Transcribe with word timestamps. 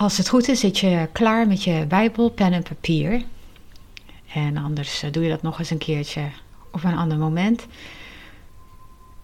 Als 0.00 0.16
het 0.16 0.28
goed 0.28 0.48
is, 0.48 0.60
zit 0.60 0.78
je 0.78 1.08
klaar 1.12 1.46
met 1.46 1.64
je 1.64 1.84
Bijbel, 1.88 2.30
pen 2.30 2.52
en 2.52 2.62
papier. 2.62 3.22
En 4.34 4.56
anders 4.56 5.02
eh, 5.02 5.12
doe 5.12 5.22
je 5.22 5.28
dat 5.28 5.42
nog 5.42 5.58
eens 5.58 5.70
een 5.70 5.78
keertje 5.78 6.22
op 6.72 6.84
een 6.84 6.96
ander 6.96 7.18
moment. 7.18 7.66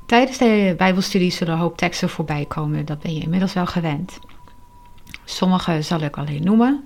Tijdens 0.07 0.39
de 0.39 0.75
Bijbelstudie 0.77 1.31
zullen 1.31 1.55
een 1.55 1.61
hoop 1.61 1.77
teksten 1.77 2.09
voorbij 2.09 2.45
komen, 2.45 2.85
dat 2.85 3.01
ben 3.01 3.15
je 3.15 3.21
inmiddels 3.21 3.53
wel 3.53 3.67
gewend. 3.67 4.19
Sommige 5.25 5.83
zal 5.83 6.01
ik 6.01 6.17
alleen 6.17 6.45
noemen, 6.45 6.85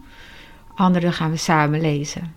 andere 0.74 1.12
gaan 1.12 1.30
we 1.30 1.36
samen 1.36 1.80
lezen. 1.80 2.34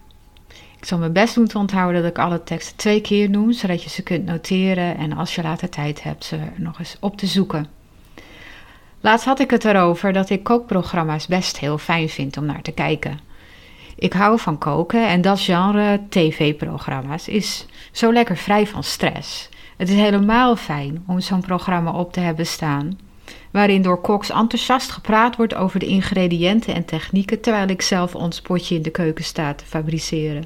Ik 0.78 0.86
zal 0.86 0.98
mijn 0.98 1.14
best 1.14 1.36
doen 1.36 1.48
te 1.48 1.58
onthouden 1.58 2.02
dat 2.02 2.12
ik 2.12 2.17
alle 2.17 2.44
teksten 2.44 2.78
twee 2.78 3.02
keer 3.02 3.30
noem, 3.30 3.52
zodat 3.52 3.84
je 3.84 3.90
ze 3.90 4.04
kunt 4.04 4.26
noteren 4.26 4.98
en 4.98 5.14
als 5.14 5.36
je 5.36 5.42
later 5.42 5.70
tijd 5.70 6.04
hebt, 6.04 6.26
ze 6.26 6.40
nog 6.56 6.80
eens 6.80 6.98
op 7.00 7.17
te 7.17 7.28
zoeken. 7.28 7.83
Laatst 9.04 9.26
had 9.26 9.40
ik 9.40 9.52
het 9.52 9.66
erover 9.66 10.14
dat 10.14 10.30
ik 10.30 10.44
kookprogramma's 10.44 11.28
best 11.28 11.60
heel 11.60 11.78
fijn 11.78 12.10
vind 12.10 12.38
om 12.38 12.46
naar 12.46 12.62
te 12.62 12.72
kijken. 12.72 13.20
Ik 13.96 14.14
hou 14.14 14.40
van 14.40 14.58
koken 14.58 15.08
en 15.08 15.22
dat 15.22 15.42
genre 15.42 16.02
tv-programma's 16.10 17.28
is 17.28 17.66
zo 17.92 18.14
lekker 18.14 18.38
vrij 18.38 18.68
van 18.68 18.84
stress. 18.84 19.50
Het 19.78 19.90
is 19.90 19.95
helemaal 19.95 20.56
fijn 20.56 21.04
om 21.08 21.20
zo'n 21.20 21.42
programma 21.42 21.92
op 21.92 22.14
te 22.14 22.20
hebben 22.20 22.45
staan, 22.45 23.00
waarin 23.52 23.82
door 23.82 24.02
koks 24.02 24.30
enthousiast 24.30 24.92
gepraat 24.92 25.36
wordt 25.36 25.56
over 25.56 25.80
de 25.80 25.86
ingrediënten 25.86 26.76
en 26.76 26.86
technieken, 26.86 27.42
terwijl 27.42 27.67
ik 27.67 27.82
zelf 27.82 28.16
ons 28.16 28.42
potje 28.42 28.76
in 28.76 28.82
de 28.82 28.92
keuken 28.92 29.23
sta 29.23 29.54
te 29.54 29.66
fabriceren. 29.66 30.45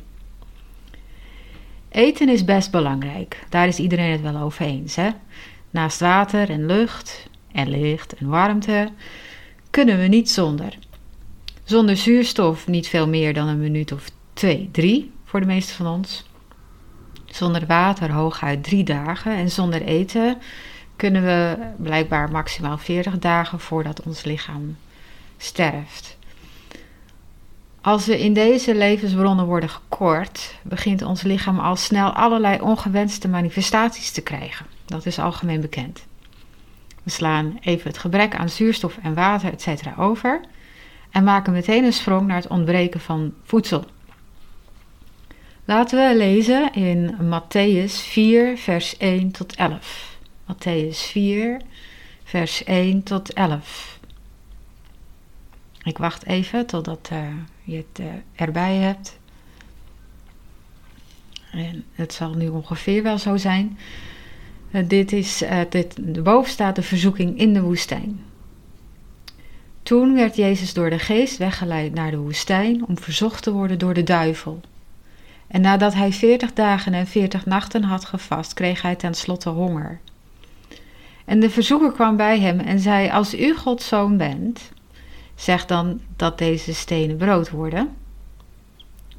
Eten 1.89 2.30
is 2.30 2.45
best 2.45 2.71
belangrijk, 2.71 3.44
daar 3.49 3.67
is 3.67 3.80
iedereen 3.80 4.11
het 4.11 4.21
wel 4.21 4.38
over 4.38 4.66
eens. 4.66 4.95
Hè? 4.95 5.09
Naast 5.69 5.99
water 5.99 6.49
en 6.49 6.66
lucht 6.66 7.27
en 7.58 7.69
licht 7.69 8.13
en 8.13 8.27
warmte 8.27 8.89
kunnen 9.69 10.00
we 10.00 10.08
niet 10.08 10.30
zonder. 10.30 10.77
Zonder 11.64 11.97
zuurstof 11.97 12.67
niet 12.67 12.88
veel 12.88 13.08
meer 13.08 13.33
dan 13.33 13.47
een 13.47 13.59
minuut 13.59 13.91
of 13.91 14.09
twee, 14.33 14.69
drie 14.72 15.11
voor 15.23 15.39
de 15.39 15.45
meeste 15.45 15.73
van 15.73 15.88
ons. 15.88 16.25
Zonder 17.25 17.66
water 17.66 18.11
hooguit 18.11 18.64
drie 18.64 18.83
dagen 18.83 19.31
en 19.31 19.52
zonder 19.52 19.81
eten 19.81 20.38
kunnen 20.95 21.23
we 21.23 21.58
blijkbaar 21.77 22.31
maximaal 22.31 22.77
40 22.77 23.19
dagen 23.19 23.59
voordat 23.59 24.03
ons 24.03 24.23
lichaam 24.23 24.77
sterft. 25.38 26.17
Als 27.81 28.05
we 28.05 28.19
in 28.19 28.33
deze 28.33 28.75
levensbronnen 28.75 29.45
worden 29.45 29.69
gekort, 29.69 30.55
begint 30.64 31.02
ons 31.02 31.21
lichaam 31.21 31.59
al 31.59 31.75
snel 31.75 32.09
allerlei 32.09 32.61
ongewenste 32.61 33.27
manifestaties 33.27 34.11
te 34.11 34.21
krijgen. 34.21 34.66
Dat 34.86 35.05
is 35.05 35.19
algemeen 35.19 35.61
bekend. 35.61 36.06
We 37.08 37.13
slaan 37.13 37.58
even 37.61 37.88
het 37.88 37.97
gebrek 37.97 38.36
aan 38.36 38.50
zuurstof 38.50 38.97
en 39.02 39.13
water, 39.13 39.52
etc. 39.52 40.00
over 40.00 40.41
en 41.11 41.23
maken 41.23 41.53
meteen 41.53 41.83
een 41.83 41.94
sprong 41.94 42.27
naar 42.27 42.36
het 42.36 42.47
ontbreken 42.47 42.99
van 42.99 43.33
voedsel. 43.44 43.86
Laten 45.66 46.09
we 46.09 46.17
lezen 46.17 46.73
in 46.73 47.16
Matthäus 47.22 47.94
4, 47.94 48.58
vers 48.58 48.97
1 48.97 49.31
tot 49.31 49.55
11. 49.55 50.17
Matthäus 50.52 50.98
4, 50.98 51.61
vers 52.23 52.64
1 52.64 53.04
tot 53.04 53.33
11. 53.33 53.99
Ik 55.83 55.98
wacht 55.98 56.26
even 56.26 56.65
totdat 56.65 57.10
uh, 57.14 57.20
je 57.64 57.76
het 57.76 57.99
uh, 57.99 58.05
erbij 58.36 58.76
hebt. 58.76 59.17
En 61.52 61.86
het 61.93 62.14
zal 62.14 62.33
nu 62.33 62.48
ongeveer 62.48 63.04
wel 63.04 63.17
zo 63.17 63.37
zijn. 63.37 63.77
Uh, 64.77 64.83
dit 64.88 65.11
is, 65.11 65.43
dit, 65.70 66.23
boven 66.23 66.52
staat 66.52 66.76
de 66.76 66.83
verzoeking 66.83 67.39
in 67.39 67.54
de 67.54 67.61
woestijn. 67.61 68.20
Toen 69.83 70.14
werd 70.14 70.36
Jezus 70.36 70.73
door 70.73 70.89
de 70.89 70.99
geest 70.99 71.38
weggeleid 71.38 71.93
naar 71.93 72.11
de 72.11 72.17
woestijn 72.17 72.86
om 72.87 72.98
verzocht 72.98 73.43
te 73.43 73.52
worden 73.52 73.80
door 73.80 73.93
de 73.93 74.04
duivel. 74.04 74.61
En 75.48 75.61
nadat 75.61 75.93
hij 75.93 76.11
veertig 76.11 76.54
dagen 76.54 76.93
en 76.93 77.08
veertig 77.08 77.45
nachten 77.45 77.83
had 77.83 78.05
gevast, 78.05 78.54
kreeg 78.54 78.82
hij 78.82 78.95
tenslotte 78.95 79.49
honger. 79.49 79.99
En 81.26 81.39
de 81.39 81.49
verzoeker 81.49 81.92
kwam 81.92 82.16
bij 82.16 82.39
hem 82.39 82.60
en 82.60 82.80
zei: 82.80 83.10
Als 83.10 83.36
u 83.36 83.55
Gods 83.55 83.87
zoon 83.87 84.17
bent, 84.17 84.71
zeg 85.36 85.66
dan 85.66 86.02
dat 86.16 86.37
deze 86.37 86.73
stenen 86.73 87.17
brood 87.17 87.49
worden. 87.49 87.89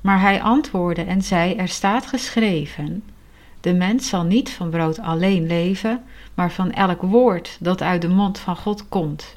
Maar 0.00 0.20
hij 0.20 0.42
antwoordde 0.42 1.02
en 1.02 1.22
zei: 1.22 1.54
Er 1.54 1.68
staat 1.68 2.06
geschreven: 2.06 3.02
De 3.68 3.74
mens 3.74 4.08
zal 4.08 4.24
niet 4.24 4.50
van 4.50 4.70
brood 4.70 4.98
alleen 4.98 5.46
leven, 5.46 6.04
maar 6.34 6.52
van 6.52 6.72
elk 6.72 7.02
woord 7.02 7.56
dat 7.60 7.82
uit 7.82 8.02
de 8.02 8.08
mond 8.08 8.38
van 8.38 8.56
God 8.56 8.88
komt. 8.88 9.36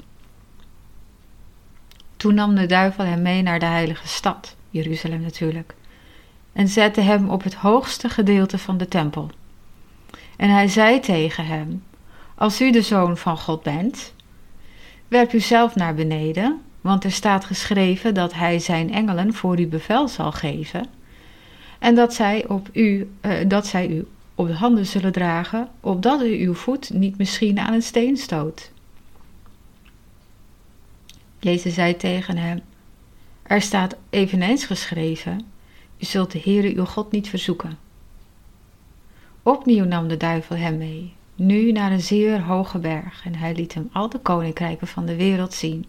Toen 2.16 2.34
nam 2.34 2.54
de 2.54 2.66
duivel 2.66 3.04
hem 3.04 3.22
mee 3.22 3.42
naar 3.42 3.58
de 3.58 3.66
heilige 3.66 4.08
stad, 4.08 4.56
Jeruzalem 4.70 5.20
natuurlijk, 5.20 5.74
en 6.52 6.68
zette 6.68 7.00
hem 7.00 7.30
op 7.30 7.42
het 7.42 7.54
hoogste 7.54 8.08
gedeelte 8.08 8.58
van 8.58 8.78
de 8.78 8.88
tempel. 8.88 9.30
En 10.36 10.50
hij 10.50 10.68
zei 10.68 11.00
tegen 11.00 11.46
hem: 11.46 11.82
Als 12.34 12.60
u 12.60 12.70
de 12.70 12.82
zoon 12.82 13.16
van 13.16 13.38
God 13.38 13.62
bent, 13.62 14.14
werp 15.08 15.32
u 15.32 15.40
zelf 15.40 15.74
naar 15.74 15.94
beneden, 15.94 16.60
want 16.80 17.04
er 17.04 17.12
staat 17.12 17.44
geschreven 17.44 18.14
dat 18.14 18.34
hij 18.34 18.58
zijn 18.58 18.92
engelen 18.92 19.34
voor 19.34 19.60
u 19.60 19.66
bevel 19.66 20.08
zal 20.08 20.32
geven, 20.32 20.86
en 21.78 21.94
dat 21.94 22.14
zij, 22.14 22.48
op 22.48 22.68
u, 22.72 23.10
uh, 23.22 23.32
dat 23.48 23.66
zij 23.66 23.88
u 23.88 24.06
op 24.42 24.48
de 24.48 24.54
handen 24.54 24.86
zullen 24.86 25.12
dragen, 25.12 25.68
opdat 25.80 26.22
u 26.22 26.44
uw 26.44 26.54
voet 26.54 26.90
niet 26.92 27.18
misschien 27.18 27.58
aan 27.58 27.72
een 27.72 27.82
steen 27.82 28.16
stoot. 28.16 28.70
Jezus 31.38 31.74
zei 31.74 31.96
tegen 31.96 32.36
hem: 32.36 32.60
Er 33.42 33.60
staat 33.60 33.96
eveneens 34.10 34.64
geschreven: 34.64 35.40
U 35.98 36.04
zult 36.04 36.32
de 36.32 36.40
Heere 36.44 36.74
uw 36.74 36.84
God 36.84 37.12
niet 37.12 37.28
verzoeken. 37.28 37.78
Opnieuw 39.42 39.84
nam 39.84 40.08
de 40.08 40.16
duivel 40.16 40.56
hem 40.56 40.78
mee, 40.78 41.14
nu 41.34 41.72
naar 41.72 41.92
een 41.92 42.00
zeer 42.00 42.40
hoge 42.40 42.78
berg, 42.78 43.24
en 43.24 43.34
hij 43.34 43.54
liet 43.54 43.74
hem 43.74 43.88
al 43.92 44.08
de 44.08 44.18
koninkrijken 44.18 44.86
van 44.86 45.06
de 45.06 45.16
wereld 45.16 45.54
zien, 45.54 45.84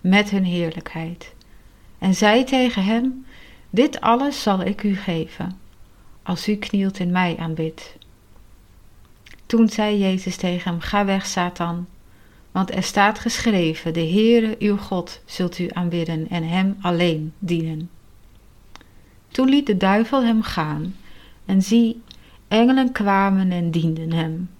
met 0.00 0.30
hun 0.30 0.44
heerlijkheid. 0.44 1.34
En 1.98 2.14
zei 2.14 2.44
tegen 2.44 2.84
hem: 2.84 3.26
Dit 3.70 4.00
alles 4.00 4.42
zal 4.42 4.60
ik 4.60 4.82
u 4.82 4.96
geven, 4.96 5.58
als 6.28 6.48
u 6.48 6.56
knielt 6.56 6.98
en 6.98 7.10
mij 7.10 7.36
aanbidt. 7.38 7.96
Toen 9.46 9.68
zei 9.68 9.98
Jezus 9.98 10.36
tegen 10.36 10.70
hem: 10.70 10.80
Ga 10.80 11.04
weg, 11.04 11.26
Satan 11.26 11.86
want 12.50 12.74
er 12.74 12.82
staat 12.82 13.18
geschreven: 13.18 13.92
De 13.92 14.00
Heere 14.00 14.56
uw 14.58 14.76
God 14.76 15.20
zult 15.24 15.58
u 15.58 15.68
aanbidden 15.72 16.28
en 16.28 16.48
hem 16.48 16.76
alleen 16.80 17.32
dienen. 17.38 17.90
Toen 19.28 19.48
liet 19.48 19.66
de 19.66 19.76
duivel 19.76 20.24
hem 20.24 20.42
gaan, 20.42 20.96
en 21.44 21.62
zie, 21.62 22.02
engelen 22.48 22.92
kwamen 22.92 23.50
en 23.50 23.70
dienden 23.70 24.12
hem. 24.12 24.50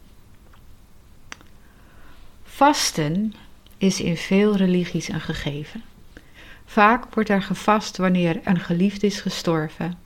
Vasten 2.43 3.35
is 3.79 4.01
in 4.01 4.17
veel 4.17 4.57
religies 4.57 5.09
een 5.09 5.21
gegeven. 5.21 5.83
Vaak 6.65 7.15
wordt 7.15 7.29
er 7.29 7.43
gevast 7.43 7.97
wanneer 7.97 8.41
een 8.45 8.61
geliefde 8.61 9.07
is 9.07 9.21
gestorven, 9.21 9.99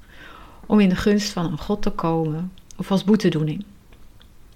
om 0.66 0.80
in 0.80 0.88
de 0.88 0.96
gunst 0.96 1.32
van 1.32 1.44
een 1.44 1.58
God 1.58 1.82
te 1.82 1.90
komen 1.90 2.52
of 2.76 2.90
als 2.90 3.04
boetedoening. 3.04 3.64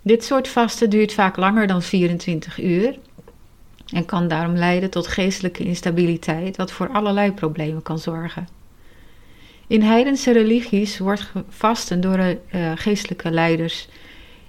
Dit 0.03 0.25
soort 0.25 0.49
vasten 0.49 0.91
duurt 0.91 1.12
vaak 1.12 1.37
langer 1.37 1.67
dan 1.67 1.82
24 1.82 2.62
uur 2.62 2.99
en 3.87 4.05
kan 4.05 4.29
daarom 4.29 4.56
leiden 4.56 4.91
tot 4.91 5.06
geestelijke 5.06 5.64
instabiliteit, 5.64 6.56
wat 6.56 6.73
voor 6.73 6.88
allerlei 6.88 7.32
problemen 7.32 7.82
kan 7.82 7.99
zorgen. 7.99 8.49
In 9.67 9.82
heidense 9.82 10.32
religies 10.32 10.99
wordt 10.99 11.32
vasten 11.49 12.00
door 12.00 12.19
uh, 12.19 12.37
geestelijke 12.75 13.31
leiders 13.31 13.88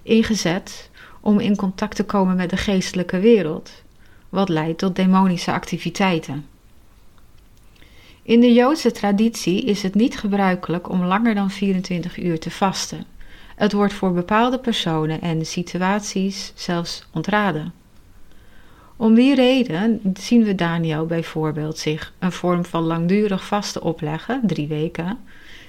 ingezet 0.03 0.89
om 1.21 1.39
in 1.39 1.55
contact 1.55 1.95
te 1.95 2.03
komen 2.03 2.35
met 2.35 2.49
de 2.49 2.57
geestelijke 2.57 3.19
wereld, 3.19 3.71
wat 4.29 4.49
leidt 4.49 4.77
tot 4.77 4.95
demonische 4.95 5.51
activiteiten. 5.51 6.45
In 8.27 8.39
de 8.39 8.53
Joodse 8.53 8.91
traditie 8.91 9.63
is 9.63 9.83
het 9.83 9.95
niet 9.95 10.17
gebruikelijk 10.17 10.89
om 10.89 11.03
langer 11.03 11.35
dan 11.35 11.51
24 11.51 12.17
uur 12.17 12.39
te 12.39 12.51
vasten. 12.51 13.05
Het 13.55 13.71
wordt 13.71 13.93
voor 13.93 14.13
bepaalde 14.13 14.59
personen 14.59 15.21
en 15.21 15.45
situaties 15.45 16.51
zelfs 16.55 17.07
ontraden. 17.13 17.73
Om 18.95 19.13
die 19.13 19.35
reden 19.35 20.01
zien 20.13 20.43
we 20.43 20.55
Daniel 20.55 21.05
bijvoorbeeld 21.05 21.77
zich 21.77 22.13
een 22.19 22.31
vorm 22.31 22.65
van 22.65 22.83
langdurig 22.83 23.45
vasten 23.45 23.81
opleggen, 23.81 24.41
drie 24.43 24.67
weken, 24.67 25.17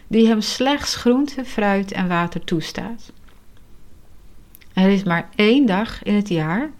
die 0.07 0.27
hem 0.27 0.41
slechts 0.41 0.97
groente, 0.97 1.45
fruit 1.45 1.93
en 1.93 2.09
water 2.09 2.45
toestaat. 2.45 3.13
Er 4.73 4.89
is 4.89 5.03
maar 5.03 5.29
één 5.35 5.67
dag 5.67 6.03
in 6.03 6.15
het 6.15 6.29
jaar 6.29 6.71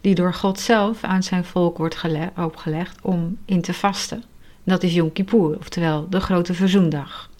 die 0.00 0.14
door 0.14 0.34
God 0.34 0.60
zelf 0.60 1.04
aan 1.04 1.22
zijn 1.22 1.44
volk 1.44 1.78
wordt 1.78 2.02
opgelegd 2.36 2.98
om 3.02 3.38
in 3.44 3.60
te 3.60 3.74
vasten. 3.74 4.24
Dat 4.64 4.82
is 4.82 4.94
Yom 4.94 5.12
Kippur, 5.12 5.58
oftewel 5.58 6.06
de 6.08 6.20
grote 6.20 6.54
verzoendag. 6.54 7.30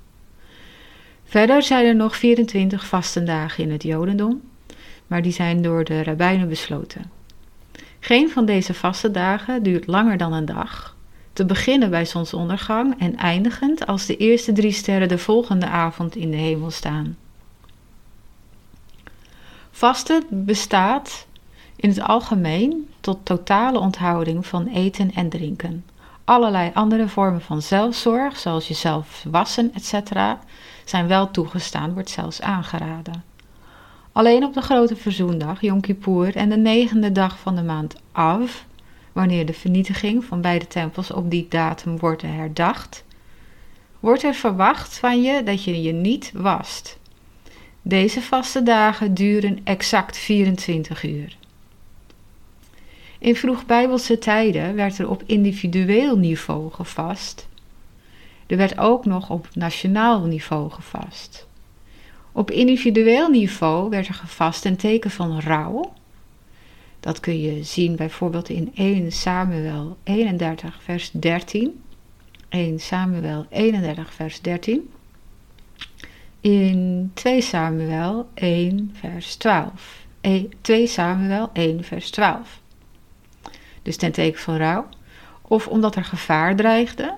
Verder 1.24 1.62
zijn 1.62 1.86
er 1.86 1.94
nog 1.94 2.16
24 2.16 2.86
vastendagen 2.86 3.64
in 3.64 3.70
het 3.70 3.82
Jodendom, 3.82 4.40
maar 5.06 5.22
die 5.22 5.32
zijn 5.32 5.62
door 5.62 5.84
de 5.84 6.02
rabbijnen 6.02 6.48
besloten. 6.48 7.10
Geen 8.00 8.30
van 8.30 8.44
deze 8.44 8.74
vastendagen 8.74 9.62
duurt 9.62 9.86
langer 9.86 10.16
dan 10.16 10.32
een 10.32 10.44
dag, 10.44 10.96
te 11.32 11.44
beginnen 11.44 11.90
bij 11.90 12.04
zonsondergang 12.04 13.00
en 13.00 13.16
eindigend 13.16 13.86
als 13.86 14.06
de 14.06 14.16
eerste 14.16 14.52
drie 14.52 14.72
sterren 14.72 15.08
de 15.08 15.18
volgende 15.18 15.66
avond 15.66 16.16
in 16.16 16.30
de 16.30 16.36
hemel 16.36 16.70
staan. 16.70 17.16
Vasten 19.70 20.24
bestaat 20.30 21.26
in 21.76 21.88
het 21.88 22.00
algemeen 22.00 22.88
tot 23.00 23.18
totale 23.22 23.78
onthouding 23.78 24.46
van 24.46 24.66
eten 24.66 25.12
en 25.14 25.28
drinken. 25.28 25.84
Allerlei 26.24 26.70
andere 26.74 27.08
vormen 27.08 27.40
van 27.40 27.62
zelfzorg, 27.62 28.38
zoals 28.38 28.68
jezelf 28.68 29.24
wassen, 29.30 29.72
etc., 29.74 30.10
zijn 30.84 31.06
wel 31.06 31.30
toegestaan, 31.30 31.92
wordt 31.92 32.10
zelfs 32.10 32.40
aangeraden. 32.40 33.24
Alleen 34.12 34.44
op 34.44 34.54
de 34.54 34.60
grote 34.60 34.96
verzoendag, 34.96 35.60
Yom 35.60 35.80
Kippur, 35.80 36.36
en 36.36 36.48
de 36.48 36.56
negende 36.56 37.12
dag 37.12 37.38
van 37.38 37.56
de 37.56 37.62
maand 37.62 38.00
Av, 38.12 38.64
wanneer 39.12 39.46
de 39.46 39.52
vernietiging 39.52 40.24
van 40.24 40.40
beide 40.40 40.66
tempels 40.66 41.10
op 41.10 41.30
die 41.30 41.46
datum 41.48 41.98
wordt 41.98 42.22
herdacht, 42.22 43.04
wordt 44.00 44.22
er 44.22 44.34
verwacht 44.34 44.98
van 44.98 45.22
je 45.22 45.42
dat 45.42 45.64
je 45.64 45.82
je 45.82 45.92
niet 45.92 46.30
wast. 46.34 46.98
Deze 47.82 48.22
vaste 48.22 48.62
dagen 48.62 49.14
duren 49.14 49.58
exact 49.64 50.16
24 50.16 51.04
uur. 51.04 51.36
In 53.22 53.36
vroeg-bijbelse 53.36 54.18
tijden 54.18 54.74
werd 54.74 54.98
er 54.98 55.10
op 55.10 55.22
individueel 55.26 56.16
niveau 56.16 56.70
gevast. 56.70 57.48
Er 58.46 58.56
werd 58.56 58.78
ook 58.78 59.04
nog 59.04 59.30
op 59.30 59.48
nationaal 59.54 60.24
niveau 60.24 60.70
gevast. 60.70 61.46
Op 62.32 62.50
individueel 62.50 63.28
niveau 63.28 63.90
werd 63.90 64.08
er 64.08 64.14
gevast 64.14 64.64
een 64.64 64.76
teken 64.76 65.10
van 65.10 65.40
rouw. 65.40 65.92
Dat 67.00 67.20
kun 67.20 67.40
je 67.40 67.64
zien 67.64 67.96
bijvoorbeeld 67.96 68.48
in 68.48 68.70
1 68.74 69.12
Samuel 69.12 69.96
31 70.02 70.82
vers 70.82 71.10
13. 71.10 71.82
1 72.48 72.78
Samuel 72.78 73.46
31 73.48 74.12
vers 74.12 74.40
13. 74.40 74.90
In 76.40 77.10
2 77.14 77.40
Samuel 77.40 78.28
1 78.34 78.90
vers 78.92 79.34
12. 79.34 80.06
2 80.60 80.86
Samuel 80.86 81.50
1 81.52 81.84
vers 81.84 82.10
12 82.10 82.60
dus 83.82 83.96
ten 83.96 84.12
teken 84.12 84.40
van 84.40 84.56
rouw, 84.56 84.88
of 85.42 85.68
omdat 85.68 85.96
er 85.96 86.04
gevaar 86.04 86.56
dreigde. 86.56 87.14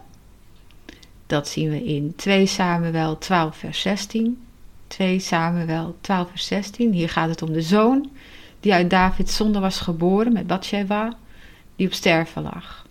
Dat 1.26 1.48
zien 1.48 1.70
we 1.70 1.84
in 1.84 2.12
2 2.16 2.46
Samuel 2.46 3.18
12 3.18 3.56
vers 3.56 3.80
16. 3.80 4.42
2 4.86 5.18
Samuel 5.18 5.96
12 6.00 6.28
vers 6.28 6.46
16. 6.46 6.92
Hier 6.92 7.08
gaat 7.08 7.28
het 7.28 7.42
om 7.42 7.52
de 7.52 7.62
zoon 7.62 8.10
die 8.60 8.72
uit 8.72 8.90
Davids 8.90 9.36
zonde 9.36 9.58
was 9.58 9.80
geboren 9.80 10.32
met 10.32 10.46
Bathsheba, 10.46 11.16
die 11.76 11.86
op 11.86 11.92
sterven 11.92 12.42
lag. 12.42 12.86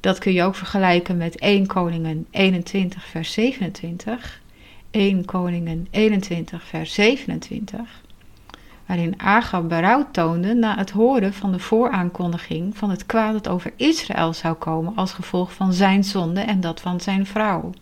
Dat 0.00 0.18
kun 0.18 0.32
je 0.32 0.42
ook 0.42 0.54
vergelijken 0.54 1.16
met 1.16 1.38
1 1.38 1.66
Koningen 1.66 2.26
21 2.30 3.06
vers 3.06 3.32
27. 3.32 4.40
1 4.90 5.24
Koningen 5.24 5.86
21 5.90 6.62
vers 6.62 6.94
27 6.94 8.04
waarin 8.86 9.20
Agab 9.20 9.68
berouw 9.68 10.06
toonde 10.10 10.54
na 10.54 10.76
het 10.76 10.90
horen 10.90 11.32
van 11.32 11.52
de 11.52 11.58
vooraankondiging 11.58 12.76
van 12.76 12.90
het 12.90 13.06
kwaad 13.06 13.32
dat 13.32 13.48
over 13.48 13.72
Israël 13.76 14.32
zou 14.32 14.54
komen 14.54 14.96
als 14.96 15.12
gevolg 15.12 15.52
van 15.52 15.72
zijn 15.72 16.04
zonde 16.04 16.40
en 16.40 16.60
dat 16.60 16.80
van 16.80 17.00
zijn 17.00 17.26
vrouw. 17.26 17.72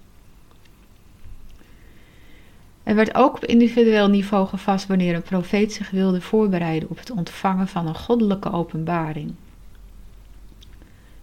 Er 2.82 2.94
werd 2.94 3.14
ook 3.14 3.36
op 3.36 3.44
individueel 3.44 4.08
niveau 4.08 4.46
gevast 4.46 4.86
wanneer 4.86 5.14
een 5.14 5.22
profeet 5.22 5.72
zich 5.72 5.90
wilde 5.90 6.20
voorbereiden 6.20 6.90
op 6.90 6.98
het 6.98 7.10
ontvangen 7.10 7.68
van 7.68 7.86
een 7.86 7.96
goddelijke 7.96 8.52
openbaring. 8.52 9.34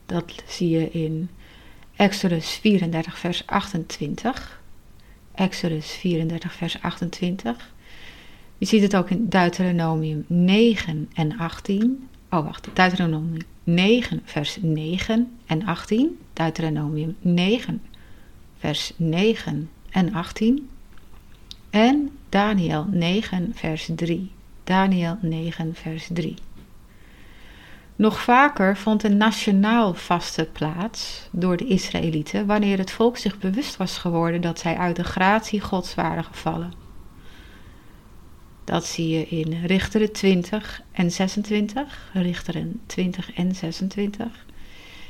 Dat 0.05 0.43
zie 0.47 0.69
je 0.69 0.91
in 0.91 1.29
Exodus 1.95 2.49
34, 2.49 3.17
vers 3.17 3.47
28. 3.47 4.61
Exodus 5.31 5.91
34, 5.91 6.53
vers 6.53 6.81
28. 6.81 7.71
Je 8.61 8.67
ziet 8.67 8.81
het 8.81 8.95
ook 8.95 9.09
in 9.09 9.25
Deuteronomium 9.29 10.25
9 10.27 11.09
en 11.13 11.37
18. 11.37 12.07
Oh, 12.29 12.45
wacht. 12.45 12.67
Deuteronomium 12.73 13.41
9, 13.63 14.21
vers 14.23 14.57
9 14.61 15.37
en 15.45 15.65
18. 15.65 16.19
Deuteronomium 16.33 17.15
9, 17.19 17.81
vers 18.57 18.93
9 18.95 19.69
en 19.89 20.13
18. 20.13 20.69
En 21.69 22.09
Daniel 22.29 22.87
9, 22.89 23.51
vers 23.55 23.89
3. 23.95 24.31
Daniel 24.63 25.17
9, 25.21 25.75
vers 25.75 26.07
3. 26.13 26.35
Nog 27.95 28.21
vaker 28.21 28.77
vond 28.77 29.03
een 29.03 29.17
nationaal 29.17 29.93
vaste 29.93 30.49
plaats 30.51 31.27
door 31.31 31.57
de 31.57 31.67
Israëlieten 31.67 32.45
wanneer 32.45 32.77
het 32.77 32.91
volk 32.91 33.17
zich 33.17 33.39
bewust 33.39 33.77
was 33.77 33.97
geworden 33.97 34.41
dat 34.41 34.59
zij 34.59 34.77
uit 34.77 34.95
de 34.95 35.03
gratie 35.03 35.61
Gods 35.61 35.95
waren 35.95 36.23
gevallen. 36.23 36.80
Dat 38.71 38.85
zie 38.85 39.09
je 39.09 39.27
in 39.27 39.65
Richteren 39.65 40.11
20 40.11 40.81
en 40.91 41.11
26. 41.11 42.09
Richteren 42.13 42.81
20 42.85 43.33
en 43.33 43.55
26. 43.55 44.27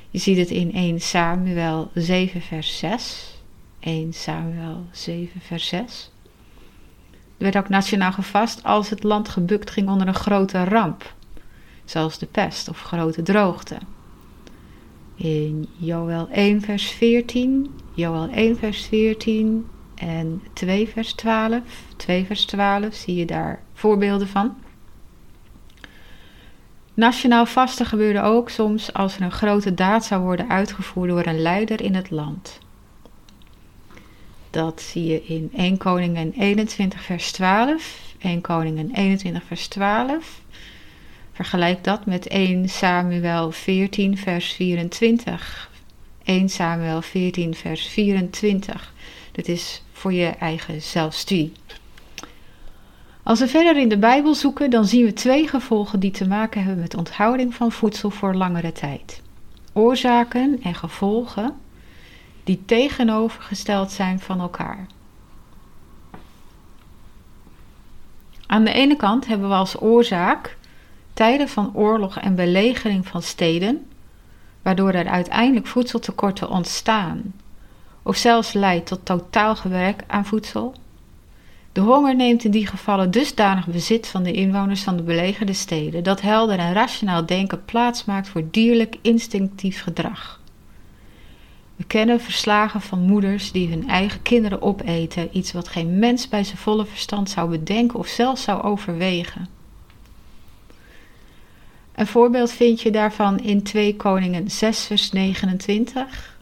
Je 0.09 0.17
ziet 0.19 0.37
het 0.37 0.49
in 0.49 0.73
1 0.73 1.01
Samuel 1.01 1.91
7 1.93 2.41
vers 2.41 2.77
6. 2.77 3.37
1 3.79 4.13
Samuel 4.13 4.85
7 4.91 5.41
vers 5.41 5.67
6. 5.67 6.11
Er 7.11 7.43
werd 7.43 7.57
ook 7.57 7.69
nationaal 7.69 8.11
gevast 8.11 8.63
als 8.63 8.89
het 8.89 9.03
land 9.03 9.29
gebukt 9.29 9.69
ging 9.69 9.89
onder 9.89 10.07
een 10.07 10.13
grote 10.13 10.63
ramp. 10.63 11.15
Zoals 11.85 12.17
de 12.17 12.25
pest 12.25 12.69
of 12.69 12.81
grote 12.81 13.21
droogte. 13.21 13.77
In 15.15 15.67
Joel 15.77 16.29
1 16.29 16.61
vers 16.61 16.89
14. 16.89 17.71
Joel 17.93 18.29
1 18.29 18.57
vers 18.57 18.85
14 18.85 19.65
en 20.01 20.41
2 20.53 20.87
vers 20.87 21.13
12. 21.13 21.61
2 21.95 22.25
vers 22.25 22.45
12 22.45 22.93
zie 22.93 23.15
je 23.15 23.25
daar 23.25 23.61
voorbeelden 23.73 24.27
van. 24.27 24.55
Nationaal 26.93 27.45
vasten 27.45 27.85
gebeurde 27.85 28.21
ook 28.21 28.49
soms 28.49 28.93
als 28.93 29.15
er 29.15 29.21
een 29.21 29.31
grote 29.31 29.73
daad 29.73 30.05
zou 30.05 30.21
worden 30.21 30.49
uitgevoerd 30.49 31.09
door 31.09 31.25
een 31.25 31.41
leider 31.41 31.81
in 31.81 31.95
het 31.95 32.09
land. 32.09 32.59
Dat 34.49 34.81
zie 34.81 35.05
je 35.05 35.23
in 35.23 35.49
1 35.55 35.77
Koningen 35.77 36.31
21 36.31 37.01
vers 37.01 37.31
12. 37.31 37.99
1 38.19 38.41
Koningen 38.41 38.91
21 38.93 39.43
vers 39.43 39.67
12. 39.67 40.41
Vergelijk 41.31 41.83
dat 41.83 42.05
met 42.05 42.27
1 42.27 42.69
Samuel 42.69 43.51
14 43.51 44.17
vers 44.17 44.51
24. 44.51 45.69
1 46.23 46.49
Samuel 46.49 47.01
14 47.01 47.55
vers 47.55 47.87
24. 47.87 48.93
Dat 49.31 49.47
is 49.47 49.83
voor 50.01 50.13
je 50.13 50.27
eigen 50.27 50.81
zelfstudie. 50.81 51.51
Als 53.23 53.39
we 53.39 53.47
verder 53.47 53.77
in 53.77 53.89
de 53.89 53.97
Bijbel 53.97 54.35
zoeken, 54.35 54.69
dan 54.69 54.85
zien 54.85 55.05
we 55.05 55.13
twee 55.13 55.47
gevolgen 55.47 55.99
die 55.99 56.11
te 56.11 56.27
maken 56.27 56.63
hebben 56.63 56.81
met 56.81 56.95
onthouding 56.95 57.55
van 57.55 57.71
voedsel 57.71 58.09
voor 58.09 58.35
langere 58.35 58.71
tijd. 58.71 59.21
Oorzaken 59.73 60.59
en 60.61 60.75
gevolgen 60.75 61.55
die 62.43 62.63
tegenovergesteld 62.65 63.91
zijn 63.91 64.19
van 64.19 64.39
elkaar. 64.39 64.87
Aan 68.47 68.63
de 68.63 68.73
ene 68.73 68.95
kant 68.95 69.27
hebben 69.27 69.49
we 69.49 69.55
als 69.55 69.81
oorzaak 69.81 70.57
tijden 71.13 71.49
van 71.49 71.75
oorlog 71.75 72.17
en 72.17 72.35
belegering 72.35 73.07
van 73.07 73.21
steden, 73.21 73.85
waardoor 74.61 74.91
er 74.91 75.07
uiteindelijk 75.07 75.67
voedseltekorten 75.67 76.49
ontstaan 76.49 77.33
of 78.03 78.15
zelfs 78.15 78.53
leidt 78.53 78.87
tot 78.87 79.05
totaal 79.05 79.55
gebrek 79.55 80.03
aan 80.07 80.25
voedsel. 80.25 80.73
De 81.71 81.81
honger 81.81 82.15
neemt 82.15 82.43
in 82.43 82.51
die 82.51 82.67
gevallen 82.67 83.11
dusdanig 83.11 83.67
bezit 83.67 84.07
van 84.07 84.23
de 84.23 84.31
inwoners 84.31 84.83
van 84.83 84.97
de 84.97 85.03
belegerde 85.03 85.53
steden 85.53 86.03
dat 86.03 86.21
helder 86.21 86.59
en 86.59 86.73
rationaal 86.73 87.25
denken 87.25 87.65
plaatsmaakt 87.65 88.27
voor 88.27 88.43
dierlijk 88.51 88.97
instinctief 89.01 89.81
gedrag. 89.81 90.39
We 91.75 91.87
kennen 91.87 92.21
verslagen 92.21 92.81
van 92.81 92.99
moeders 92.99 93.51
die 93.51 93.69
hun 93.69 93.89
eigen 93.89 94.21
kinderen 94.21 94.61
opeten, 94.61 95.29
iets 95.31 95.51
wat 95.51 95.67
geen 95.67 95.99
mens 95.99 96.27
bij 96.27 96.43
zijn 96.43 96.57
volle 96.57 96.85
verstand 96.85 97.29
zou 97.29 97.49
bedenken 97.49 97.99
of 97.99 98.07
zelfs 98.07 98.43
zou 98.43 98.61
overwegen. 98.61 99.47
Een 101.95 102.07
voorbeeld 102.07 102.51
vind 102.51 102.81
je 102.81 102.91
daarvan 102.91 103.39
in 103.39 103.63
2 103.63 103.95
Koningen 103.95 104.51
6 104.51 104.85
vers 104.85 105.11
29, 105.11 106.37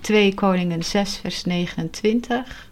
2 0.00 0.34
Koningen 0.34 0.84
6 0.84 1.16
vers 1.16 1.44
29 1.44 2.70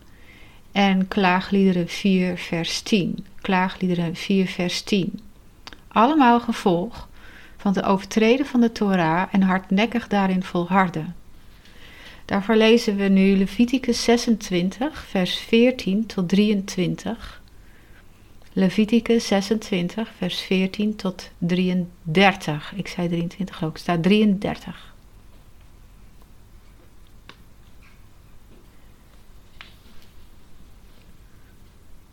en 0.73 1.09
Klaagliederen 1.09 1.89
4 1.89 2.39
vers 2.39 2.81
10. 2.81 3.27
Klaagliederen 3.41 4.17
4 4.17 4.47
vers 4.47 4.83
10. 4.83 5.21
Allemaal 5.89 6.41
gevolg 6.41 7.09
van 7.57 7.75
het 7.75 7.85
overtreden 7.85 8.47
van 8.47 8.61
de 8.61 8.73
Torah 8.73 9.29
en 9.31 9.43
hardnekkig 9.43 10.09
daarin 10.09 10.43
volharden. 10.43 11.15
Daarvoor 12.25 12.57
lezen 12.57 12.97
we 12.97 13.05
nu 13.05 13.37
Leviticus 13.37 14.05
26, 14.05 15.05
vers 15.09 15.39
14 15.39 16.07
tot 16.07 16.29
23. 16.29 17.43
Leviticus 18.53 19.27
26, 19.27 20.13
vers 20.17 20.41
14 20.41 20.97
tot 20.97 21.31
33. 21.39 22.73
Ik 22.77 22.89
zei 22.89 23.09
23 23.09 23.65
ook, 23.65 23.79
staat 23.79 24.03
33. 24.03 24.95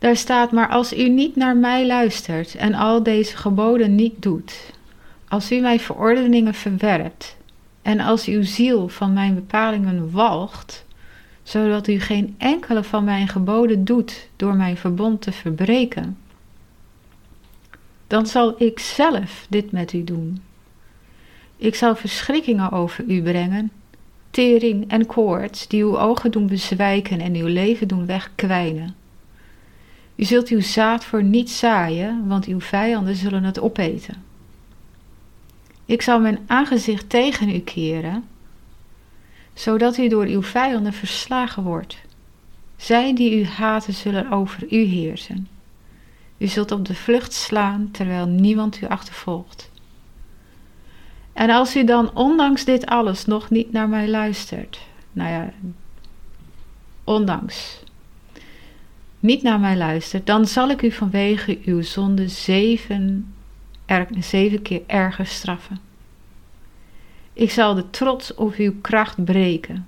Daar 0.04 0.16
staat, 0.16 0.52
maar 0.52 0.70
als 0.70 0.98
u 0.98 1.10
niet 1.10 1.36
naar 1.36 1.58
mij 1.58 1.88
luistert 1.88 2.56
en 2.56 2.74
al 2.74 3.04
deze 3.04 3.38
geboden 3.38 3.96
niet 3.96 4.22
doet, 4.22 4.72
als 5.28 5.52
u 5.52 5.60
mijn 5.60 5.80
verordeningen 5.80 6.54
verwerpt 6.54 7.38
en 7.82 8.00
als 8.00 8.26
uw 8.26 8.44
ziel 8.44 8.88
van 8.88 9.14
mijn 9.14 9.36
bepalingen 9.36 10.12
walgt, 10.12 10.86
zodat 11.44 11.88
u 11.88 12.00
geen 12.00 12.36
enkele 12.38 12.84
van 12.84 13.04
mijn 13.04 13.28
geboden 13.28 13.86
doet 13.86 14.30
door 14.36 14.56
mijn 14.56 14.78
verbond 14.78 15.22
te 15.22 15.32
verbreken, 15.32 16.18
dan 18.08 18.28
zal 18.28 18.56
ik 18.58 18.80
zelf 18.80 19.46
dit 19.50 19.72
met 19.72 19.94
u 19.94 20.04
doen. 20.04 20.42
Ik 21.58 21.76
zal 21.76 21.96
verschrikkingen 21.96 22.72
over 22.72 23.04
u 23.08 23.22
brengen, 23.22 23.72
tering 24.32 24.90
en 24.92 25.06
koorts 25.06 25.68
die 25.68 25.84
uw 25.84 26.00
ogen 26.00 26.32
doen 26.32 26.48
bezwijken 26.48 27.20
en 27.20 27.36
uw 27.36 27.48
leven 27.48 27.88
doen 27.88 28.06
wegkwijnen. 28.06 29.03
U 30.24 30.26
zult 30.26 30.48
uw 30.48 30.62
zaad 30.62 31.06
voor 31.06 31.24
niet 31.24 31.50
zaaien, 31.50 32.28
want 32.28 32.46
uw 32.46 32.60
vijanden 32.60 33.16
zullen 33.16 33.44
het 33.44 33.60
opeten. 33.60 34.24
Ik 35.86 36.02
zal 36.02 36.20
mijn 36.20 36.40
aangezicht 36.48 37.10
tegen 37.10 37.50
u 37.50 37.60
keren, 37.60 38.24
zodat 39.54 39.98
u 39.98 40.08
door 40.08 40.26
uw 40.26 40.42
vijanden 40.42 40.94
verslagen 40.94 41.64
wordt. 41.64 41.98
Zij 42.76 43.16
die 43.16 43.40
u 43.40 43.46
haten 43.46 43.94
zullen 43.94 44.32
over 44.32 44.74
u 44.74 44.84
heersen. 44.84 45.48
U 46.38 46.48
zult 46.48 46.72
op 46.72 46.86
de 46.86 46.96
vlucht 46.96 47.34
slaan 47.34 47.90
terwijl 47.92 48.26
niemand 48.26 48.82
u 48.82 48.88
achtervolgt. 48.88 49.72
En 51.34 51.50
als 51.50 51.76
u 51.76 51.84
dan 51.84 52.16
ondanks 52.16 52.66
dit 52.66 52.86
alles 52.86 53.26
nog 53.26 53.50
niet 53.50 53.72
naar 53.72 53.90
mij 53.90 54.10
luistert, 54.10 54.80
nou 55.12 55.30
ja, 55.30 55.54
ondanks, 57.04 57.84
niet 59.24 59.42
naar 59.42 59.60
mij 59.60 59.78
luistert, 59.78 60.26
dan 60.26 60.46
zal 60.48 60.70
ik 60.70 60.82
u 60.82 60.92
vanwege 60.92 61.60
uw 61.66 61.82
zonde 61.82 62.28
zeven 62.28 63.34
zeven 64.20 64.62
keer 64.62 64.82
erger 64.88 65.26
straffen. 65.26 65.80
Ik 67.34 67.52
zal 67.52 67.74
de 67.74 67.90
trots 67.90 68.34
op 68.34 68.56
uw 68.56 68.74
kracht 68.82 69.24
breken. 69.24 69.88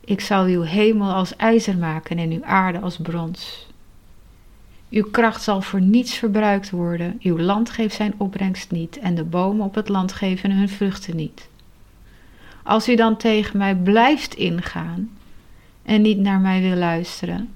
Ik 0.00 0.20
zal 0.20 0.44
uw 0.44 0.62
hemel 0.62 1.12
als 1.12 1.36
ijzer 1.36 1.76
maken 1.76 2.18
en 2.18 2.30
uw 2.30 2.44
aarde 2.44 2.80
als 2.80 2.96
brons. 2.96 3.66
Uw 4.90 5.10
kracht 5.10 5.42
zal 5.42 5.62
voor 5.62 5.80
niets 5.80 6.14
verbruikt 6.14 6.70
worden, 6.70 7.18
uw 7.22 7.38
land 7.38 7.70
geeft 7.70 7.94
zijn 7.94 8.14
opbrengst 8.16 8.70
niet 8.70 8.98
en 8.98 9.14
de 9.14 9.24
bomen 9.24 9.64
op 9.64 9.74
het 9.74 9.88
land 9.88 10.12
geven 10.12 10.50
hun 10.50 10.68
vruchten 10.68 11.16
niet. 11.16 11.48
Als 12.62 12.88
u 12.88 12.94
dan 12.94 13.16
tegen 13.16 13.58
mij 13.58 13.76
blijft 13.76 14.34
ingaan 14.34 15.10
en 15.82 16.02
niet 16.02 16.18
naar 16.18 16.40
mij 16.40 16.60
wil 16.60 16.76
luisteren, 16.76 17.52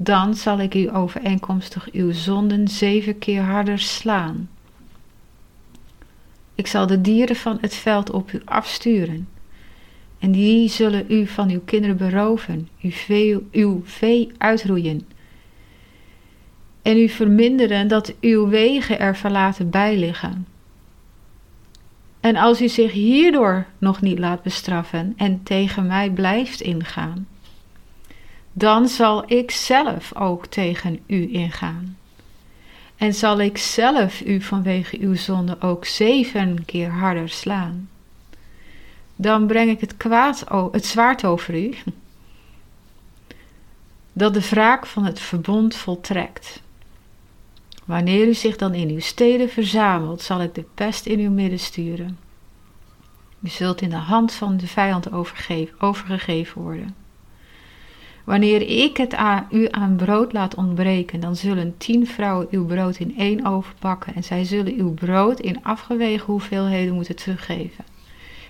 dan 0.00 0.34
zal 0.34 0.60
ik 0.60 0.74
u 0.74 0.94
overeenkomstig 0.94 1.88
uw 1.92 2.12
zonden 2.12 2.68
zeven 2.68 3.18
keer 3.18 3.42
harder 3.42 3.78
slaan. 3.78 4.48
Ik 6.54 6.66
zal 6.66 6.86
de 6.86 7.00
dieren 7.00 7.36
van 7.36 7.58
het 7.60 7.74
veld 7.74 8.10
op 8.10 8.32
u 8.32 8.40
afsturen, 8.44 9.28
en 10.18 10.32
die 10.32 10.68
zullen 10.68 11.04
u 11.08 11.26
van 11.26 11.50
uw 11.50 11.60
kinderen 11.64 11.96
beroven, 11.96 12.68
uw 12.82 12.90
vee, 12.90 13.38
uw 13.52 13.82
vee 13.84 14.32
uitroeien, 14.38 15.06
en 16.82 16.96
u 16.96 17.08
verminderen 17.08 17.88
dat 17.88 18.14
uw 18.20 18.48
wegen 18.48 18.98
er 18.98 19.16
verlaten 19.16 19.70
bij 19.70 19.96
liggen. 19.96 20.46
En 22.20 22.36
als 22.36 22.62
u 22.62 22.68
zich 22.68 22.92
hierdoor 22.92 23.66
nog 23.78 24.00
niet 24.00 24.18
laat 24.18 24.42
bestraffen 24.42 25.14
en 25.16 25.42
tegen 25.42 25.86
mij 25.86 26.10
blijft 26.10 26.60
ingaan, 26.60 27.26
dan 28.58 28.88
zal 28.88 29.32
ik 29.32 29.50
zelf 29.50 30.16
ook 30.16 30.46
tegen 30.46 31.00
u 31.06 31.32
ingaan. 31.32 31.96
En 32.96 33.14
zal 33.14 33.40
ik 33.40 33.58
zelf 33.58 34.20
u 34.20 34.40
vanwege 34.40 34.98
uw 35.00 35.14
zonde 35.14 35.60
ook 35.60 35.84
zeven 35.84 36.64
keer 36.64 36.90
harder 36.90 37.28
slaan. 37.28 37.88
Dan 39.16 39.46
breng 39.46 39.70
ik 39.70 39.80
het, 39.80 39.96
kwaad, 39.96 40.44
het 40.70 40.86
zwaard 40.86 41.24
over 41.24 41.54
u, 41.54 41.74
dat 44.12 44.34
de 44.34 44.48
wraak 44.48 44.86
van 44.86 45.04
het 45.04 45.20
verbond 45.20 45.76
voltrekt. 45.76 46.62
Wanneer 47.84 48.26
u 48.26 48.34
zich 48.34 48.56
dan 48.56 48.74
in 48.74 48.88
uw 48.88 49.00
steden 49.00 49.50
verzamelt, 49.50 50.22
zal 50.22 50.42
ik 50.42 50.54
de 50.54 50.64
pest 50.74 51.06
in 51.06 51.18
uw 51.18 51.30
midden 51.30 51.60
sturen. 51.60 52.18
U 53.40 53.48
zult 53.48 53.80
in 53.80 53.90
de 53.90 53.96
hand 53.96 54.32
van 54.32 54.56
de 54.56 54.66
vijand 54.66 55.12
overgegeven 55.78 56.62
worden. 56.62 57.06
Wanneer 58.28 58.62
ik 58.82 58.96
het 58.96 59.14
aan, 59.14 59.46
u 59.50 59.68
aan 59.70 59.96
brood 59.96 60.32
laat 60.32 60.54
ontbreken, 60.54 61.20
dan 61.20 61.36
zullen 61.36 61.74
tien 61.78 62.06
vrouwen 62.06 62.46
uw 62.50 62.66
brood 62.66 62.98
in 62.98 63.18
één 63.18 63.46
oven 63.46 63.74
bakken 63.78 64.14
en 64.14 64.24
zij 64.24 64.44
zullen 64.44 64.74
uw 64.74 64.94
brood 64.94 65.40
in 65.40 65.64
afgewegen 65.64 66.26
hoeveelheden 66.26 66.94
moeten 66.94 67.16
teruggeven. 67.16 67.84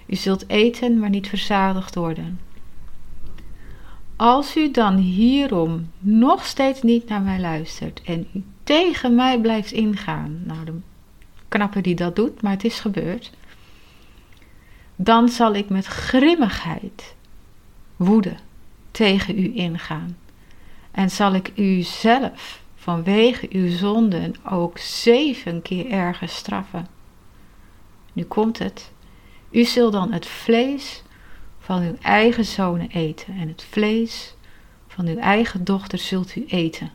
U 0.07 0.15
zult 0.15 0.49
eten, 0.49 0.99
maar 0.99 1.11
niet 1.11 1.29
verzadigd 1.29 1.95
worden. 1.95 2.41
Als 4.17 4.57
u 4.57 4.71
dan 4.71 4.97
hierom 4.97 5.91
nog 5.99 6.45
steeds 6.45 6.83
niet 6.83 7.09
naar 7.09 7.23
mij 7.23 7.41
luistert 7.41 8.03
en 8.05 8.27
u 8.35 8.43
tegen 8.63 9.15
mij 9.15 9.41
blijft 9.41 9.73
ingaan, 9.73 10.41
nou 10.45 10.65
de 10.65 10.73
knappe 11.49 11.81
die 11.81 11.95
dat 11.95 12.17
doet, 12.17 12.43
maar 12.43 12.53
het 12.53 12.65
is 12.65 12.81
gebeurd, 12.81 13.33
dan 14.97 15.29
zal 15.29 15.55
ik 15.55 15.69
met 15.69 15.87
grimmigheid, 15.87 17.15
woede, 17.97 18.35
tegen 18.99 19.39
u 19.39 19.51
ingaan. 19.55 20.17
En 20.91 21.11
zal 21.11 21.35
ik 21.35 21.53
u 21.57 21.83
zelf 21.83 22.63
vanwege 22.75 23.47
uw 23.51 23.71
zonden 23.71 24.35
ook 24.51 24.79
zeven 24.79 25.63
keer 25.63 25.91
erger 25.91 26.29
straffen. 26.29 26.87
Nu 28.13 28.25
komt 28.25 28.59
het. 28.59 28.93
U 29.51 29.65
zult 29.65 29.93
dan 29.93 30.13
het 30.13 30.27
vlees 30.27 31.03
van 31.59 31.83
uw 31.83 31.97
eigen 32.03 32.45
zonen 32.45 32.91
eten 32.91 33.35
en 33.35 33.49
het 33.49 33.67
vlees 33.71 34.35
van 34.89 35.07
uw 35.07 35.19
eigen 35.19 35.65
dochter 35.65 35.99
zult 35.99 36.37
u 36.37 36.45
eten. 36.47 36.91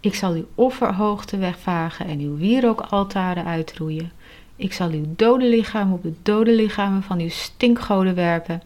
Ik 0.00 0.14
zal 0.14 0.32
uw 0.32 0.46
offerhoogte 0.54 1.36
wegvagen 1.36 2.06
en 2.06 2.20
uw 2.20 2.36
wierookaltaren 2.36 3.44
uitroeien. 3.44 4.12
Ik 4.56 4.72
zal 4.72 4.90
uw 4.90 5.06
dode 5.16 5.48
lichaam 5.48 5.92
op 5.92 6.02
de 6.02 6.14
dode 6.22 6.52
lichamen 6.52 7.02
van 7.02 7.20
uw 7.20 7.28
stinkgoden 7.28 8.14
werpen 8.14 8.62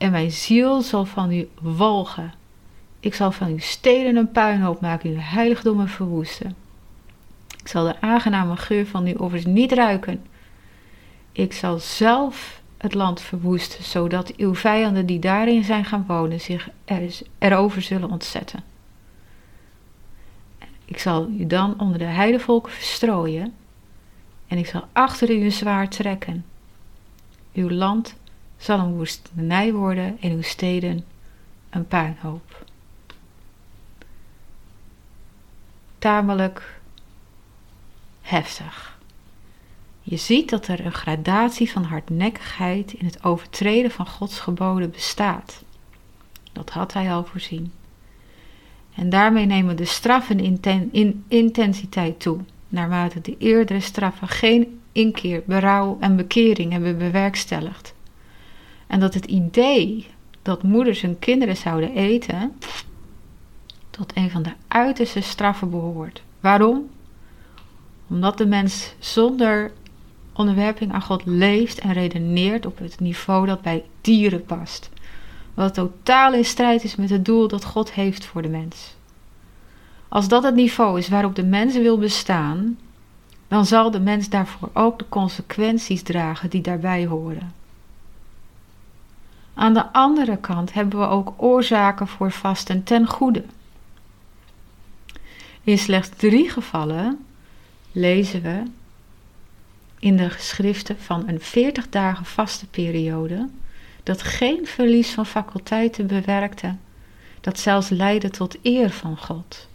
en 0.00 0.10
mijn 0.10 0.30
ziel 0.30 0.82
zal 0.82 1.04
van 1.04 1.32
u 1.32 1.48
walgen. 1.60 2.32
Ik 3.00 3.14
zal 3.14 3.32
van 3.32 3.48
uw 3.48 3.58
steden 3.58 4.16
een 4.16 4.30
puinhoop 4.30 4.80
maken, 4.80 5.10
uw 5.10 5.18
heiligdommen 5.18 5.88
verwoesten. 5.88 6.56
Ik 7.58 7.68
zal 7.68 7.84
de 7.84 8.00
aangename 8.00 8.56
geur 8.56 8.86
van 8.86 9.06
uw 9.06 9.14
offers 9.14 9.44
niet 9.44 9.72
ruiken. 9.72 10.24
Ik 11.32 11.52
zal 11.52 11.78
zelf 11.78 12.62
het 12.76 12.94
land 12.94 13.20
verwoesten, 13.20 13.84
zodat 13.84 14.36
uw 14.36 14.54
vijanden 14.54 15.06
die 15.06 15.18
daarin 15.18 15.64
zijn 15.64 15.84
gaan 15.84 16.04
wonen 16.06 16.40
zich 16.40 16.68
er, 16.84 17.20
erover 17.38 17.82
zullen 17.82 18.10
ontzetten. 18.10 18.62
Ik 20.84 20.98
zal 20.98 21.28
u 21.38 21.46
dan 21.46 21.80
onder 21.80 21.98
de 21.98 22.04
heidevolken 22.04 22.72
verstrooien 22.72 23.54
en 24.46 24.58
ik 24.58 24.66
zal 24.66 24.84
achter 24.92 25.30
u 25.30 25.44
een 25.44 25.52
zwaard 25.52 25.90
trekken. 25.90 26.44
Uw 27.52 27.70
land 27.70 28.14
zal 28.60 28.78
een 28.78 28.96
woestenij 28.96 29.72
worden 29.72 30.16
en 30.20 30.30
uw 30.30 30.42
steden 30.42 31.04
een 31.70 31.86
puinhoop. 31.86 32.64
Tamelijk 35.98 36.80
heftig. 38.20 38.98
Je 40.02 40.16
ziet 40.16 40.50
dat 40.50 40.66
er 40.66 40.84
een 40.84 40.92
gradatie 40.92 41.70
van 41.70 41.82
hardnekkigheid 41.82 42.92
in 42.92 43.06
het 43.06 43.24
overtreden 43.24 43.90
van 43.90 44.06
Gods 44.06 44.40
geboden 44.40 44.90
bestaat. 44.90 45.62
Dat 46.52 46.70
had 46.70 46.92
hij 46.92 47.12
al 47.12 47.24
voorzien. 47.24 47.72
En 48.94 49.10
daarmee 49.10 49.46
nemen 49.46 49.76
de 49.76 49.84
straffen 49.84 50.60
in 50.92 51.24
intensiteit 51.28 52.20
toe. 52.20 52.38
naarmate 52.68 53.20
de 53.20 53.36
eerdere 53.38 53.80
straffen 53.80 54.28
geen 54.28 54.80
inkeer, 54.92 55.42
berouw 55.46 55.96
en 56.00 56.16
bekering 56.16 56.72
hebben 56.72 56.98
bewerkstelligd. 56.98 57.94
En 58.90 59.00
dat 59.00 59.14
het 59.14 59.24
idee 59.24 60.06
dat 60.42 60.62
moeders 60.62 61.00
hun 61.00 61.18
kinderen 61.18 61.56
zouden 61.56 61.94
eten, 61.94 62.52
tot 63.90 64.16
een 64.16 64.30
van 64.30 64.42
de 64.42 64.52
uiterste 64.68 65.20
straffen 65.20 65.70
behoort. 65.70 66.22
Waarom? 66.40 66.88
Omdat 68.08 68.38
de 68.38 68.46
mens 68.46 68.94
zonder 68.98 69.72
onderwerping 70.32 70.92
aan 70.92 71.02
God 71.02 71.26
leeft 71.26 71.78
en 71.78 71.92
redeneert 71.92 72.66
op 72.66 72.78
het 72.78 73.00
niveau 73.00 73.46
dat 73.46 73.62
bij 73.62 73.84
dieren 74.00 74.44
past. 74.44 74.90
Wat 75.54 75.74
totaal 75.74 76.34
in 76.34 76.44
strijd 76.44 76.84
is 76.84 76.96
met 76.96 77.10
het 77.10 77.24
doel 77.24 77.48
dat 77.48 77.64
God 77.64 77.92
heeft 77.92 78.24
voor 78.24 78.42
de 78.42 78.48
mens. 78.48 78.96
Als 80.08 80.28
dat 80.28 80.42
het 80.42 80.54
niveau 80.54 80.98
is 80.98 81.08
waarop 81.08 81.34
de 81.34 81.44
mens 81.44 81.74
wil 81.74 81.98
bestaan, 81.98 82.78
dan 83.48 83.66
zal 83.66 83.90
de 83.90 84.00
mens 84.00 84.28
daarvoor 84.28 84.70
ook 84.72 84.98
de 84.98 85.08
consequenties 85.08 86.02
dragen 86.02 86.50
die 86.50 86.62
daarbij 86.62 87.06
horen. 87.06 87.59
Aan 89.60 89.74
de 89.74 89.92
andere 89.92 90.36
kant 90.36 90.72
hebben 90.72 90.98
we 90.98 91.06
ook 91.06 91.34
oorzaken 91.36 92.06
voor 92.06 92.32
vasten 92.32 92.84
ten 92.84 93.06
goede. 93.06 93.44
In 95.62 95.78
slechts 95.78 96.08
drie 96.16 96.50
gevallen 96.50 97.26
lezen 97.92 98.42
we 98.42 98.62
in 99.98 100.16
de 100.16 100.30
geschriften 100.30 100.98
van 100.98 101.28
een 101.28 101.40
40 101.40 101.88
dagen 101.88 102.24
vaste 102.24 102.66
periode 102.66 103.48
dat 104.02 104.22
geen 104.22 104.66
verlies 104.66 105.10
van 105.10 105.26
faculteiten 105.26 106.06
bewerkte, 106.06 106.74
dat 107.40 107.58
zelfs 107.58 107.88
leidde 107.88 108.30
tot 108.30 108.56
eer 108.62 108.90
van 108.90 109.16
God. 109.16 109.68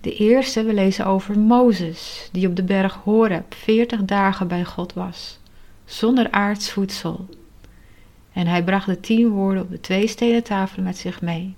De 0.00 0.14
eerste, 0.14 0.62
we 0.64 0.72
lezen 0.72 1.06
over 1.06 1.38
Mozes, 1.38 2.28
die 2.32 2.48
op 2.48 2.56
de 2.56 2.64
berg 2.64 2.94
Horeb 2.94 3.54
40 3.54 4.04
dagen 4.04 4.48
bij 4.48 4.64
God 4.64 4.92
was, 4.92 5.38
zonder 5.88 6.30
aards 6.30 6.70
voedsel. 6.70 7.26
En 8.32 8.46
hij 8.46 8.64
bracht 8.64 8.86
de 8.86 9.00
tien 9.00 9.28
woorden 9.28 9.62
op 9.62 9.70
de 9.70 9.80
twee 9.80 10.06
stenen 10.06 10.42
tafelen 10.42 10.84
met 10.84 10.96
zich 10.96 11.20
mee. 11.20 11.54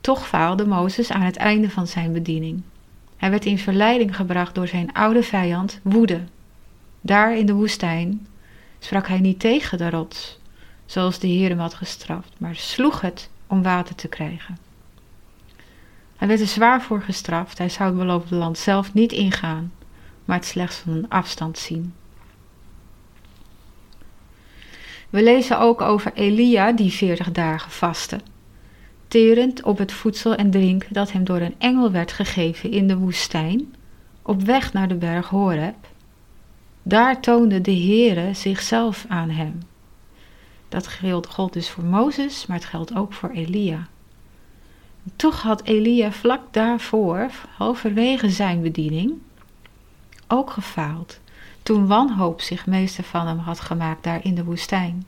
Toch 0.00 0.26
faalde 0.26 0.66
Mozes 0.66 1.10
aan 1.10 1.22
het 1.22 1.36
einde 1.36 1.70
van 1.70 1.86
zijn 1.86 2.12
bediening. 2.12 2.62
Hij 3.16 3.30
werd 3.30 3.44
in 3.44 3.58
verleiding 3.58 4.16
gebracht 4.16 4.54
door 4.54 4.68
zijn 4.68 4.92
oude 4.92 5.22
vijand, 5.22 5.80
woede. 5.82 6.20
Daar 7.00 7.36
in 7.36 7.46
de 7.46 7.52
woestijn 7.52 8.26
sprak 8.78 9.08
hij 9.08 9.20
niet 9.20 9.40
tegen 9.40 9.78
de 9.78 9.90
rots, 9.90 10.38
zoals 10.86 11.18
de 11.18 11.26
Heer 11.26 11.48
hem 11.48 11.58
had 11.58 11.74
gestraft, 11.74 12.32
maar 12.38 12.56
sloeg 12.56 13.00
het 13.00 13.30
om 13.46 13.62
water 13.62 13.94
te 13.94 14.08
krijgen. 14.08 14.58
Hij 16.16 16.28
werd 16.28 16.40
er 16.40 16.46
zwaar 16.46 16.82
voor 16.82 17.02
gestraft. 17.02 17.58
Hij 17.58 17.68
zou 17.68 17.88
het 17.88 17.98
beloofde 17.98 18.34
land 18.34 18.58
zelf 18.58 18.94
niet 18.94 19.12
ingaan, 19.12 19.72
maar 20.24 20.36
het 20.36 20.46
slechts 20.46 20.76
van 20.76 20.92
een 20.92 21.08
afstand 21.08 21.58
zien. 21.58 21.94
We 25.14 25.22
lezen 25.22 25.58
ook 25.58 25.80
over 25.80 26.12
Elia 26.14 26.72
die 26.72 26.92
veertig 26.92 27.32
dagen 27.32 27.70
vastte, 27.70 28.20
terend 29.08 29.62
op 29.62 29.78
het 29.78 29.92
voedsel 29.92 30.34
en 30.34 30.50
drinken 30.50 30.92
dat 30.92 31.12
hem 31.12 31.24
door 31.24 31.40
een 31.40 31.54
engel 31.58 31.90
werd 31.90 32.12
gegeven 32.12 32.70
in 32.70 32.88
de 32.88 32.96
woestijn, 32.96 33.74
op 34.22 34.42
weg 34.42 34.72
naar 34.72 34.88
de 34.88 34.94
berg 34.94 35.28
Horeb. 35.28 35.74
Daar 36.82 37.20
toonde 37.20 37.60
de 37.60 37.74
Heere 37.74 38.34
zichzelf 38.34 39.04
aan 39.08 39.30
hem. 39.30 39.58
Dat 40.68 40.98
God 41.28 41.52
dus 41.52 41.70
voor 41.70 41.84
Mozes, 41.84 42.46
maar 42.46 42.56
het 42.56 42.66
geldt 42.66 42.96
ook 42.96 43.12
voor 43.12 43.30
Elia. 43.30 43.88
Toch 45.16 45.42
had 45.42 45.64
Elia 45.64 46.12
vlak 46.12 46.42
daarvoor, 46.50 47.30
halverwege 47.56 48.30
zijn 48.30 48.62
bediening, 48.62 49.12
ook 50.28 50.50
gefaald, 50.50 51.20
toen 51.64 51.86
wanhoop 51.86 52.40
zich 52.40 52.66
meester 52.66 53.04
van 53.04 53.26
hem 53.26 53.38
had 53.38 53.60
gemaakt 53.60 54.02
daar 54.02 54.24
in 54.24 54.34
de 54.34 54.44
woestijn. 54.44 55.04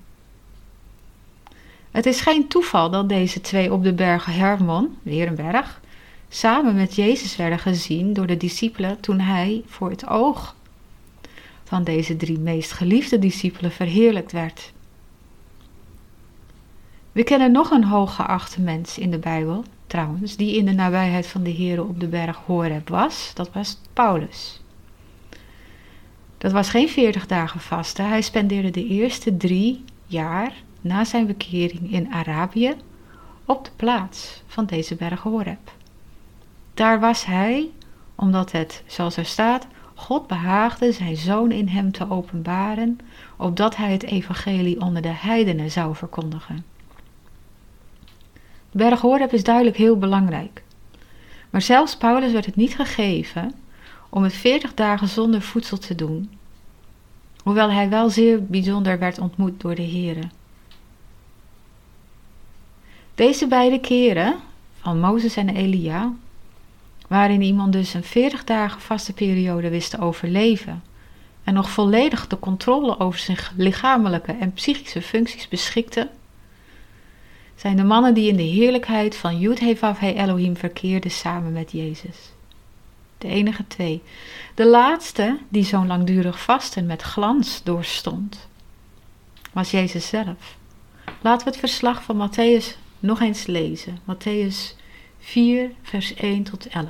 Het 1.91 2.07
is 2.07 2.21
geen 2.21 2.49
toeval 2.49 2.91
dat 2.91 3.09
deze 3.09 3.41
twee 3.41 3.73
op 3.73 3.83
de 3.83 3.93
berg 3.93 4.25
Hermon, 4.25 4.97
weer 5.03 5.27
een 5.27 5.35
berg, 5.35 5.81
samen 6.29 6.75
met 6.75 6.95
Jezus 6.95 7.37
werden 7.37 7.59
gezien 7.59 8.13
door 8.13 8.27
de 8.27 8.37
discipelen 8.37 9.01
toen 9.01 9.21
hij 9.21 9.63
voor 9.67 9.91
het 9.91 10.07
oog 10.07 10.55
van 11.65 11.85
deze 11.85 12.17
drie 12.17 12.39
meest 12.39 12.73
geliefde 12.73 13.19
discipelen 13.19 13.73
verheerlijkt 13.73 14.33
werd. 14.33 14.73
We 17.13 17.25
kennen 17.25 17.53
nog 17.53 17.71
een 17.71 17.85
hooggeachte 17.85 18.61
mens 18.61 18.99
in 18.99 19.11
de 19.11 19.19
Bijbel, 19.19 19.65
trouwens, 19.87 20.37
die 20.37 20.57
in 20.57 20.65
de 20.65 20.73
nabijheid 20.73 21.27
van 21.27 21.43
de 21.43 21.51
Heer 21.51 21.83
op 21.83 22.01
de 22.01 22.09
berg 22.09 22.37
Horeb 22.37 22.89
was. 22.89 23.31
Dat 23.35 23.53
was 23.53 23.79
Paulus. 23.93 24.61
Dat 26.39 26.53
was 26.53 26.71
geen 26.71 26.89
veertig 26.89 27.27
dagen 27.27 27.61
vasten. 27.61 28.09
Hij 28.09 28.23
spendeerde 28.23 28.71
de 28.71 28.87
eerste 28.87 29.37
drie 29.37 29.85
jaar 30.07 30.53
na 30.81 31.05
zijn 31.05 31.27
bekering 31.27 31.93
in 31.93 32.13
Arabië 32.13 32.75
op 33.45 33.65
de 33.65 33.71
plaats 33.77 34.43
van 34.47 34.67
deze 34.67 34.95
berg 34.95 35.23
Horeb. 35.23 35.73
Daar 36.75 37.01
was 37.01 37.25
hij, 37.25 37.71
omdat 38.15 38.53
het, 38.53 38.83
zoals 38.87 39.17
er 39.17 39.25
staat, 39.25 39.67
God 39.95 40.27
behaagde 40.27 40.93
zijn 40.93 41.17
zoon 41.17 41.51
in 41.51 41.69
hem 41.69 41.93
te 41.93 42.11
openbaren, 42.11 42.99
opdat 43.37 43.77
hij 43.77 43.93
het 43.93 44.03
evangelie 44.03 44.81
onder 44.81 45.03
de 45.03 45.13
heidenen 45.13 45.71
zou 45.71 45.95
verkondigen. 45.95 46.65
De 48.71 48.79
berg 48.79 49.01
Horeb 49.01 49.33
is 49.33 49.45
duidelijk 49.45 49.77
heel 49.77 49.99
belangrijk. 49.99 50.63
Maar 51.51 51.63
zelfs 51.63 51.97
Paulus 51.97 52.33
werd 52.33 52.47
het 52.47 52.57
niet 52.57 52.75
gegeven 52.75 53.55
om 54.17 54.23
het 54.23 54.35
veertig 54.35 54.75
dagen 54.75 55.09
zonder 55.09 55.43
voedsel 55.43 55.79
te 55.79 55.95
doen, 55.95 56.31
hoewel 57.43 57.71
hij 57.71 57.89
wel 57.89 58.11
zeer 58.11 58.45
bijzonder 58.45 58.99
werd 58.99 59.19
ontmoet 59.19 59.61
door 59.61 59.75
de 59.75 59.83
Here. 59.83 60.29
Deze 63.15 63.47
beide 63.47 63.81
keren, 63.81 64.37
van 64.81 65.01
Mozes 65.01 65.37
en 65.37 65.49
Elia, 65.49 66.13
waarin 67.09 67.43
iemand 67.43 67.73
dus 67.73 67.95
een 67.95 68.05
veertig 68.05 68.45
dagen 68.45 68.81
vaste 68.81 69.13
periode 69.13 69.69
wist 69.69 69.91
te 69.91 70.01
overleven 70.01 70.83
en 71.45 71.55
nog 71.55 71.71
volledig 71.71 72.27
de 72.27 72.39
controle 72.39 73.01
over 73.01 73.19
zijn 73.19 73.39
lichamelijke 73.57 74.33
en 74.33 74.53
psychische 74.53 75.03
functies 75.03 75.49
beschikte, 75.49 76.11
zijn 77.55 77.77
de 77.77 77.85
mannen 77.85 78.15
die 78.15 78.29
in 78.29 78.37
de 78.37 78.43
heerlijkheid 78.43 79.17
van 79.17 79.39
Yud-He-Vav-He 79.39 80.13
Elohim 80.13 80.57
verkeerden 80.57 81.11
samen 81.11 81.53
met 81.53 81.73
Jezus. 81.73 82.35
De 83.19 83.29
enige 83.29 83.67
twee. 83.67 84.03
De 84.55 84.67
laatste 84.67 85.39
die 85.49 85.65
zo'n 85.65 85.87
langdurig 85.87 86.43
vasten 86.43 86.87
met 86.87 87.03
glans 87.03 87.63
doorstond, 87.63 88.49
was 89.53 89.71
Jezus 89.71 90.09
zelf. 90.09 90.57
Laten 91.21 91.45
we 91.45 91.51
het 91.51 91.61
verslag 91.61 92.03
van 92.03 92.31
Matthäus 92.31 92.77
nog 92.99 93.21
eens 93.21 93.47
lezen. 93.47 93.99
Matthäus 93.99 94.77
4, 95.19 95.71
vers 95.83 96.15
1 96.15 96.43
tot 96.43 96.67
11. 96.67 96.89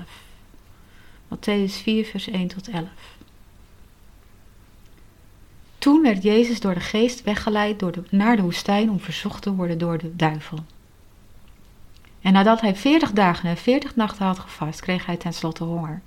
Matthäus 1.29 1.73
4, 1.83 2.05
vers 2.05 2.29
1 2.29 2.49
tot 2.49 2.69
11. 2.69 2.89
Toen 5.79 6.03
werd 6.03 6.23
Jezus 6.23 6.61
door 6.61 6.75
de 6.75 6.81
geest 6.81 7.23
weggeleid 7.23 7.79
door 7.79 7.93
naar 8.11 8.37
de 8.37 8.43
woestijn 8.43 8.91
om 8.91 9.01
verzocht 9.01 9.43
te 9.43 9.55
worden 9.55 9.79
door 9.79 9.99
de 9.99 10.17
duivel. 10.17 10.59
En 12.21 12.33
nadat 12.33 12.61
hij 12.61 12.77
veertig 12.77 13.13
dagen 13.13 13.49
en 13.49 13.57
veertig 13.57 13.97
nachten 13.97 14.27
had 14.27 14.39
gevast, 14.39 14.81
kreeg 14.81 15.07
hij 15.07 15.17
tenslotte 15.17 15.65
honger. 15.65 16.03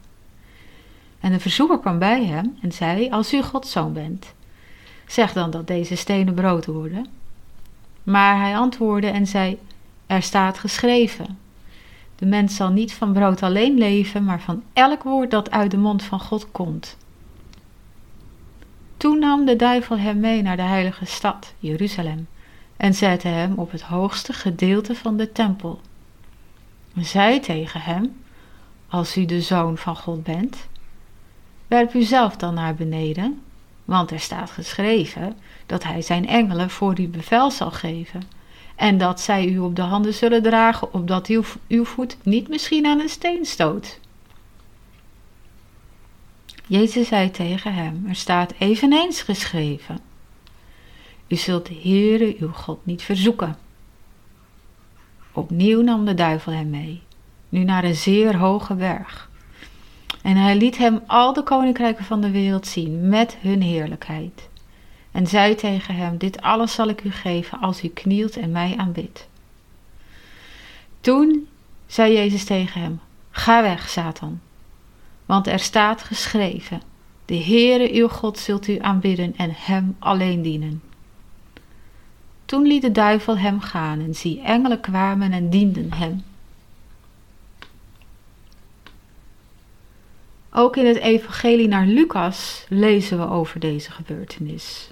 En 1.20 1.32
de 1.32 1.40
verzoeker 1.40 1.80
kwam 1.80 2.00
bij 2.00 2.26
hem 2.26 2.58
en 2.62 2.72
zei, 2.72 3.10
als 3.10 3.34
u 3.34 3.42
Gods 3.42 3.72
zoon 3.72 3.94
bent, 3.94 4.34
zeg 5.08 5.34
dan 5.34 5.52
dat 5.52 5.68
deze 5.68 5.96
stenen 5.96 6.34
brood 6.34 6.66
worden. 6.66 7.08
Maar 8.04 8.40
hij 8.40 8.58
antwoordde 8.58 9.10
en 9.10 9.28
zei, 9.28 9.60
er 10.06 10.22
staat 10.22 10.58
geschreven, 10.58 11.38
de 12.16 12.26
mens 12.26 12.56
zal 12.56 12.70
niet 12.70 12.94
van 12.94 13.14
brood 13.14 13.44
alleen 13.44 13.78
leven, 13.78 14.24
maar 14.24 14.42
van 14.42 14.64
elk 14.74 15.04
woord 15.04 15.32
dat 15.32 15.52
uit 15.52 15.72
de 15.72 15.78
mond 15.78 16.04
van 16.04 16.20
God 16.20 16.52
komt. 16.52 16.98
Toen 18.98 19.20
nam 19.20 19.46
de 19.46 19.56
duivel 19.56 19.98
hem 19.98 20.20
mee 20.20 20.42
naar 20.42 20.56
de 20.56 20.62
heilige 20.62 21.06
stad, 21.06 21.54
Jeruzalem, 21.60 22.28
en 22.78 22.94
zette 22.94 23.28
hem 23.28 23.54
op 23.56 23.72
het 23.72 23.82
hoogste 23.82 24.34
gedeelte 24.34 24.96
van 24.96 25.18
de 25.18 25.32
tempel. 25.32 25.82
En 26.96 27.06
zei 27.06 27.40
tegen 27.40 27.82
hem: 27.82 28.22
Als 28.88 29.18
u 29.18 29.26
de 29.26 29.42
zoon 29.42 29.78
van 29.78 29.96
God 29.96 30.24
bent, 30.24 30.68
werp 31.70 31.94
u 31.94 32.02
zelf 32.02 32.36
dan 32.36 32.54
naar 32.54 32.76
beneden, 32.76 33.42
want 33.86 34.12
er 34.12 34.20
staat 34.20 34.52
geschreven 34.52 35.38
dat 35.66 35.84
hij 35.84 36.02
zijn 36.02 36.28
engelen 36.28 36.70
voor 36.70 37.00
u 37.00 37.08
bevel 37.08 37.52
zal 37.52 37.72
geven, 37.72 38.22
en 38.76 38.98
dat 38.98 39.22
zij 39.22 39.48
u 39.48 39.60
op 39.60 39.76
de 39.76 39.82
handen 39.82 40.14
zullen 40.14 40.42
dragen, 40.44 40.94
opdat 40.94 41.28
uw, 41.28 41.44
uw 41.68 41.86
voet 41.86 42.18
niet 42.24 42.48
misschien 42.48 42.86
aan 42.86 43.00
een 43.00 43.10
steen 43.10 43.46
stoot. 43.46 44.00
Jezus 46.68 47.08
zei 47.08 47.32
tegen 47.32 47.74
hem: 47.74 48.06
Er 48.08 48.16
staat 48.16 48.54
eveneens 48.58 49.22
geschreven: 49.22 50.00
U 51.28 51.36
zult 51.36 51.66
de 51.66 51.80
Heere 51.84 52.36
uw 52.40 52.52
God 52.52 52.86
niet 52.86 53.02
verzoeken. 53.02 53.58
Opnieuw 55.32 55.82
nam 55.82 56.06
de 56.06 56.14
duivel 56.14 56.52
hem 56.52 56.70
mee. 56.70 57.02
nu 57.50 57.64
naar 57.64 57.84
een 57.84 57.96
zeer 57.96 58.38
hoge 58.38 58.74
berg. 58.74 59.29
En 60.22 60.38
hij 60.38 60.56
liet 60.56 60.78
hem 60.78 61.02
al 61.08 61.34
de 61.34 61.44
koninkrijken 61.44 62.06
van 62.06 62.22
de 62.22 62.32
wereld 62.32 62.68
zien 62.68 63.10
met 63.10 63.38
hun 63.42 63.62
heerlijkheid. 63.62 64.50
En 65.12 65.28
zei 65.28 65.56
tegen 65.56 65.96
hem: 65.96 66.18
Dit 66.18 66.42
alles 66.42 66.74
zal 66.74 66.88
ik 66.88 67.04
u 67.04 67.12
geven 67.12 67.60
als 67.60 67.84
u 67.84 67.88
knielt 67.88 68.38
en 68.38 68.52
mij 68.52 68.74
aanbidt. 68.78 69.28
Toen 71.02 71.48
zei 71.88 72.14
Jezus 72.14 72.44
tegen 72.44 72.82
hem: 72.82 73.00
Ga 73.32 73.62
weg, 73.62 73.90
Satan, 73.90 74.40
want 75.26 75.48
er 75.48 75.60
staat 75.60 76.04
geschreven: 76.04 76.82
De 77.26 77.44
Heere 77.44 77.94
uw 77.94 78.08
God 78.08 78.38
zult 78.40 78.68
u 78.68 78.78
aanbidden 78.80 79.34
en 79.38 79.52
hem 79.56 79.96
alleen 80.00 80.42
dienen. 80.42 80.82
Toen 82.46 82.68
liet 82.68 82.82
de 82.82 82.92
duivel 82.92 83.38
hem 83.38 83.60
gaan 83.60 84.00
en 84.00 84.16
zie, 84.16 84.42
engelen 84.42 84.80
kwamen 84.80 85.32
en 85.32 85.50
dienden 85.50 85.94
hem. 85.94 86.24
Ook 90.52 90.78
in 90.78 90.86
het 90.86 90.98
evangelie 90.98 91.68
naar 91.68 91.86
Lucas 91.86 92.66
lezen 92.70 93.18
we 93.18 93.30
over 93.30 93.60
deze 93.60 93.92
gebeurtenis. 93.92 94.92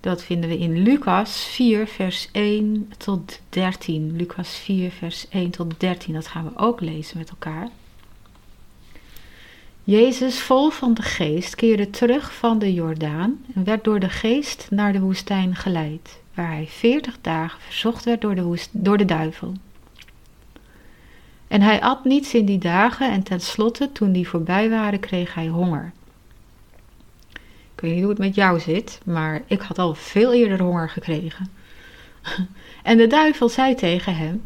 Dat 0.00 0.22
vinden 0.22 0.50
we 0.50 0.58
in 0.58 0.82
Lucas 0.82 1.44
4, 1.44 1.86
vers 1.86 2.28
1 2.32 2.92
tot 2.96 3.40
13. 3.48 4.16
Lucas 4.16 4.56
4, 4.56 4.90
vers 4.90 5.28
1 5.28 5.50
tot 5.50 5.80
13, 5.80 6.14
dat 6.14 6.26
gaan 6.26 6.44
we 6.44 6.58
ook 6.58 6.80
lezen 6.80 7.18
met 7.18 7.30
elkaar. 7.30 7.68
Jezus, 9.84 10.40
vol 10.40 10.70
van 10.70 10.94
de 10.94 11.02
geest, 11.02 11.54
keerde 11.54 11.90
terug 11.90 12.34
van 12.34 12.58
de 12.58 12.72
Jordaan 12.72 13.44
en 13.54 13.64
werd 13.64 13.84
door 13.84 14.00
de 14.00 14.08
geest 14.08 14.66
naar 14.70 14.92
de 14.92 15.00
woestijn 15.00 15.56
geleid 15.56 16.20
waar 16.34 16.50
hij 16.50 16.66
veertig 16.68 17.18
dagen 17.20 17.60
verzocht 17.60 18.04
werd 18.04 18.20
door 18.20 18.34
de, 18.34 18.42
woest, 18.42 18.68
door 18.72 18.96
de 18.96 19.04
duivel. 19.04 19.52
En 21.50 21.62
hij 21.62 21.80
at 21.80 22.04
niets 22.04 22.34
in 22.34 22.44
die 22.44 22.58
dagen 22.58 23.10
en 23.10 23.22
tenslotte, 23.22 23.92
toen 23.92 24.12
die 24.12 24.28
voorbij 24.28 24.70
waren, 24.70 25.00
kreeg 25.00 25.34
hij 25.34 25.46
honger. 25.46 25.92
Ik 27.74 27.80
weet 27.80 27.92
niet 27.92 28.00
hoe 28.00 28.10
het 28.10 28.18
met 28.18 28.34
jou 28.34 28.60
zit, 28.60 29.00
maar 29.04 29.42
ik 29.46 29.60
had 29.60 29.78
al 29.78 29.94
veel 29.94 30.32
eerder 30.32 30.62
honger 30.62 30.88
gekregen. 30.88 31.50
En 32.82 32.96
de 32.96 33.06
duivel 33.06 33.48
zei 33.48 33.74
tegen 33.74 34.16
hem: 34.16 34.42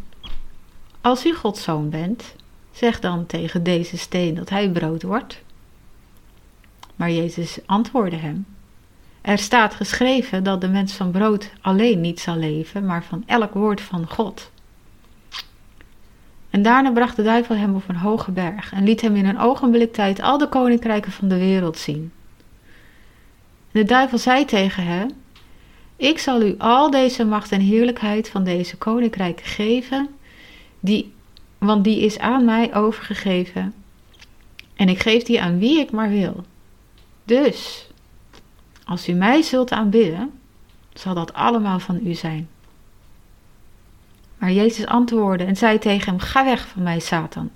Als 1.00 1.26
u 1.26 1.34
Gods 1.34 1.62
zoon 1.62 1.90
bent, 1.90 2.34
zeg 2.72 3.00
dan 3.00 3.26
tegen 3.26 3.62
deze 3.62 3.98
steen 3.98 4.34
dat 4.34 4.48
hij 4.48 4.70
brood 4.70 5.02
wordt. 5.02 5.42
Maar 6.96 7.10
Jezus 7.10 7.58
antwoordde 7.66 8.16
hem: 8.16 8.46
er 9.20 9.38
staat 9.38 9.74
geschreven 9.74 10.44
dat 10.44 10.60
de 10.60 10.68
mens 10.68 10.92
van 10.92 11.10
brood 11.10 11.50
alleen 11.60 12.00
niet 12.00 12.20
zal 12.20 12.36
leven, 12.36 12.86
maar 12.86 13.04
van 13.04 13.22
elk 13.26 13.54
woord 13.54 13.80
van 13.80 14.10
God. 14.10 14.50
En 16.54 16.62
daarna 16.62 16.90
bracht 16.90 17.16
de 17.16 17.22
duivel 17.22 17.56
hem 17.56 17.74
op 17.74 17.88
een 17.88 17.96
hoge 17.96 18.30
berg 18.30 18.72
en 18.72 18.84
liet 18.84 19.00
hem 19.00 19.16
in 19.16 19.26
een 19.26 19.38
ogenblik 19.38 19.92
tijd 19.92 20.20
al 20.20 20.38
de 20.38 20.48
koninkrijken 20.48 21.12
van 21.12 21.28
de 21.28 21.38
wereld 21.38 21.78
zien. 21.78 22.12
de 23.72 23.84
duivel 23.84 24.18
zei 24.18 24.44
tegen 24.44 24.84
hem: 24.84 25.10
Ik 25.96 26.18
zal 26.18 26.42
u 26.42 26.54
al 26.58 26.90
deze 26.90 27.24
macht 27.24 27.52
en 27.52 27.60
heerlijkheid 27.60 28.28
van 28.28 28.44
deze 28.44 28.76
koninkrijken 28.76 29.46
geven, 29.46 30.08
die, 30.80 31.12
want 31.58 31.84
die 31.84 32.00
is 32.00 32.18
aan 32.18 32.44
mij 32.44 32.74
overgegeven. 32.74 33.74
En 34.74 34.88
ik 34.88 34.98
geef 34.98 35.22
die 35.22 35.42
aan 35.42 35.58
wie 35.58 35.80
ik 35.80 35.90
maar 35.90 36.10
wil. 36.10 36.44
Dus 37.24 37.88
als 38.84 39.08
u 39.08 39.12
mij 39.12 39.42
zult 39.42 39.72
aanbidden, 39.72 40.30
zal 40.92 41.14
dat 41.14 41.32
allemaal 41.32 41.78
van 41.78 42.00
u 42.06 42.14
zijn. 42.14 42.48
Maar 44.38 44.52
Jezus 44.52 44.86
antwoordde 44.86 45.44
en 45.44 45.56
zei 45.56 45.78
tegen 45.78 46.06
hem: 46.06 46.18
Ga 46.18 46.44
weg 46.44 46.66
van 46.66 46.82
mij, 46.82 46.98
Satan. 46.98 47.50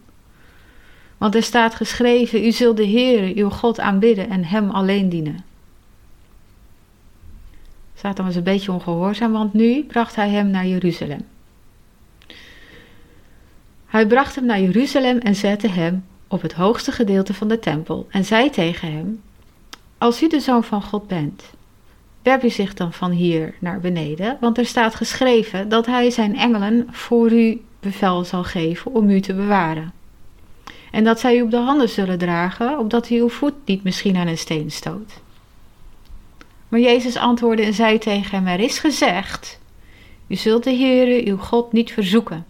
Want 1.18 1.34
er 1.34 1.42
staat 1.42 1.74
geschreven: 1.74 2.44
U 2.44 2.52
zult 2.52 2.76
de 2.76 2.84
Heer, 2.84 3.36
uw 3.36 3.50
God, 3.50 3.80
aanbidden 3.80 4.30
en 4.30 4.44
Hem 4.44 4.70
alleen 4.70 5.08
dienen. 5.08 5.44
Satan 7.94 8.24
was 8.24 8.34
een 8.34 8.42
beetje 8.42 8.72
ongehoorzaam, 8.72 9.32
want 9.32 9.52
nu 9.52 9.84
bracht 9.84 10.14
hij 10.14 10.28
hem 10.28 10.50
naar 10.50 10.66
Jeruzalem. 10.66 11.26
Hij 13.86 14.06
bracht 14.06 14.34
hem 14.34 14.44
naar 14.44 14.60
Jeruzalem 14.60 15.18
en 15.18 15.34
zette 15.34 15.68
hem 15.68 16.04
op 16.28 16.42
het 16.42 16.52
hoogste 16.52 16.92
gedeelte 16.92 17.34
van 17.34 17.48
de 17.48 17.58
tempel 17.58 18.06
en 18.10 18.24
zei 18.24 18.50
tegen 18.50 18.92
hem: 18.92 19.22
als 19.98 20.22
u 20.22 20.28
de 20.28 20.40
zoon 20.40 20.64
van 20.64 20.82
God 20.82 21.06
bent, 21.06 21.42
werp 22.28 22.44
u 22.44 22.50
zich 22.50 22.74
dan 22.74 22.92
van 22.92 23.10
hier 23.10 23.54
naar 23.58 23.80
beneden, 23.80 24.36
want 24.40 24.58
er 24.58 24.66
staat 24.66 24.94
geschreven 24.94 25.68
dat 25.68 25.86
hij 25.86 26.10
zijn 26.10 26.36
engelen 26.36 26.86
voor 26.90 27.32
u 27.32 27.62
bevel 27.80 28.24
zal 28.24 28.44
geven 28.44 28.94
om 28.94 29.10
u 29.10 29.20
te 29.20 29.34
bewaren. 29.34 29.92
En 30.90 31.04
dat 31.04 31.20
zij 31.20 31.36
u 31.36 31.42
op 31.42 31.50
de 31.50 31.56
handen 31.56 31.88
zullen 31.88 32.18
dragen, 32.18 32.78
opdat 32.78 33.10
u 33.10 33.20
uw 33.20 33.28
voet 33.28 33.54
niet 33.64 33.82
misschien 33.82 34.16
aan 34.16 34.26
een 34.26 34.38
steen 34.38 34.70
stoot. 34.70 35.20
Maar 36.68 36.80
Jezus 36.80 37.16
antwoordde 37.16 37.62
en 37.62 37.74
zei 37.74 37.98
tegen 37.98 38.36
hem: 38.36 38.46
Er 38.46 38.60
is 38.60 38.78
gezegd: 38.78 39.60
U 40.26 40.34
zult 40.34 40.64
de 40.64 40.74
Heere, 40.74 41.30
uw 41.30 41.36
God, 41.36 41.72
niet 41.72 41.92
verzoeken. 41.92 42.46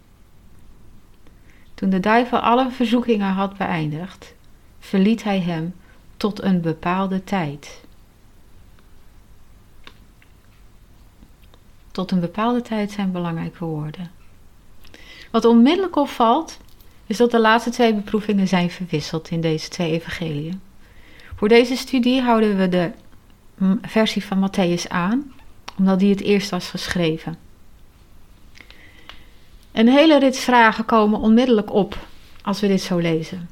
Toen 1.75 1.91
de 1.91 2.01
duivel 2.01 2.39
alle 2.39 2.71
verzoekingen 2.71 3.33
had 3.33 3.57
beëindigd, 3.57 4.35
verliet 4.81 5.25
hij 5.25 5.41
hem 5.41 5.75
tot 6.17 6.43
een 6.43 6.61
bepaalde 6.61 7.25
tijd. 7.25 7.87
Tot 11.91 12.11
een 12.11 12.21
bepaalde 12.21 12.63
tijd 12.63 12.91
zijn 12.91 13.13
belangrijke 13.13 13.65
woorden. 13.65 14.11
Wat 15.31 15.45
onmiddellijk 15.45 15.97
opvalt, 15.97 16.59
is 17.07 17.17
dat 17.17 17.31
de 17.31 17.41
laatste 17.41 17.71
twee 17.71 17.95
beproevingen 17.95 18.49
zijn 18.49 18.71
verwisseld 18.71 19.31
in 19.31 19.41
deze 19.41 19.69
twee 19.69 19.93
evangeliën. 19.93 20.61
Voor 21.35 21.49
deze 21.49 21.77
studie 21.77 22.23
houden 22.23 22.57
we 22.57 22.69
de 22.69 22.91
versie 23.83 24.25
van 24.25 24.51
Matthäus 24.51 24.89
aan, 24.89 25.33
omdat 25.79 25.99
die 25.99 26.11
het 26.11 26.21
eerst 26.21 26.51
was 26.51 26.69
geschreven. 26.69 27.39
Een 29.73 29.89
hele 29.89 30.19
rits 30.19 30.41
vragen 30.41 30.85
komen 30.85 31.21
onmiddellijk 31.21 31.73
op 31.73 32.07
als 32.43 32.61
we 32.61 32.67
dit 32.67 32.81
zo 32.81 32.99
lezen. 32.99 33.49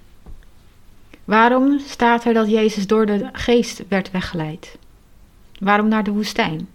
Waarom 1.25 1.79
staat 1.79 2.25
er 2.25 2.35
dat 2.35 2.51
Jezus 2.51 2.87
door 2.87 3.07
de 3.07 3.29
geest 3.33 3.89
werd 3.89 4.11
weggeleid? 4.11 4.79
Waarom 5.59 5.89
naar 5.89 6.05
de 6.05 6.11
woestijn? 6.11 6.69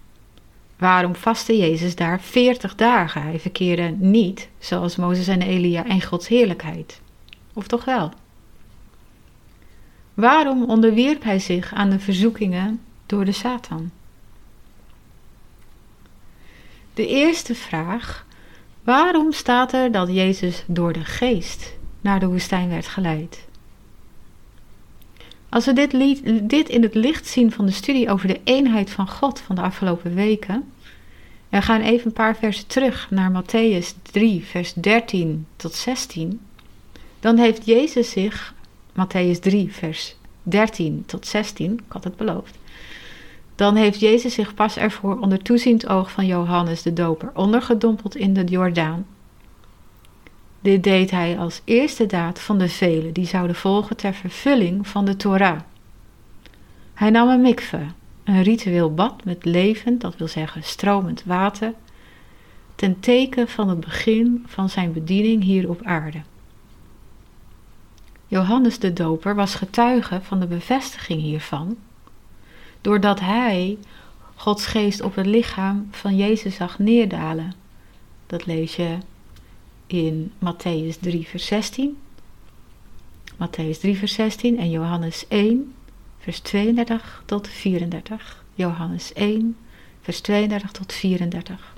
Waarom 0.82 1.16
vastte 1.16 1.58
Jezus 1.58 1.96
daar 1.96 2.22
veertig 2.22 2.76
dagen? 2.76 3.22
Hij 3.22 3.40
verkeerde 3.40 3.96
niet, 3.98 4.50
zoals 4.60 4.96
Mozes 4.96 5.28
en 5.28 5.42
Elia, 5.42 5.86
in 5.86 6.02
Gods 6.02 6.28
heerlijkheid. 6.28 7.02
Of 7.54 7.68
toch 7.68 7.86
wel? 7.86 8.12
Waarom 10.14 10.64
onderwierp 10.64 11.24
hij 11.24 11.40
zich 11.40 11.74
aan 11.74 11.90
de 11.90 12.00
verzoekingen 12.00 12.82
door 13.06 13.26
de 13.26 13.32
Satan? 13.32 13.92
De 16.94 17.08
eerste 17.08 17.56
vraag: 17.56 18.26
waarom 18.84 19.32
staat 19.32 19.74
er 19.74 19.92
dat 19.92 20.08
Jezus 20.08 20.64
door 20.68 20.94
de 20.94 21.06
geest 21.06 21.74
naar 22.02 22.20
de 22.20 22.28
woestijn 22.28 22.70
werd 22.70 22.88
geleid? 22.88 23.48
Als 25.52 25.66
we 25.66 25.74
dit, 25.74 25.92
dit 26.50 26.70
in 26.70 26.84
het 26.84 26.96
licht 26.96 27.28
zien 27.28 27.52
van 27.52 27.66
de 27.66 27.72
studie 27.72 28.10
over 28.10 28.28
de 28.28 28.40
eenheid 28.44 28.90
van 28.90 29.10
God 29.10 29.40
van 29.40 29.56
de 29.56 29.62
afgelopen 29.62 30.16
weken. 30.16 30.56
En 31.50 31.60
we 31.60 31.62
gaan 31.62 31.82
even 31.82 32.06
een 32.06 32.14
paar 32.14 32.36
versen 32.36 32.68
terug 32.68 33.08
naar 33.10 33.44
Matthäus 33.44 34.02
3, 34.02 34.44
vers 34.46 34.74
13 34.74 35.46
tot 35.56 35.74
16. 35.74 36.40
Dan 37.20 37.38
heeft 37.38 37.66
Jezus 37.66 38.10
zich, 38.10 38.54
Matthäus 38.92 39.40
3, 39.40 39.74
vers 39.74 40.16
13 40.44 41.04
tot 41.06 41.28
16, 41.28 41.74
ik 41.74 41.80
had 41.88 42.04
het 42.04 42.16
beloofd. 42.16 42.58
Dan 43.56 43.76
heeft 43.76 44.00
Jezus 44.00 44.34
zich 44.34 44.54
pas 44.54 44.78
ervoor 44.78 45.20
onder 45.20 45.42
toeziend 45.42 45.88
oog 45.88 46.12
van 46.12 46.26
Johannes 46.26 46.82
de 46.82 46.94
Doper 46.94 47.32
ondergedompeld 47.34 48.16
in 48.16 48.34
de 48.34 48.44
Jordaan 48.44 49.06
dit 50.62 50.84
deed 50.84 51.12
hij 51.12 51.38
als 51.38 51.62
eerste 51.64 52.06
daad 52.06 52.40
van 52.40 52.58
de 52.58 52.70
vele 52.70 53.12
die 53.12 53.26
zouden 53.26 53.56
volgen 53.56 53.98
ter 53.98 54.14
vervulling 54.14 54.88
van 54.88 55.06
de 55.06 55.16
Torah. 55.16 55.60
Hij 56.94 57.10
nam 57.10 57.30
een 57.30 57.42
mikve, 57.42 57.86
een 58.24 58.44
ritueel 58.44 58.94
bad 58.94 59.24
met 59.24 59.46
levend, 59.46 60.02
dat 60.02 60.18
wil 60.18 60.28
zeggen 60.28 60.64
stromend 60.64 61.24
water, 61.26 61.74
ten 62.76 63.00
teken 63.00 63.48
van 63.48 63.70
het 63.70 63.80
begin 63.80 64.44
van 64.48 64.70
zijn 64.70 64.94
bediening 64.94 65.44
hier 65.44 65.70
op 65.70 65.84
aarde. 65.84 66.22
Johannes 68.28 68.80
de 68.80 68.94
Doper 68.94 69.36
was 69.36 69.56
getuige 69.56 70.20
van 70.22 70.40
de 70.40 70.48
bevestiging 70.48 71.22
hiervan, 71.22 71.78
doordat 72.82 73.20
hij 73.20 73.78
Gods 74.36 74.66
geest 74.66 75.02
op 75.02 75.16
het 75.16 75.26
lichaam 75.26 75.88
van 75.92 76.16
Jezus 76.16 76.56
zag 76.56 76.80
neerdalen. 76.80 77.54
Dat 78.28 78.46
lees 78.46 78.76
je 78.76 78.98
in 79.94 80.32
Matthäus 80.40 81.00
3, 81.00 81.28
vers 81.28 81.46
16. 81.46 81.98
Matthäus 83.38 83.80
3, 83.80 83.96
vers 83.96 84.14
16 84.14 84.58
en 84.58 84.70
Johannes 84.70 85.26
1, 85.28 85.74
vers 86.20 86.40
32 86.40 87.24
tot 87.26 87.48
34. 87.48 88.44
Johannes 88.56 89.14
1, 89.14 89.56
vers 90.02 90.22
32 90.22 90.72
tot 90.72 90.94
34. 90.94 91.76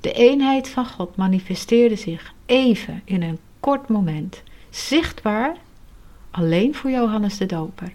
De 0.00 0.12
eenheid 0.12 0.68
van 0.68 0.86
God 0.86 1.16
manifesteerde 1.16 1.96
zich 1.96 2.34
even 2.46 3.02
in 3.04 3.22
een 3.22 3.38
kort 3.60 3.88
moment, 3.88 4.42
zichtbaar 4.70 5.56
alleen 6.30 6.74
voor 6.74 6.90
Johannes 6.90 7.38
de 7.38 7.46
Doper. 7.46 7.92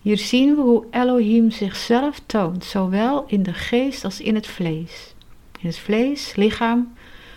Hier 0.00 0.18
zien 0.18 0.54
we 0.54 0.60
hoe 0.60 0.86
Elohim 0.90 1.50
zichzelf 1.50 2.20
toont, 2.26 2.64
zowel 2.64 3.24
in 3.26 3.42
de 3.42 3.54
geest 3.54 4.04
als 4.04 4.20
in 4.20 4.34
het 4.34 4.46
vlees. 4.46 5.14
In 5.60 5.66
het 5.66 5.78
vlees, 5.78 6.36
lichaam, 6.36 6.92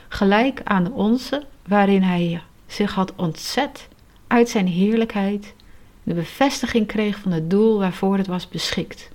gelijk 0.10 0.62
aan 0.64 0.84
de 0.84 0.92
onze, 0.92 1.46
waarin 1.68 2.02
hij 2.02 2.42
zich 2.68 2.94
had 2.94 3.16
ontzet 3.16 3.88
uit 4.28 4.50
zijn 4.50 4.68
heerlijkheid, 4.68 5.54
de 6.04 6.14
bevestiging 6.14 6.88
kreeg 6.88 7.18
van 7.18 7.32
het 7.32 7.50
doel 7.50 7.80
waarvoor 7.80 8.18
het 8.18 8.28
was 8.28 8.48
beschikt. 8.48 9.10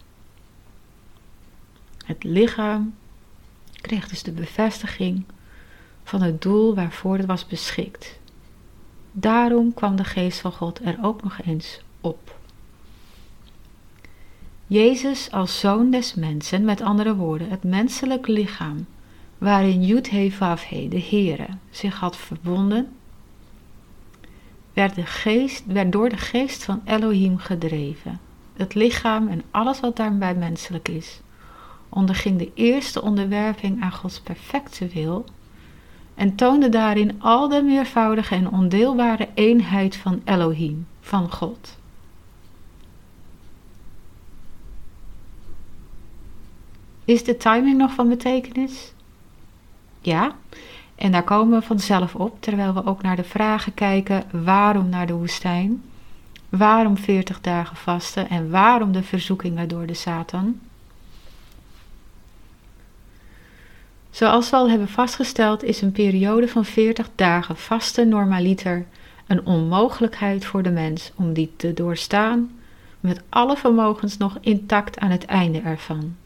Het 2.05 2.25
lichaam 2.25 2.95
kreeg 3.81 4.09
dus 4.09 4.23
de 4.23 4.33
bevestiging 4.33 5.25
van 6.05 6.23
het 6.23 6.43
doel 6.43 6.75
waarvoor 6.75 7.17
het 7.17 7.27
was 7.27 7.47
beschikt. 7.47 8.19
Daarom 9.13 9.75
kwam 9.75 9.97
de 9.97 10.05
geest 10.05 10.41
van 10.41 10.53
God 10.53 10.81
er 10.85 10.99
ook 11.03 11.23
nog 11.23 11.39
eens 11.43 11.81
op. 12.01 12.39
Jezus 14.67 15.31
als 15.31 15.61
zoon 15.61 15.91
des 15.91 16.15
mensen, 16.15 16.65
met 16.65 16.81
andere 16.81 17.15
woorden, 17.15 17.51
het 17.51 17.65
menselijk 17.65 18.27
lichaam, 18.27 18.87
waarin 19.45 19.83
Yud-He-Vav-He, 19.85 20.89
de 20.89 21.01
Heere, 21.11 21.47
zich 21.71 21.99
had 21.99 22.17
verbonden, 22.17 22.93
werd, 24.73 24.95
de 24.95 25.07
geest, 25.07 25.65
werd 25.67 25.93
door 25.93 26.09
de 26.09 26.17
geest 26.17 26.65
van 26.65 26.83
Elohim 26.85 27.39
gedreven. 27.39 28.21
Het 28.57 28.75
lichaam 28.75 29.29
en 29.29 29.43
alles 29.51 29.81
wat 29.81 29.97
daarbij 29.97 30.35
menselijk 30.35 30.89
is, 30.89 31.21
onderging 31.89 32.39
de 32.39 32.51
eerste 32.55 33.03
onderwerping 33.03 33.83
aan 33.83 33.93
Gods 33.93 34.21
perfecte 34.21 34.87
wil 34.87 35.25
en 36.15 36.35
toonde 36.35 36.69
daarin 36.69 37.23
al 37.23 37.49
de 37.49 37.63
meervoudige 37.63 38.35
en 38.35 38.51
ondeelbare 38.51 39.29
eenheid 39.35 39.97
van 39.97 40.23
Elohim, 40.25 40.87
van 41.01 41.33
God. 41.33 41.77
Is 47.05 47.25
de 47.25 47.37
timing 47.37 47.77
nog 47.79 47.93
van 47.93 48.09
betekenis? 48.09 48.94
Ja, 50.05 50.33
en 50.95 51.12
daar 51.12 51.25
komen 51.25 51.61
we 51.61 51.67
vanzelf 51.67 52.14
op, 52.14 52.37
terwijl 52.40 52.75
we 52.75 52.87
ook 52.87 53.03
naar 53.03 53.17
de 53.17 53.25
vragen 53.25 53.75
kijken: 53.75 54.23
waarom 54.31 54.88
naar 54.88 55.07
de 55.07 55.12
woestijn? 55.12 55.83
Waarom 56.49 56.97
40 56.97 57.40
dagen 57.40 57.77
vasten 57.77 58.29
en 58.29 58.51
waarom 58.51 58.93
de 58.93 59.03
verzoekingen 59.03 59.69
door 59.69 59.87
de 59.87 59.95
Satan? 59.95 60.61
Zoals 64.11 64.51
we 64.51 64.57
al 64.57 64.71
hebben 64.71 64.88
vastgesteld, 64.88 65.62
is 65.62 65.83
een 65.83 65.93
periode 65.93 66.49
van 66.49 66.64
40 66.64 67.09
dagen 67.14 67.57
vasten 67.57 68.09
normaliter 68.09 68.87
een 69.27 69.47
onmogelijkheid 69.47 70.45
voor 70.45 70.62
de 70.62 70.71
mens 70.71 71.12
om 71.14 71.33
die 71.33 71.53
te 71.57 71.75
doorstaan 71.75 72.51
met 73.01 73.23
alle 73.29 73.57
vermogens 73.57 74.17
nog 74.17 74.38
intact 74.40 74.99
aan 74.99 75.11
het 75.11 75.25
einde 75.25 75.61
ervan. 75.61 76.17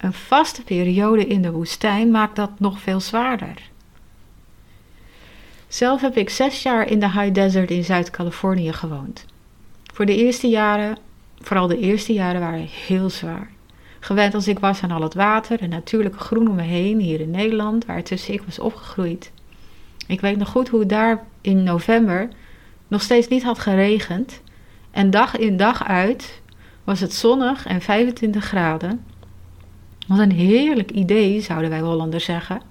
Een 0.00 0.12
vaste 0.12 0.62
periode 0.62 1.26
in 1.26 1.42
de 1.42 1.50
woestijn 1.50 2.10
maakt 2.10 2.36
dat 2.36 2.50
nog 2.58 2.80
veel 2.80 3.00
zwaarder. 3.00 3.70
Zelf 5.68 6.00
heb 6.00 6.16
ik 6.16 6.30
zes 6.30 6.62
jaar 6.62 6.90
in 6.90 7.00
de 7.00 7.10
High 7.10 7.32
Desert 7.32 7.70
in 7.70 7.84
Zuid-Californië 7.84 8.72
gewoond. 8.72 9.24
Voor 9.92 10.06
de 10.06 10.16
eerste 10.16 10.48
jaren, 10.48 10.98
vooral 11.38 11.66
de 11.66 11.78
eerste 11.78 12.12
jaren, 12.12 12.40
waren 12.40 12.66
heel 12.86 13.10
zwaar. 13.10 13.50
Gewend 14.00 14.34
als 14.34 14.48
ik 14.48 14.58
was 14.58 14.82
aan 14.82 14.90
al 14.90 15.02
het 15.02 15.14
water 15.14 15.60
en 15.60 15.68
natuurlijke 15.68 16.18
groen 16.18 16.48
om 16.48 16.54
me 16.54 16.62
heen 16.62 17.00
hier 17.00 17.20
in 17.20 17.30
Nederland, 17.30 17.86
waar 17.86 18.02
tussen 18.02 18.34
ik 18.34 18.42
was 18.42 18.58
opgegroeid. 18.58 19.32
Ik 20.06 20.20
weet 20.20 20.36
nog 20.36 20.48
goed 20.48 20.68
hoe 20.68 20.80
het 20.80 20.88
daar 20.88 21.24
in 21.40 21.62
november 21.62 22.28
nog 22.88 23.02
steeds 23.02 23.28
niet 23.28 23.42
had 23.42 23.58
geregend. 23.58 24.40
En 24.90 25.10
dag 25.10 25.36
in 25.36 25.56
dag 25.56 25.84
uit 25.84 26.40
was 26.84 27.00
het 27.00 27.12
zonnig 27.12 27.66
en 27.66 27.80
25 27.80 28.44
graden. 28.44 29.04
Wat 30.10 30.18
een 30.18 30.32
heerlijk 30.32 30.90
idee, 30.90 31.40
zouden 31.40 31.70
wij 31.70 31.80
Hollanders 31.80 32.24
zeggen. 32.24 32.62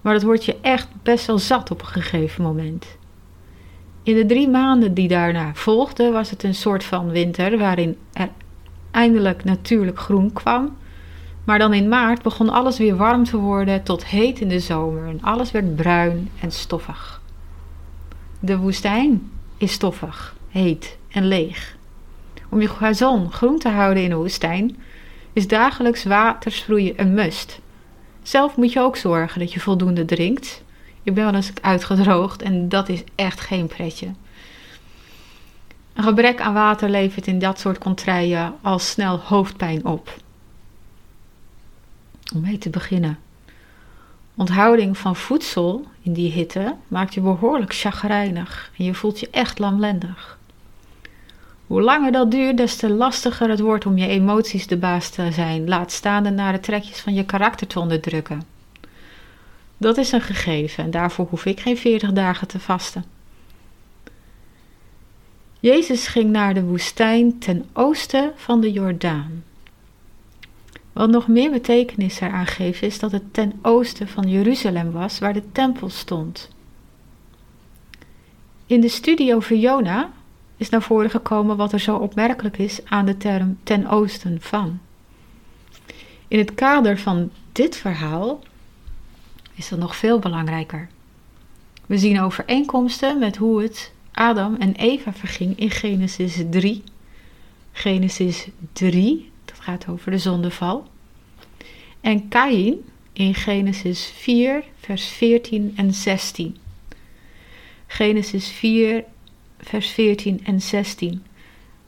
Maar 0.00 0.12
dat 0.12 0.22
wordt 0.22 0.44
je 0.44 0.56
echt 0.60 0.88
best 1.02 1.26
wel 1.26 1.38
zat 1.38 1.70
op 1.70 1.80
een 1.80 1.86
gegeven 1.86 2.42
moment. 2.42 2.86
In 4.02 4.14
de 4.14 4.26
drie 4.26 4.48
maanden 4.48 4.94
die 4.94 5.08
daarna 5.08 5.54
volgden, 5.54 6.12
was 6.12 6.30
het 6.30 6.42
een 6.42 6.54
soort 6.54 6.84
van 6.84 7.10
winter 7.10 7.58
waarin 7.58 7.96
er 8.12 8.28
eindelijk 8.90 9.44
natuurlijk 9.44 9.98
groen 9.98 10.32
kwam. 10.32 10.76
Maar 11.44 11.58
dan 11.58 11.74
in 11.74 11.88
maart 11.88 12.22
begon 12.22 12.48
alles 12.48 12.78
weer 12.78 12.96
warm 12.96 13.24
te 13.24 13.36
worden 13.36 13.82
tot 13.82 14.06
heet 14.06 14.40
in 14.40 14.48
de 14.48 14.60
zomer 14.60 15.08
en 15.08 15.22
alles 15.22 15.50
werd 15.50 15.76
bruin 15.76 16.30
en 16.40 16.52
stoffig. 16.52 17.20
De 18.40 18.56
woestijn 18.56 19.30
is 19.56 19.72
stoffig, 19.72 20.36
heet 20.48 20.98
en 21.08 21.26
leeg. 21.26 21.76
Om 22.48 22.60
je 22.60 22.68
gazon 22.68 23.32
groen 23.32 23.58
te 23.58 23.68
houden 23.68 24.02
in 24.02 24.08
de 24.08 24.16
woestijn 24.16 24.76
is 25.32 25.48
dagelijks 25.48 26.04
watersproeien 26.04 27.00
een 27.00 27.14
must. 27.14 27.60
Zelf 28.22 28.56
moet 28.56 28.72
je 28.72 28.80
ook 28.80 28.96
zorgen 28.96 29.40
dat 29.40 29.52
je 29.52 29.60
voldoende 29.60 30.04
drinkt. 30.04 30.62
Ik 31.02 31.14
ben 31.14 31.24
wel 31.24 31.34
eens 31.34 31.52
uitgedroogd 31.60 32.42
en 32.42 32.68
dat 32.68 32.88
is 32.88 33.02
echt 33.14 33.40
geen 33.40 33.66
pretje. 33.66 34.08
Een 35.92 36.02
gebrek 36.02 36.40
aan 36.40 36.54
water 36.54 36.88
levert 36.88 37.26
in 37.26 37.38
dat 37.38 37.60
soort 37.60 37.78
contraien 37.78 38.54
al 38.60 38.78
snel 38.78 39.18
hoofdpijn 39.18 39.84
op. 39.84 40.14
Om 42.34 42.40
mee 42.40 42.58
te 42.58 42.70
beginnen. 42.70 43.18
Onthouding 44.34 44.98
van 44.98 45.16
voedsel 45.16 45.86
in 46.02 46.12
die 46.12 46.32
hitte 46.32 46.74
maakt 46.88 47.14
je 47.14 47.20
behoorlijk 47.20 47.74
chagrijnig 47.74 48.70
en 48.78 48.84
je 48.84 48.94
voelt 48.94 49.20
je 49.20 49.28
echt 49.30 49.58
lamlendig. 49.58 50.38
Hoe 51.70 51.82
langer 51.82 52.12
dat 52.12 52.30
duurt, 52.30 52.56
des 52.56 52.76
te 52.76 52.88
lastiger 52.88 53.48
het 53.48 53.60
wordt 53.60 53.86
om 53.86 53.98
je 53.98 54.06
emoties 54.06 54.66
de 54.66 54.76
baas 54.76 55.10
te 55.10 55.32
zijn, 55.32 55.68
laat 55.68 55.92
staan 55.92 56.22
de 56.22 56.30
nare 56.30 56.60
trekjes 56.60 57.00
van 57.00 57.14
je 57.14 57.24
karakter 57.24 57.66
te 57.66 57.80
onderdrukken. 57.80 58.42
Dat 59.76 59.96
is 59.96 60.12
een 60.12 60.20
gegeven 60.20 60.84
en 60.84 60.90
daarvoor 60.90 61.26
hoef 61.30 61.44
ik 61.44 61.60
geen 61.60 61.76
40 61.76 62.12
dagen 62.12 62.48
te 62.48 62.60
vasten. 62.60 63.04
Jezus 65.60 66.06
ging 66.06 66.30
naar 66.30 66.54
de 66.54 66.62
woestijn 66.62 67.38
ten 67.38 67.68
oosten 67.72 68.32
van 68.36 68.60
de 68.60 68.72
Jordaan. 68.72 69.44
Wat 70.92 71.10
nog 71.10 71.28
meer 71.28 71.50
betekenis 71.50 72.20
eraan 72.20 72.46
geeft, 72.46 72.82
is 72.82 72.98
dat 72.98 73.12
het 73.12 73.34
ten 73.34 73.52
oosten 73.62 74.08
van 74.08 74.30
Jeruzalem 74.30 74.90
was, 74.90 75.18
waar 75.18 75.32
de 75.32 75.52
tempel 75.52 75.88
stond. 75.88 76.48
In 78.66 78.80
de 78.80 78.88
studie 78.88 79.34
over 79.34 79.56
Jona 79.56 80.10
is 80.60 80.68
naar 80.68 80.82
voren 80.82 81.10
gekomen 81.10 81.56
wat 81.56 81.72
er 81.72 81.80
zo 81.80 81.96
opmerkelijk 81.96 82.58
is 82.58 82.80
aan 82.84 83.06
de 83.06 83.16
term 83.16 83.58
ten 83.62 83.86
oosten 83.88 84.40
van. 84.40 84.80
In 86.28 86.38
het 86.38 86.54
kader 86.54 86.98
van 86.98 87.30
dit 87.52 87.76
verhaal 87.76 88.42
is 89.54 89.68
dat 89.68 89.78
nog 89.78 89.96
veel 89.96 90.18
belangrijker. 90.18 90.88
We 91.86 91.98
zien 91.98 92.20
overeenkomsten 92.20 93.18
met 93.18 93.36
hoe 93.36 93.62
het 93.62 93.92
Adam 94.12 94.54
en 94.54 94.74
Eva 94.74 95.12
verging 95.12 95.58
in 95.58 95.70
Genesis 95.70 96.42
3. 96.50 96.82
Genesis 97.72 98.48
3, 98.72 99.30
dat 99.44 99.60
gaat 99.60 99.88
over 99.88 100.10
de 100.10 100.18
zondeval. 100.18 100.88
En 102.00 102.28
Kain 102.28 102.74
in 103.12 103.34
Genesis 103.34 104.12
4, 104.16 104.64
vers 104.80 105.06
14 105.06 105.72
en 105.76 105.94
16. 105.94 106.56
Genesis 107.86 108.48
4, 108.48 109.04
vers 109.60 109.90
14 109.90 110.44
en 110.44 110.60
16. 110.60 111.24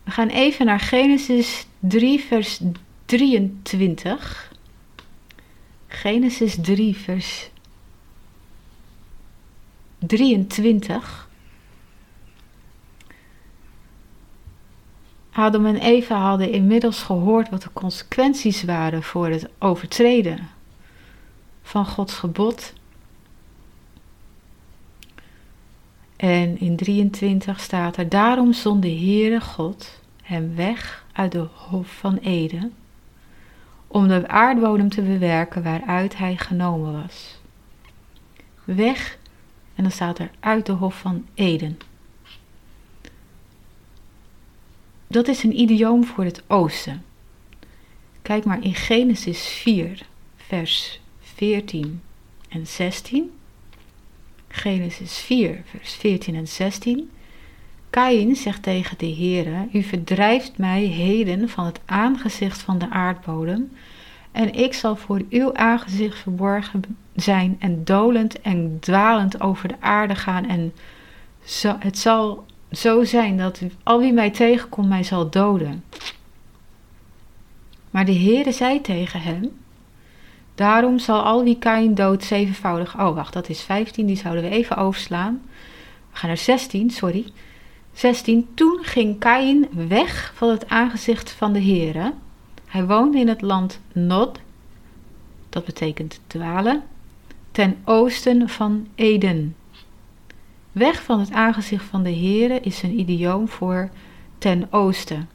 We 0.05 0.11
gaan 0.11 0.29
even 0.29 0.67
naar 0.67 0.81
Genesis 0.81 1.67
3, 1.79 2.21
vers 2.21 2.61
23. 3.07 4.53
Genesis 5.87 6.57
3, 6.61 6.97
vers 6.97 7.51
23. 9.99 11.31
Adam 15.33 15.67
en 15.67 15.77
Eva 15.77 16.17
hadden 16.17 16.51
inmiddels 16.51 17.03
gehoord 17.03 17.51
wat 17.51 17.63
de 17.63 17.73
consequenties 17.73 18.63
waren 18.63 19.03
voor 19.03 19.29
het 19.29 19.49
overtreden 19.59 20.49
van 21.63 21.87
Gods 21.87 22.15
gebod. 22.15 22.73
En 26.23 26.61
in 26.61 26.77
23 26.77 27.61
staat 27.61 27.97
er: 27.97 28.09
Daarom 28.09 28.53
zond 28.53 28.83
de 28.83 28.91
Heere 28.91 29.41
God 29.41 30.01
hem 30.23 30.55
weg 30.55 31.05
uit 31.13 31.33
de 31.33 31.47
Hof 31.53 31.89
van 31.89 32.17
Eden, 32.17 32.75
om 33.87 34.09
de 34.09 34.29
aardbodem 34.29 34.89
te 34.89 35.03
bewerken 35.03 35.63
waaruit 35.63 36.17
hij 36.17 36.37
genomen 36.37 36.93
was. 37.03 37.41
Weg, 38.65 39.19
en 39.75 39.83
dan 39.83 39.93
staat 39.93 40.19
er 40.19 40.31
uit 40.41 40.67
de 40.67 40.73
Hof 40.73 40.99
van 40.99 41.27
Eden. 41.35 41.79
Dat 45.07 45.29
is 45.29 45.43
een 45.43 45.61
idioom 45.61 46.05
voor 46.05 46.25
het 46.25 46.43
oosten. 46.47 47.05
Kijk 48.23 48.45
maar 48.45 48.63
in 48.65 48.75
Genesis 48.75 49.47
4, 49.47 50.07
vers 50.37 51.01
14 51.21 52.03
en 52.49 52.67
16. 52.67 53.33
Genesis 54.55 55.19
4, 55.19 55.61
vers 55.65 55.95
14 55.95 56.35
en 56.35 56.49
16. 56.49 57.11
Kain 57.91 58.37
zegt 58.37 58.63
tegen 58.63 58.99
de 58.99 59.15
Heere, 59.15 59.69
u 59.73 59.83
verdrijft 59.83 60.59
mij 60.59 60.83
heden 60.83 61.49
van 61.49 61.65
het 61.65 61.81
aangezicht 61.85 62.61
van 62.61 62.79
de 62.79 62.91
aardbodem, 62.91 63.73
en 64.33 64.55
ik 64.55 64.75
zal 64.75 64.97
voor 64.97 65.23
uw 65.31 65.55
aangezicht 65.55 66.19
verborgen 66.19 66.83
zijn 67.15 67.57
en 67.59 67.85
dolend 67.85 68.41
en 68.41 68.77
dwalend 68.81 69.41
over 69.41 69.69
de 69.69 69.81
aarde 69.81 70.15
gaan. 70.15 70.49
En 70.49 70.73
het 71.79 71.99
zal 71.99 72.45
zo 72.71 73.05
zijn 73.05 73.37
dat 73.37 73.61
al 73.83 74.01
wie 74.01 74.13
mij 74.13 74.31
tegenkomt 74.31 74.89
mij 74.89 75.03
zal 75.03 75.31
doden. 75.31 75.85
Maar 77.91 78.05
de 78.05 78.15
Heere 78.19 78.53
zei 78.53 78.81
tegen 78.81 79.21
hem, 79.21 79.51
daarom 80.55 80.99
zal 80.99 81.23
al 81.23 81.45
wie 81.45 81.59
Kain 81.59 81.95
dood 81.95 82.25
zevenvoudig... 82.25 83.01
Oh, 83.01 83.15
wacht, 83.15 83.33
dat 83.33 83.49
is 83.49 83.61
15, 83.61 84.07
die 84.07 84.17
zouden 84.17 84.43
we 84.43 84.51
even 84.51 84.77
overslaan. 84.77 85.43
We 86.11 86.19
gaan 86.19 86.29
naar 86.29 86.39
16, 86.39 86.91
sorry. 86.91 87.25
16. 87.93 88.49
Toen 88.55 88.79
ging 88.83 89.19
Kain 89.19 89.69
weg 89.89 90.33
van 90.35 90.49
het 90.49 90.69
aangezicht 90.69 91.31
van 91.31 91.53
de 91.53 91.63
Heere. 91.63 92.13
Hij 92.67 92.87
woonde 92.87 93.19
in 93.19 93.29
het 93.29 93.41
land 93.41 93.81
Nod, 93.93 94.39
dat 95.49 95.65
betekent 95.65 96.21
dwalen, 96.27 96.83
ten 97.51 97.77
oosten 97.85 98.49
van 98.49 98.87
Eden. 98.95 99.57
Weg 100.73 101.03
van 101.03 101.21
het 101.21 101.33
aangezicht 101.33 101.85
van 101.85 102.03
de 102.03 102.15
Heere 102.15 102.61
is 102.61 102.83
een 102.83 102.99
idioom 102.99 103.49
voor 103.49 103.91
ten 104.39 104.67
oosten. 104.71 105.29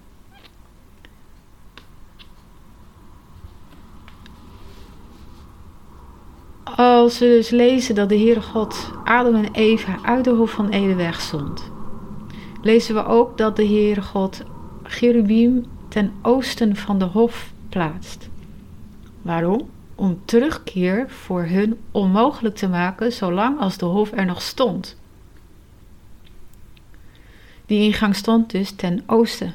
Als 6.77 7.19
we 7.19 7.25
dus 7.25 7.49
lezen 7.49 7.95
dat 7.95 8.09
de 8.09 8.17
Heere 8.17 8.41
God 8.41 8.91
Adam 9.03 9.35
en 9.35 9.53
Eva 9.53 9.99
uit 10.01 10.23
de 10.23 10.29
hof 10.29 10.51
van 10.51 10.69
Eden 10.69 10.95
wegzond, 10.95 11.71
lezen 12.61 12.95
we 12.95 13.05
ook 13.05 13.37
dat 13.37 13.55
de 13.55 13.65
Heere 13.65 14.01
God 14.01 14.43
Cherubim 14.83 15.65
ten 15.87 16.13
oosten 16.21 16.75
van 16.75 16.99
de 16.99 17.05
hof 17.05 17.51
plaatst. 17.69 18.29
Waarom? 19.21 19.69
Om 19.95 20.21
terugkeer 20.25 21.09
voor 21.09 21.43
hun 21.43 21.77
onmogelijk 21.91 22.55
te 22.55 22.67
maken 22.67 23.11
zolang 23.11 23.59
als 23.59 23.77
de 23.77 23.85
hof 23.85 24.11
er 24.11 24.25
nog 24.25 24.41
stond. 24.41 24.97
Die 27.65 27.81
ingang 27.81 28.15
stond 28.15 28.51
dus 28.51 28.71
ten 28.71 29.03
oosten. 29.05 29.53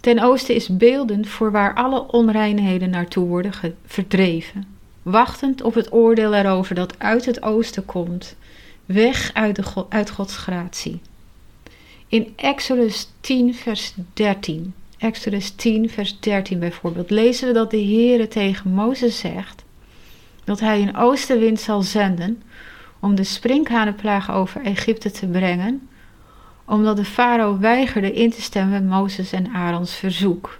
Ten 0.00 0.22
oosten 0.22 0.54
is 0.54 0.76
beeldend 0.76 1.28
voor 1.28 1.50
waar 1.50 1.74
alle 1.74 2.06
onreinheden 2.06 2.90
naartoe 2.90 3.26
worden 3.26 3.52
verdreven, 3.84 4.71
wachtend 5.02 5.62
op 5.62 5.74
het 5.74 5.92
oordeel 5.92 6.34
erover 6.34 6.74
dat 6.74 6.98
uit 6.98 7.24
het 7.24 7.42
oosten 7.42 7.84
komt, 7.84 8.36
weg 8.84 9.30
uit, 9.34 9.56
de, 9.56 9.84
uit 9.88 10.10
Gods 10.10 10.36
gratie. 10.36 11.00
In 12.08 12.32
Exodus 12.36 13.08
10, 13.20 13.54
vers 13.54 13.94
13, 14.12 14.74
Exodus 14.98 15.50
10, 15.50 15.90
vers 15.90 16.20
13 16.20 16.58
bijvoorbeeld, 16.58 17.10
lezen 17.10 17.46
we 17.46 17.54
dat 17.54 17.70
de 17.70 17.84
Heere 17.84 18.28
tegen 18.28 18.70
Mozes 18.70 19.18
zegt 19.18 19.64
dat 20.44 20.60
hij 20.60 20.82
een 20.82 20.96
oostenwind 20.96 21.60
zal 21.60 21.82
zenden 21.82 22.42
om 23.00 23.14
de 23.14 23.24
sprinkhanenplaag 23.24 24.32
over 24.32 24.62
Egypte 24.62 25.10
te 25.10 25.26
brengen, 25.26 25.88
omdat 26.64 26.96
de 26.96 27.04
farao 27.04 27.58
weigerde 27.58 28.12
in 28.12 28.30
te 28.30 28.42
stemmen 28.42 28.72
met 28.72 28.98
Mozes 28.98 29.32
en 29.32 29.48
Aarons 29.48 29.94
verzoek. 29.94 30.58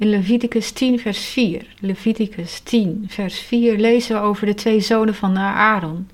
In 0.00 0.08
Leviticus 0.08 0.70
10, 0.70 0.98
vers 0.98 1.24
4, 1.24 1.66
Leviticus 1.80 2.60
10, 2.60 3.04
vers 3.08 3.38
4 3.38 3.78
lezen 3.78 4.14
we 4.14 4.20
over 4.20 4.46
de 4.46 4.54
twee 4.54 4.80
zonen 4.80 5.14
van 5.14 5.38
Aaron, 5.38 6.08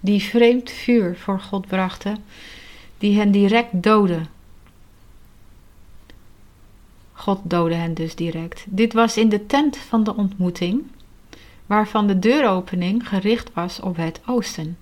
die 0.00 0.22
vreemd 0.22 0.70
vuur 0.70 1.16
voor 1.16 1.40
God 1.40 1.66
brachten, 1.66 2.16
die 2.98 3.18
hen 3.18 3.30
direct 3.30 3.82
doden. 3.82 4.26
God 7.12 7.38
doodde 7.42 7.74
hen 7.74 7.94
dus 7.94 8.14
direct. 8.14 8.64
Dit 8.68 8.92
was 8.92 9.16
in 9.16 9.28
de 9.28 9.46
tent 9.46 9.76
van 9.76 10.04
de 10.04 10.16
ontmoeting, 10.16 10.82
waarvan 11.66 12.06
de 12.06 12.18
deuropening 12.18 13.08
gericht 13.08 13.50
was 13.54 13.80
op 13.80 13.96
het 13.96 14.20
oosten. 14.26 14.76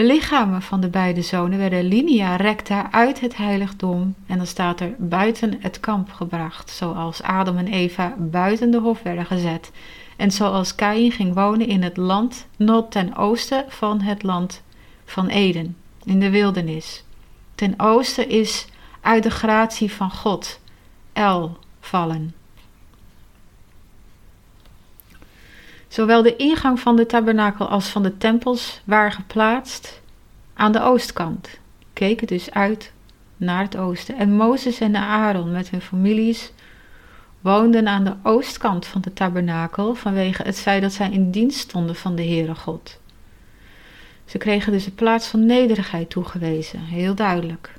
De 0.00 0.06
lichamen 0.06 0.62
van 0.62 0.80
de 0.80 0.88
beide 0.88 1.22
zonen 1.22 1.58
werden 1.58 1.84
linea 1.84 2.36
recta 2.36 2.92
uit 2.92 3.20
het 3.20 3.36
heiligdom 3.36 4.14
en 4.26 4.36
dan 4.36 4.46
staat 4.46 4.80
er 4.80 4.94
buiten 4.98 5.56
het 5.60 5.80
kamp 5.80 6.12
gebracht, 6.12 6.70
zoals 6.70 7.22
Adam 7.22 7.56
en 7.56 7.66
Eva 7.66 8.14
buiten 8.18 8.70
de 8.70 8.78
hof 8.78 9.02
werden 9.02 9.26
gezet 9.26 9.70
en 10.16 10.30
zoals 10.30 10.74
Kain 10.74 11.12
ging 11.12 11.34
wonen 11.34 11.66
in 11.66 11.82
het 11.82 11.96
land 11.96 12.46
not 12.56 12.90
ten 12.90 13.16
oosten 13.16 13.64
van 13.68 14.00
het 14.00 14.22
land 14.22 14.62
van 15.04 15.26
Eden, 15.26 15.76
in 16.04 16.20
de 16.20 16.30
wildernis. 16.30 17.04
Ten 17.54 17.74
oosten 17.76 18.28
is 18.28 18.66
uit 19.00 19.22
de 19.22 19.30
gratie 19.30 19.92
van 19.92 20.10
God, 20.10 20.60
El, 21.12 21.58
vallen. 21.80 22.34
Zowel 25.90 26.22
de 26.22 26.36
ingang 26.36 26.80
van 26.80 26.96
de 26.96 27.06
tabernakel 27.06 27.68
als 27.68 27.88
van 27.88 28.02
de 28.02 28.16
tempels 28.16 28.80
waren 28.84 29.12
geplaatst 29.12 30.00
aan 30.54 30.72
de 30.72 30.82
oostkant, 30.82 31.58
keken 31.92 32.26
dus 32.26 32.50
uit 32.50 32.92
naar 33.36 33.62
het 33.62 33.76
oosten. 33.76 34.16
En 34.16 34.36
Mozes 34.36 34.80
en 34.80 34.96
Aaron 34.96 35.50
met 35.50 35.70
hun 35.70 35.80
families 35.80 36.52
woonden 37.40 37.88
aan 37.88 38.04
de 38.04 38.14
oostkant 38.22 38.86
van 38.86 39.00
de 39.00 39.12
tabernakel 39.12 39.94
vanwege 39.94 40.42
het 40.42 40.58
feit 40.58 40.82
dat 40.82 40.92
zij 40.92 41.10
in 41.10 41.30
dienst 41.30 41.58
stonden 41.58 41.96
van 41.96 42.14
de 42.14 42.24
Heere 42.24 42.54
God. 42.54 42.98
Ze 44.24 44.38
kregen 44.38 44.72
dus 44.72 44.86
een 44.86 44.94
plaats 44.94 45.26
van 45.26 45.46
nederigheid 45.46 46.10
toegewezen, 46.10 46.80
heel 46.80 47.14
duidelijk. 47.14 47.74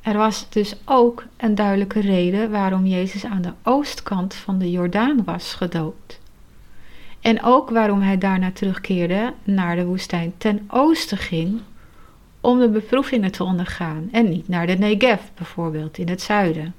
Er 0.00 0.16
was 0.16 0.46
dus 0.48 0.74
ook 0.84 1.24
een 1.36 1.54
duidelijke 1.54 2.00
reden 2.00 2.50
waarom 2.50 2.86
Jezus 2.86 3.24
aan 3.24 3.42
de 3.42 3.52
oostkant 3.62 4.34
van 4.34 4.58
de 4.58 4.70
Jordaan 4.70 5.24
was 5.24 5.54
gedoopt. 5.54 6.22
En 7.24 7.42
ook 7.42 7.70
waarom 7.70 8.00
hij 8.00 8.18
daarna 8.18 8.52
terugkeerde 8.52 9.32
naar 9.44 9.76
de 9.76 9.84
woestijn 9.84 10.32
ten 10.38 10.64
oosten 10.68 11.18
ging 11.18 11.60
om 12.40 12.58
de 12.58 12.68
beproevingen 12.68 13.32
te 13.32 13.44
ondergaan 13.44 14.08
en 14.12 14.28
niet 14.28 14.48
naar 14.48 14.66
de 14.66 14.72
Negev 14.72 15.20
bijvoorbeeld 15.34 15.98
in 15.98 16.08
het 16.08 16.22
zuiden. 16.22 16.74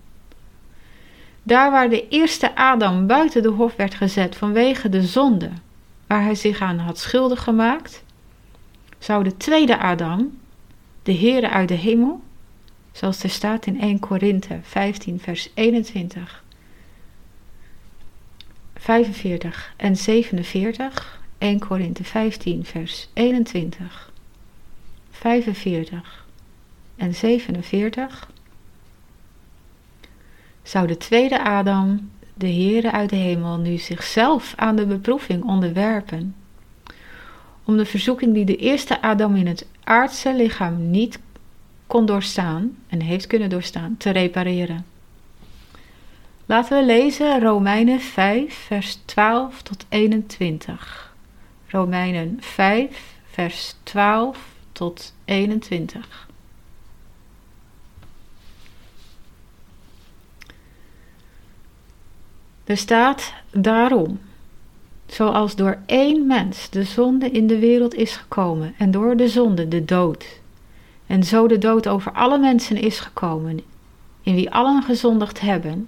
Daar 1.43 1.71
waar 1.71 1.89
de 1.89 2.07
eerste 2.07 2.55
Adam 2.55 3.07
buiten 3.07 3.41
de 3.41 3.49
hof 3.49 3.75
werd 3.75 3.95
gezet 3.95 4.35
vanwege 4.35 4.89
de 4.89 5.03
zonde 5.03 5.49
waar 6.07 6.23
hij 6.23 6.35
zich 6.35 6.61
aan 6.61 6.77
had 6.77 6.97
schuldig 6.99 7.43
gemaakt, 7.43 8.03
zou 8.99 9.23
de 9.23 9.37
tweede 9.37 9.77
Adam, 9.77 10.37
de 11.03 11.17
Heere 11.17 11.49
uit 11.49 11.67
de 11.67 11.73
hemel, 11.73 12.21
zoals 12.91 13.23
er 13.23 13.29
staat 13.29 13.65
in 13.65 13.81
1 13.81 13.99
Korinthe 13.99 14.59
15 14.61 15.19
vers 15.19 15.49
21, 15.53 16.43
45 18.85 19.73
en 19.77 19.97
47, 19.97 21.19
1 21.37 21.59
Korinthe 21.59 22.03
15 22.03 22.65
vers 22.65 23.09
21, 23.13 24.11
45 25.11 26.25
en 26.95 27.15
47, 27.15 28.29
zou 30.63 30.87
de 30.87 30.97
tweede 30.97 31.43
Adam, 31.43 32.09
de 32.33 32.47
Heere 32.47 32.91
uit 32.91 33.09
de 33.09 33.15
hemel, 33.15 33.57
nu 33.57 33.77
zichzelf 33.77 34.53
aan 34.55 34.75
de 34.75 34.85
beproeving 34.85 35.43
onderwerpen, 35.43 36.35
om 37.63 37.77
de 37.77 37.85
verzoeking 37.85 38.33
die 38.33 38.45
de 38.45 38.55
eerste 38.55 39.01
Adam 39.01 39.35
in 39.35 39.47
het 39.47 39.67
aardse 39.83 40.35
lichaam 40.35 40.89
niet 40.89 41.19
kon 41.87 42.05
doorstaan 42.05 42.77
en 42.87 43.01
heeft 43.01 43.27
kunnen 43.27 43.49
doorstaan, 43.49 43.97
te 43.97 44.09
repareren. 44.09 44.94
Laten 46.47 46.77
we 46.77 46.85
lezen 46.85 47.41
Romeinen 47.41 47.99
5, 47.99 48.55
vers 48.55 48.99
12 49.05 49.61
tot 49.61 49.85
21. 49.89 51.15
Romeinen 51.67 52.37
5, 52.39 53.15
vers 53.25 53.75
12 53.83 54.37
tot 54.71 55.13
21. 55.25 56.27
Er 62.63 62.77
staat 62.77 63.33
daarom, 63.51 64.19
zoals 65.05 65.55
door 65.55 65.77
één 65.85 66.27
mens 66.27 66.69
de 66.69 66.83
zonde 66.83 67.29
in 67.29 67.47
de 67.47 67.59
wereld 67.59 67.93
is 67.93 68.15
gekomen 68.15 68.73
en 68.77 68.91
door 68.91 69.17
de 69.17 69.27
zonde 69.27 69.67
de 69.67 69.85
dood, 69.85 70.39
en 71.07 71.23
zo 71.23 71.47
de 71.47 71.57
dood 71.57 71.87
over 71.87 72.11
alle 72.11 72.37
mensen 72.37 72.77
is 72.77 72.99
gekomen, 72.99 73.61
in 74.21 74.35
wie 74.35 74.51
allen 74.51 74.83
gezondigd 74.83 75.39
hebben, 75.39 75.87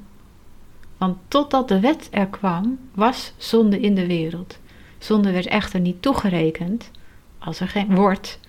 want 0.98 1.18
totdat 1.28 1.68
de 1.68 1.80
wet 1.80 2.08
er 2.12 2.28
kwam, 2.28 2.80
was 2.94 3.34
zonde 3.38 3.80
in 3.80 3.96
de 3.96 4.08
wereld. 4.08 4.60
Zonde 4.98 5.32
werd 5.32 5.46
echter 5.46 5.80
niet 5.80 6.02
toegerekend 6.02 6.92
als 7.40 7.60
er 7.60 7.68
geen 7.68 7.96
wordt, 7.96 8.40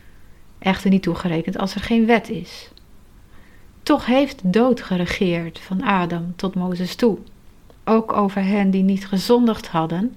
echter 0.59 0.90
niet 0.90 1.03
toegerekend 1.03 1.59
als 1.59 1.74
er 1.74 1.80
geen 1.80 2.07
wet 2.07 2.28
is. 2.28 2.70
Toch 3.82 4.07
heeft 4.07 4.53
dood 4.53 4.82
geregeerd 4.82 5.59
van 5.59 5.82
Adam 5.82 6.32
tot 6.36 6.55
Mozes 6.55 6.94
toe 6.94 7.18
ook 7.88 8.12
over 8.12 8.44
hen 8.44 8.70
die 8.70 8.82
niet 8.82 9.07
gezondigd 9.07 9.68
hadden, 9.68 10.14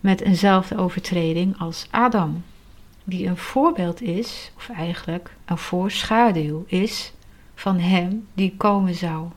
met 0.00 0.20
eenzelfde 0.20 0.76
overtreding 0.76 1.58
als 1.58 1.86
Adam, 1.90 2.44
die 3.04 3.26
een 3.26 3.36
voorbeeld 3.36 4.00
is, 4.00 4.52
of 4.56 4.68
eigenlijk 4.68 5.36
een 5.44 5.58
voorschaduw 5.58 6.64
is, 6.66 7.12
van 7.54 7.78
hem 7.78 8.26
die 8.34 8.54
komen 8.56 8.94
zou. 8.94 9.28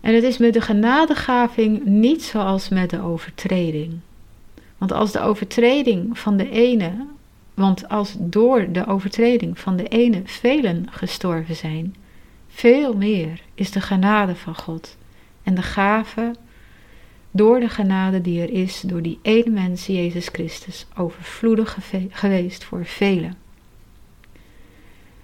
En 0.00 0.14
het 0.14 0.24
is 0.24 0.38
met 0.38 0.52
de 0.52 0.60
genadegaving 0.60 1.84
niet 1.84 2.22
zoals 2.22 2.68
met 2.68 2.90
de 2.90 3.02
overtreding. 3.02 3.98
Want 4.78 4.92
als 4.92 5.12
de 5.12 5.20
overtreding 5.20 6.18
van 6.18 6.36
de 6.36 6.50
ene, 6.50 7.06
want 7.54 7.88
als 7.88 8.16
door 8.18 8.72
de 8.72 8.86
overtreding 8.86 9.58
van 9.58 9.76
de 9.76 9.88
ene 9.88 10.22
velen 10.24 10.86
gestorven 10.90 11.56
zijn, 11.56 11.94
veel 12.48 12.96
meer 12.96 13.42
is 13.54 13.70
de 13.70 13.80
genade 13.80 14.34
van 14.34 14.54
God 14.54 14.96
en 15.42 15.54
de 15.54 15.62
gave 15.62 16.34
door 17.30 17.60
de 17.60 17.68
genade 17.68 18.20
die 18.20 18.40
er 18.42 18.50
is 18.50 18.80
door 18.80 19.02
die 19.02 19.18
ene 19.22 19.50
mens, 19.50 19.86
Jezus 19.86 20.28
Christus, 20.28 20.86
overvloedig 20.96 21.78
geweest 22.10 22.64
voor 22.64 22.84
velen. 22.84 23.34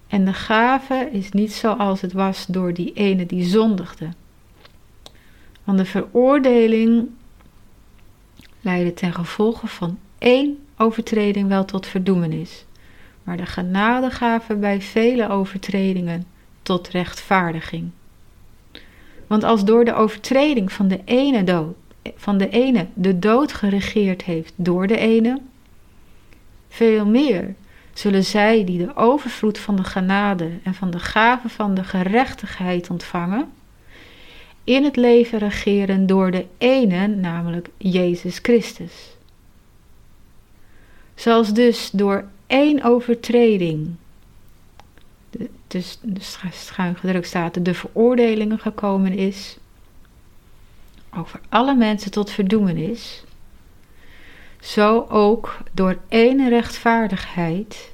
En 0.06 0.24
de 0.24 0.32
gave 0.32 1.08
is 1.12 1.30
niet 1.30 1.52
zoals 1.52 2.00
het 2.00 2.12
was 2.12 2.46
door 2.46 2.74
die 2.74 2.92
ene 2.92 3.26
die 3.26 3.44
zondigde. 3.44 4.08
Want 5.66 5.78
de 5.78 5.84
veroordeling 5.84 7.08
leidde 8.60 8.94
ten 8.94 9.12
gevolge 9.12 9.66
van 9.66 9.98
één 10.18 10.58
overtreding 10.76 11.48
wel 11.48 11.64
tot 11.64 11.86
verdoemenis, 11.86 12.64
maar 13.22 13.36
de 13.36 13.46
genadegave 13.46 14.54
bij 14.54 14.80
vele 14.80 15.28
overtredingen 15.28 16.24
tot 16.62 16.88
rechtvaardiging. 16.88 17.90
Want 19.26 19.44
als 19.44 19.64
door 19.64 19.84
de 19.84 19.94
overtreding 19.94 20.72
van 20.72 20.88
de 20.88 21.00
ene 21.04 21.44
dood, 21.44 21.74
van 22.16 22.38
de 22.38 22.48
ene 22.48 22.86
de 22.94 23.18
dood 23.18 23.52
geregeerd 23.52 24.22
heeft 24.22 24.52
door 24.56 24.86
de 24.86 24.98
ene, 24.98 25.40
veel 26.68 27.06
meer 27.06 27.54
zullen 27.92 28.24
zij 28.24 28.64
die 28.64 28.78
de 28.78 28.96
overvloed 28.96 29.58
van 29.58 29.76
de 29.76 29.84
genade 29.84 30.50
en 30.62 30.74
van 30.74 30.90
de 30.90 30.98
gave 30.98 31.48
van 31.48 31.74
de 31.74 31.84
gerechtigheid 31.84 32.90
ontvangen, 32.90 33.52
in 34.66 34.84
het 34.84 34.96
leven 34.96 35.38
regeren 35.38 36.06
door 36.06 36.30
de 36.30 36.46
ene, 36.58 37.06
namelijk 37.06 37.68
Jezus 37.76 38.38
Christus. 38.38 39.16
Zoals 41.14 41.52
dus 41.52 41.90
door 41.90 42.24
één 42.46 42.82
overtreding, 42.82 43.94
dus, 45.66 45.98
schuin 46.50 46.96
gedrukt 46.96 47.26
staat, 47.26 47.64
de 47.64 47.74
veroordelingen 47.74 48.58
gekomen 48.58 49.12
is, 49.12 49.56
over 51.14 51.40
alle 51.48 51.74
mensen 51.74 52.10
tot 52.10 52.30
verdoemenis, 52.30 53.24
zo 54.60 55.06
ook 55.08 55.58
door 55.72 55.98
één 56.08 56.48
rechtvaardigheid 56.48 57.92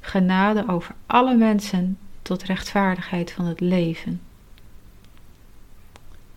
genade 0.00 0.64
over 0.68 0.94
alle 1.06 1.34
mensen 1.34 1.98
tot 2.22 2.42
rechtvaardigheid 2.42 3.32
van 3.32 3.44
het 3.44 3.60
leven. 3.60 4.20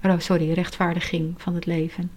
Oh, 0.04 0.20
sorry, 0.20 0.52
rechtvaardiging 0.52 1.34
van 1.38 1.56
het 1.56 1.66
leven. 1.66 2.12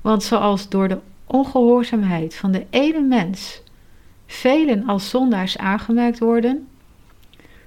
Want 0.00 0.22
zoals 0.22 0.68
door 0.68 0.88
de 0.88 0.98
ongehoorzaamheid 1.26 2.34
van 2.34 2.50
de 2.50 2.66
ene 2.70 3.00
mens 3.00 3.60
velen 4.26 4.86
als 4.86 5.10
zondaars 5.10 5.58
aangemerkt 5.58 6.18
worden, 6.18 6.68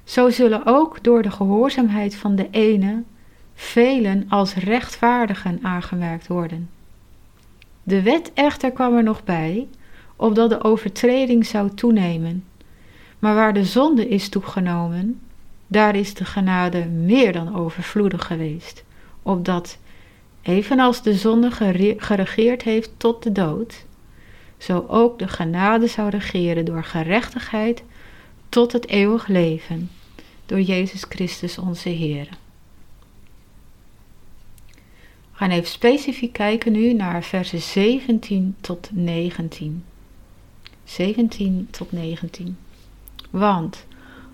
zo 0.03 0.29
zullen 0.29 0.65
ook 0.65 1.03
door 1.03 1.21
de 1.21 1.31
gehoorzaamheid 1.31 2.15
van 2.15 2.35
de 2.35 2.47
ene 2.51 3.03
velen 3.55 4.25
als 4.29 4.53
rechtvaardigen 4.53 5.59
aangemerkt 5.61 6.27
worden. 6.27 6.69
De 7.83 8.01
wet 8.01 8.31
echter 8.33 8.71
kwam 8.71 8.95
er 8.95 9.03
nog 9.03 9.23
bij, 9.23 9.67
opdat 10.15 10.49
de 10.49 10.63
overtreding 10.63 11.45
zou 11.45 11.73
toenemen. 11.73 12.43
Maar 13.19 13.35
waar 13.35 13.53
de 13.53 13.65
zonde 13.65 14.07
is 14.07 14.29
toegenomen, 14.29 15.19
daar 15.67 15.95
is 15.95 16.13
de 16.13 16.25
genade 16.25 16.85
meer 16.85 17.33
dan 17.33 17.55
overvloedig 17.55 18.25
geweest, 18.25 18.83
opdat, 19.23 19.77
evenals 20.41 21.01
de 21.01 21.13
zonde 21.13 21.51
geregeerd 21.97 22.61
heeft 22.61 22.91
tot 22.97 23.23
de 23.23 23.31
dood, 23.31 23.85
zo 24.57 24.85
ook 24.87 25.19
de 25.19 25.27
genade 25.27 25.87
zou 25.87 26.09
regeren 26.09 26.65
door 26.65 26.83
gerechtigheid 26.83 27.83
tot 28.49 28.71
het 28.71 28.87
eeuwig 28.87 29.27
leven, 29.27 29.89
door 30.45 30.61
Jezus 30.61 31.03
Christus 31.09 31.57
onze 31.57 31.89
Heer. 31.89 32.27
We 35.31 35.45
gaan 35.45 35.49
even 35.49 35.69
specifiek 35.69 36.33
kijken 36.33 36.71
nu 36.71 36.93
naar 36.93 37.23
versen 37.23 37.61
17 37.61 38.55
tot 38.61 38.89
19. 38.91 39.83
17 40.83 41.67
tot 41.71 41.91
19. 41.91 42.57
Want 43.29 43.85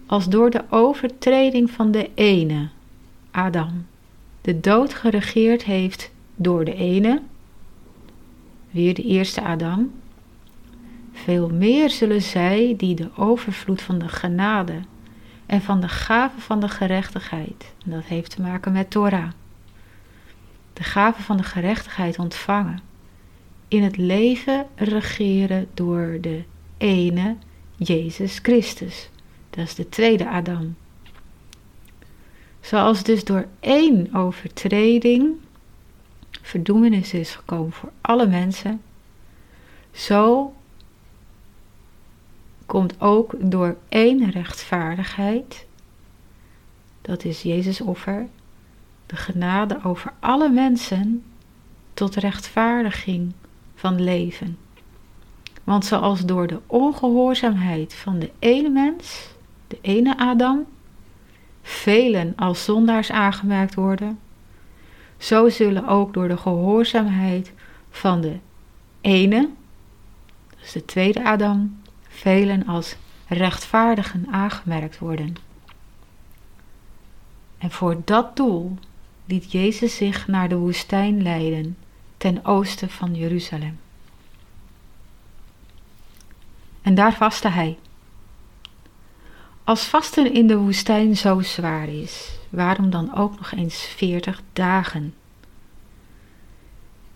als 0.06 0.30
door 0.30 0.50
de 0.50 0.64
overtreding 0.70 1.72
van 1.72 1.92
de 1.92 2.10
ene, 2.14 2.70
Adam, 3.32 3.86
de 4.46 4.60
dood 4.60 4.94
geregeerd 4.94 5.64
heeft 5.64 6.12
door 6.36 6.66
de 6.66 6.76
ene, 6.76 7.22
weer 8.72 8.94
de 8.94 9.04
eerste 9.04 9.42
Adam, 9.42 9.92
veel 11.12 11.50
meer 11.50 11.90
zullen 11.90 12.22
zij 12.22 12.74
die 12.78 12.96
de 12.96 13.10
overvloed 13.16 13.82
van 13.82 14.00
de 14.00 14.08
genade 14.08 14.80
en 15.46 15.62
van 15.62 15.82
de 15.82 15.88
gave 15.88 16.40
van 16.40 16.60
de 16.60 16.70
gerechtigheid, 16.70 17.74
en 17.86 17.92
dat 17.92 18.04
heeft 18.04 18.32
te 18.32 18.42
maken 18.42 18.72
met 18.72 18.90
Torah, 18.90 19.30
de 20.74 20.84
gave 20.84 21.22
van 21.22 21.38
de 21.38 21.44
gerechtigheid 21.44 22.20
ontvangen, 22.20 22.80
in 23.68 23.84
het 23.84 23.98
leven 23.98 24.66
regeren 24.76 25.68
door 25.74 26.18
de 26.22 26.44
ene 26.78 27.36
Jezus 27.76 28.40
Christus. 28.42 29.10
Dat 29.50 29.66
is 29.66 29.76
de 29.76 29.90
tweede 29.90 30.30
Adam. 30.30 30.76
Zoals 32.66 33.04
dus 33.04 33.24
door 33.24 33.48
één 33.60 34.14
overtreding 34.14 35.36
verdoemenis 36.42 37.14
is 37.14 37.36
gekomen 37.36 37.72
voor 37.72 37.92
alle 38.02 38.28
mensen, 38.28 38.82
zo 39.92 40.54
komt 42.66 43.02
ook 43.02 43.34
door 43.40 43.78
één 43.90 44.32
rechtvaardigheid, 44.32 45.66
dat 47.02 47.24
is 47.24 47.42
Jezus 47.42 47.82
offer, 47.82 48.28
de 49.06 49.16
genade 49.16 49.80
over 49.84 50.14
alle 50.20 50.50
mensen 50.50 51.24
tot 51.94 52.16
rechtvaardiging 52.16 53.34
van 53.76 54.02
leven. 54.02 54.58
Want 55.64 55.86
zoals 55.86 56.26
door 56.26 56.48
de 56.48 56.60
ongehoorzaamheid 56.68 57.94
van 57.94 58.20
de 58.20 58.32
ene 58.40 58.70
mens, 58.70 59.28
de 59.68 59.78
ene 59.82 60.18
Adam, 60.18 60.66
velen 61.68 62.34
als 62.36 62.64
zondaars 62.64 63.12
aangemerkt 63.12 63.76
worden, 63.76 64.20
zo 65.18 65.50
zullen 65.50 65.88
ook 65.88 66.14
door 66.14 66.28
de 66.28 66.38
gehoorzaamheid 66.38 67.54
van 67.90 68.22
de 68.22 68.38
ene, 69.02 69.50
is 70.62 70.72
de 70.72 70.86
tweede 70.86 71.24
Adam, 71.24 71.82
velen 72.08 72.68
als 72.68 72.96
rechtvaardigen 73.28 74.28
aangemerkt 74.32 75.00
worden. 75.00 75.36
En 77.58 77.72
voor 77.72 78.02
dat 78.06 78.36
doel 78.36 78.78
liet 79.26 79.52
Jezus 79.52 79.96
zich 79.96 80.28
naar 80.28 80.50
de 80.50 80.58
woestijn 80.58 81.22
leiden, 81.22 81.78
ten 82.18 82.46
oosten 82.46 82.90
van 82.90 83.16
Jeruzalem. 83.16 83.80
En 86.82 86.96
daar 86.96 87.14
vastte 87.14 87.48
hij. 87.48 87.78
Als 89.66 89.84
vasten 89.84 90.34
in 90.34 90.48
de 90.48 90.58
woestijn 90.58 91.18
zo 91.18 91.42
zwaar 91.42 91.90
is, 91.90 92.38
waarom 92.50 92.90
dan 92.90 93.16
ook 93.16 93.36
nog 93.36 93.52
eens 93.52 93.82
veertig 93.96 94.42
dagen? 94.54 95.14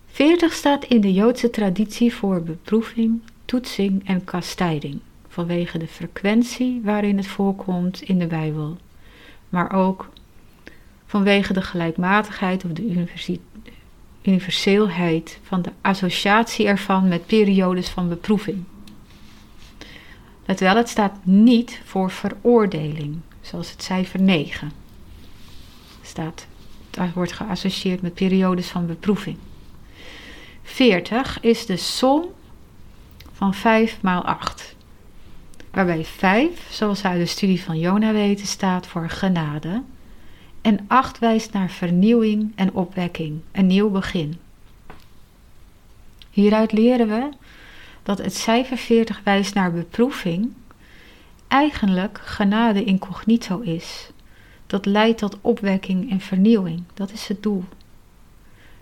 Veertig 0.06 0.52
staat 0.52 0.84
in 0.84 1.00
de 1.00 1.12
Joodse 1.12 1.50
traditie 1.50 2.14
voor 2.14 2.42
beproeving, 2.42 3.20
toetsing 3.44 4.06
en 4.06 4.24
kastijding, 4.24 5.00
vanwege 5.28 5.78
de 5.78 5.86
frequentie 5.86 6.80
waarin 6.84 7.16
het 7.16 7.26
voorkomt 7.26 8.02
in 8.02 8.18
de 8.18 8.26
Bijbel, 8.26 8.76
maar 9.48 9.72
ook 9.72 10.08
vanwege 11.06 11.52
de 11.52 11.62
gelijkmatigheid 11.62 12.64
of 12.64 12.70
de 12.70 13.10
universeelheid 14.22 15.38
van 15.42 15.62
de 15.62 15.70
associatie 15.80 16.66
ervan 16.66 17.08
met 17.08 17.26
periodes 17.26 17.88
van 17.88 18.08
beproeving. 18.08 18.64
Let 20.50 20.60
wel, 20.60 20.76
het 20.76 20.88
staat 20.88 21.18
niet 21.22 21.80
voor 21.84 22.10
veroordeling, 22.10 23.18
zoals 23.40 23.70
het 23.70 23.82
cijfer 23.82 24.20
9 24.22 24.72
staat. 26.02 26.46
Het 26.90 27.14
wordt 27.14 27.32
geassocieerd 27.32 28.02
met 28.02 28.14
periodes 28.14 28.68
van 28.68 28.86
beproeving. 28.86 29.36
40 30.62 31.40
is 31.40 31.66
de 31.66 31.76
som 31.76 32.24
van 33.32 33.54
5 33.54 33.98
maal 34.02 34.24
8. 34.24 34.74
Waarbij 35.70 36.04
5, 36.04 36.66
zoals 36.70 37.04
uit 37.04 37.20
de 37.20 37.26
studie 37.26 37.62
van 37.62 37.78
Jona 37.78 38.12
weten, 38.12 38.46
staat 38.46 38.86
voor 38.86 39.08
genade 39.10 39.82
en 40.60 40.84
8 40.86 41.18
wijst 41.18 41.52
naar 41.52 41.70
vernieuwing 41.70 42.52
en 42.54 42.72
opwekking, 42.72 43.40
een 43.52 43.66
nieuw 43.66 43.90
begin. 43.90 44.38
Hieruit 46.30 46.72
leren 46.72 47.08
we 47.08 47.28
dat 48.16 48.18
het 48.18 48.34
cijfer 48.34 48.76
40 48.76 49.20
wijst 49.24 49.54
naar 49.54 49.72
beproeving, 49.72 50.52
eigenlijk 51.48 52.20
genade 52.22 52.84
incognito 52.84 53.60
is. 53.60 54.10
Dat 54.66 54.86
leidt 54.86 55.18
tot 55.18 55.38
opwekking 55.40 56.10
en 56.10 56.20
vernieuwing. 56.20 56.82
Dat 56.94 57.12
is 57.12 57.28
het 57.28 57.42
doel. 57.42 57.64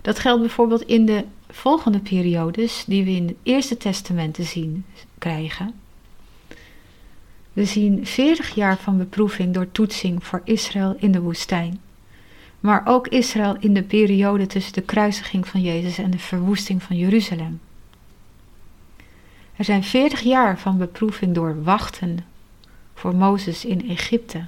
Dat 0.01 0.19
geldt 0.19 0.41
bijvoorbeeld 0.41 0.81
in 0.81 1.05
de 1.05 1.23
volgende 1.49 1.99
periodes 1.99 2.83
die 2.87 3.03
we 3.03 3.11
in 3.11 3.27
het 3.27 3.35
Eerste 3.43 3.77
Testament 3.77 4.33
te 4.33 4.43
zien 4.43 4.85
krijgen. 5.17 5.73
We 7.53 7.65
zien 7.65 8.05
40 8.05 8.55
jaar 8.55 8.77
van 8.77 8.97
beproeving 8.97 9.53
door 9.53 9.71
toetsing 9.71 10.23
voor 10.23 10.41
Israël 10.43 10.95
in 10.99 11.11
de 11.11 11.21
woestijn. 11.21 11.79
Maar 12.59 12.81
ook 12.85 13.07
Israël 13.07 13.57
in 13.59 13.73
de 13.73 13.83
periode 13.83 14.47
tussen 14.47 14.73
de 14.73 14.81
kruisiging 14.81 15.47
van 15.47 15.61
Jezus 15.61 15.97
en 15.97 16.11
de 16.11 16.19
verwoesting 16.19 16.83
van 16.83 16.97
Jeruzalem. 16.97 17.59
Er 19.59 19.65
zijn 19.65 19.83
40 19.83 20.21
jaar 20.21 20.59
van 20.59 20.77
beproeving 20.77 21.35
door 21.35 21.63
wachten 21.63 22.19
voor 22.93 23.15
Mozes 23.15 23.65
in 23.65 23.89
Egypte. 23.89 24.43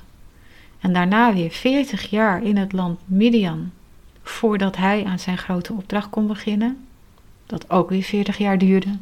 En 0.80 0.94
daarna 0.94 1.34
weer 1.34 1.52
40 1.52 2.10
jaar 2.10 2.44
in 2.44 2.58
het 2.58 2.72
land 2.72 3.00
Midian 3.06 3.72
voordat 4.24 4.78
hij 4.78 5.06
aan 5.06 5.20
zijn 5.20 5.38
grote 5.38 5.74
opdracht 5.74 6.10
kon 6.10 6.28
beginnen, 6.28 6.88
dat 7.46 7.70
ook 7.70 7.90
weer 7.90 8.04
40 8.04 8.38
jaar 8.38 8.58
duurde. 8.58 8.98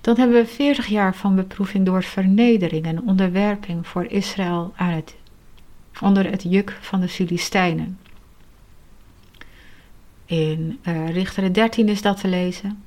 Dan 0.00 0.16
hebben 0.16 0.36
we 0.36 0.46
40 0.46 0.86
jaar 0.86 1.14
van 1.14 1.36
beproeving 1.36 1.86
door 1.86 2.02
vernedering 2.02 2.84
en 2.86 3.02
onderwerping 3.02 3.86
voor 3.86 4.04
Israël 4.04 4.74
onder 6.00 6.30
het 6.30 6.42
juk 6.42 6.78
van 6.80 7.00
de 7.00 7.08
Filistijnen. 7.08 7.98
In 10.24 10.78
uh, 10.82 11.10
Richteren 11.10 11.52
13 11.52 11.88
is 11.88 12.02
dat 12.02 12.20
te 12.20 12.28
lezen. 12.28 12.86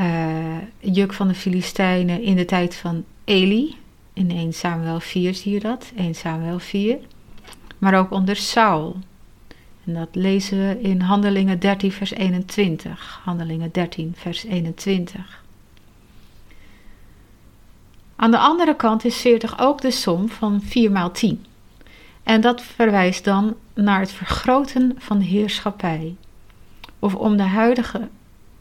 Uh, 0.00 0.56
juk 0.80 1.12
van 1.12 1.28
de 1.28 1.34
Filistijnen 1.34 2.22
in 2.22 2.36
de 2.36 2.44
tijd 2.44 2.76
van 2.76 3.04
Eli. 3.24 3.76
In 4.12 4.30
1 4.30 4.52
Samuel 4.52 5.00
4 5.00 5.34
zie 5.34 5.52
je 5.52 5.60
dat. 5.60 5.92
1 5.96 6.14
Samuel 6.14 6.58
4 6.58 6.98
maar 7.78 7.94
ook 7.94 8.10
onder 8.10 8.36
Saul. 8.36 8.96
En 9.84 9.94
dat 9.94 10.08
lezen 10.12 10.58
we 10.58 10.80
in 10.80 11.00
Handelingen 11.00 11.58
13, 11.58 11.92
vers 11.92 12.10
21. 12.10 13.20
Handelingen 13.24 13.72
13, 13.72 14.14
vers 14.16 14.44
21. 14.44 15.42
Aan 18.16 18.30
de 18.30 18.38
andere 18.38 18.76
kant 18.76 19.04
is 19.04 19.16
40 19.16 19.58
ook 19.58 19.80
de 19.80 19.90
som 19.90 20.28
van 20.28 20.60
4 20.62 20.90
maal 20.90 21.10
10. 21.10 21.44
En 22.22 22.40
dat 22.40 22.62
verwijst 22.62 23.24
dan 23.24 23.56
naar 23.74 24.00
het 24.00 24.12
vergroten 24.12 24.94
van 24.98 25.18
de 25.18 25.24
heerschappij. 25.24 26.16
Of 26.98 27.14
om 27.14 27.36
de 27.36 27.42
huidige 27.42 28.08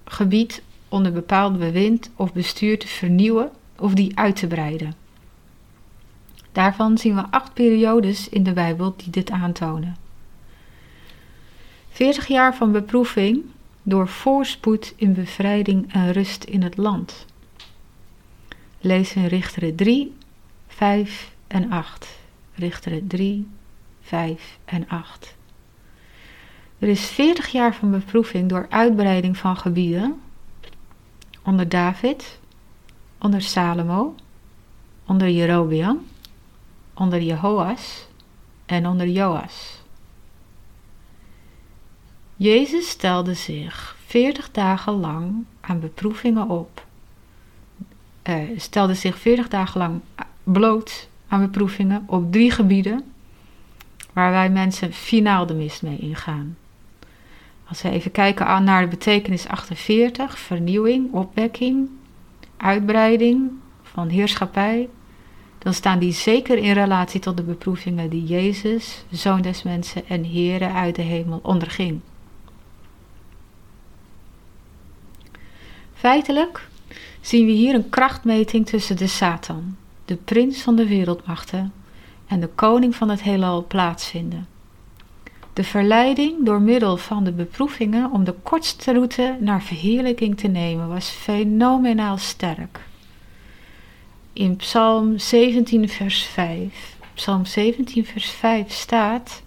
gebied 0.06 0.62
onder 0.90 1.12
bepaald 1.12 1.58
bewind 1.58 2.10
of 2.16 2.34
bestuur 2.34 2.80
te 2.80 2.88
vernieuwen 2.88 3.52
of 3.80 3.94
die 3.94 4.18
uit 4.18 4.36
te 4.36 4.48
breiden. 4.48 4.94
Daarvan 6.52 6.98
zien 6.98 7.16
we 7.16 7.26
acht 7.30 7.54
periodes 7.54 8.30
in 8.30 8.44
de 8.44 8.54
Bijbel 8.54 8.94
die 8.98 9.10
dit 9.10 9.32
aantonen. 9.32 9.96
40 11.90 12.28
jaar 12.28 12.56
van 12.56 12.72
beproeving 12.72 13.44
door 13.84 14.08
voorspoed 14.08 14.94
in 14.96 15.14
bevrijding 15.14 15.94
en 15.94 16.12
rust 16.12 16.44
in 16.44 16.62
het 16.62 16.78
land. 16.78 17.26
Lees 18.80 19.14
in 19.14 19.26
Richteren 19.26 19.76
3, 19.76 20.16
5 20.68 21.36
en 21.48 21.72
8. 21.72 22.08
Richteren 22.56 23.08
3, 23.08 23.48
5 24.02 24.58
en 24.66 24.88
8. 24.88 25.36
Er 26.80 26.88
is 26.88 27.06
40 27.06 27.48
jaar 27.48 27.76
van 27.76 27.92
beproeving 27.92 28.50
door 28.50 28.66
uitbreiding 28.70 29.38
van 29.38 29.58
gebieden 29.58 30.22
onder 31.48 31.70
David, 31.70 32.40
onder 33.18 33.42
Salomo, 33.42 34.16
onder 35.06 35.30
Jerobeam 35.30 36.06
onder 36.98 37.22
Jehoas 37.22 38.08
en 38.66 38.88
onder 38.88 39.08
Joas. 39.08 39.82
Jezus 42.36 42.90
stelde 42.90 43.34
zich 43.34 43.96
veertig 44.06 44.52
dagen 44.52 44.94
lang 44.94 45.46
aan 45.62 45.80
beproevingen 45.80 46.50
op. 46.50 46.86
Uh, 48.24 48.60
stelde 48.60 48.94
zich 48.94 49.18
veertig 49.18 49.48
dagen 49.48 49.80
lang 49.80 50.02
bloot 50.44 51.10
aan 51.28 51.42
beproevingen 51.42 52.04
op 52.08 52.32
drie 52.32 52.52
gebieden 52.52 53.14
waar 54.14 54.32
wij 54.32 54.50
mensen 54.50 54.94
finaal 54.94 55.46
de 55.46 55.54
mist 55.54 55.82
mee 55.82 55.98
ingaan. 55.98 56.58
Als 57.70 57.82
we 57.82 57.90
even 57.90 58.12
kijken 58.12 58.64
naar 58.64 58.82
de 58.82 58.88
betekenis 58.88 59.48
48, 59.48 60.40
vernieuwing, 60.40 61.14
opwekking, 61.14 61.90
uitbreiding 62.58 63.52
van 63.84 64.08
heerschappij, 64.08 64.90
dan 65.58 65.74
staan 65.74 66.00
die 66.00 66.12
zeker 66.12 66.58
in 66.58 66.74
relatie 66.74 67.20
tot 67.20 67.38
de 67.38 67.44
beproevingen 67.44 68.10
die 68.10 68.24
Jezus, 68.24 69.06
Zoon 69.12 69.42
des 69.42 69.64
Mensen 69.64 70.08
en 70.08 70.32
Heere 70.32 70.72
uit 70.72 70.96
de 70.96 71.02
hemel 71.02 71.40
onderging. 71.44 72.00
Feitelijk 75.94 76.68
zien 77.22 77.46
we 77.46 77.52
hier 77.52 77.76
een 77.76 77.90
krachtmeting 77.90 78.66
tussen 78.66 78.98
de 78.98 79.08
Satan, 79.08 79.76
de 80.06 80.16
prins 80.16 80.62
van 80.62 80.76
de 80.76 80.88
wereldmachten, 80.88 81.74
en 82.28 82.40
de 82.40 82.48
koning 82.48 82.96
van 82.96 83.10
het 83.10 83.22
heelal 83.22 83.66
plaatsvinden. 83.68 84.48
De 85.58 85.64
verleiding 85.64 86.46
door 86.46 86.62
middel 86.62 86.98
van 86.98 87.24
de 87.24 87.32
beproevingen 87.32 88.12
om 88.12 88.24
de 88.24 88.34
kortste 88.44 88.92
route 88.92 89.38
naar 89.40 89.62
verheerlijking 89.62 90.38
te 90.38 90.48
nemen 90.48 90.88
was 90.88 91.10
fenomenaal 91.10 92.18
sterk 92.18 92.80
in 94.38 94.56
Psalm 94.56 95.18
17, 95.20 95.90
vers 95.90 96.24
5. 96.24 96.98
Psalm 97.14 97.46
17, 97.46 98.06
vers 98.06 98.30
5 98.30 98.72
staat: 98.72 99.44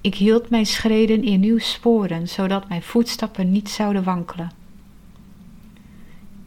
Ik 0.00 0.14
hield 0.14 0.50
mijn 0.50 0.66
schreden 0.66 1.24
in 1.24 1.42
uw 1.42 1.58
sporen, 1.58 2.28
zodat 2.28 2.68
mijn 2.68 2.82
voetstappen 2.82 3.50
niet 3.50 3.68
zouden 3.70 4.04
wankelen. 4.04 4.50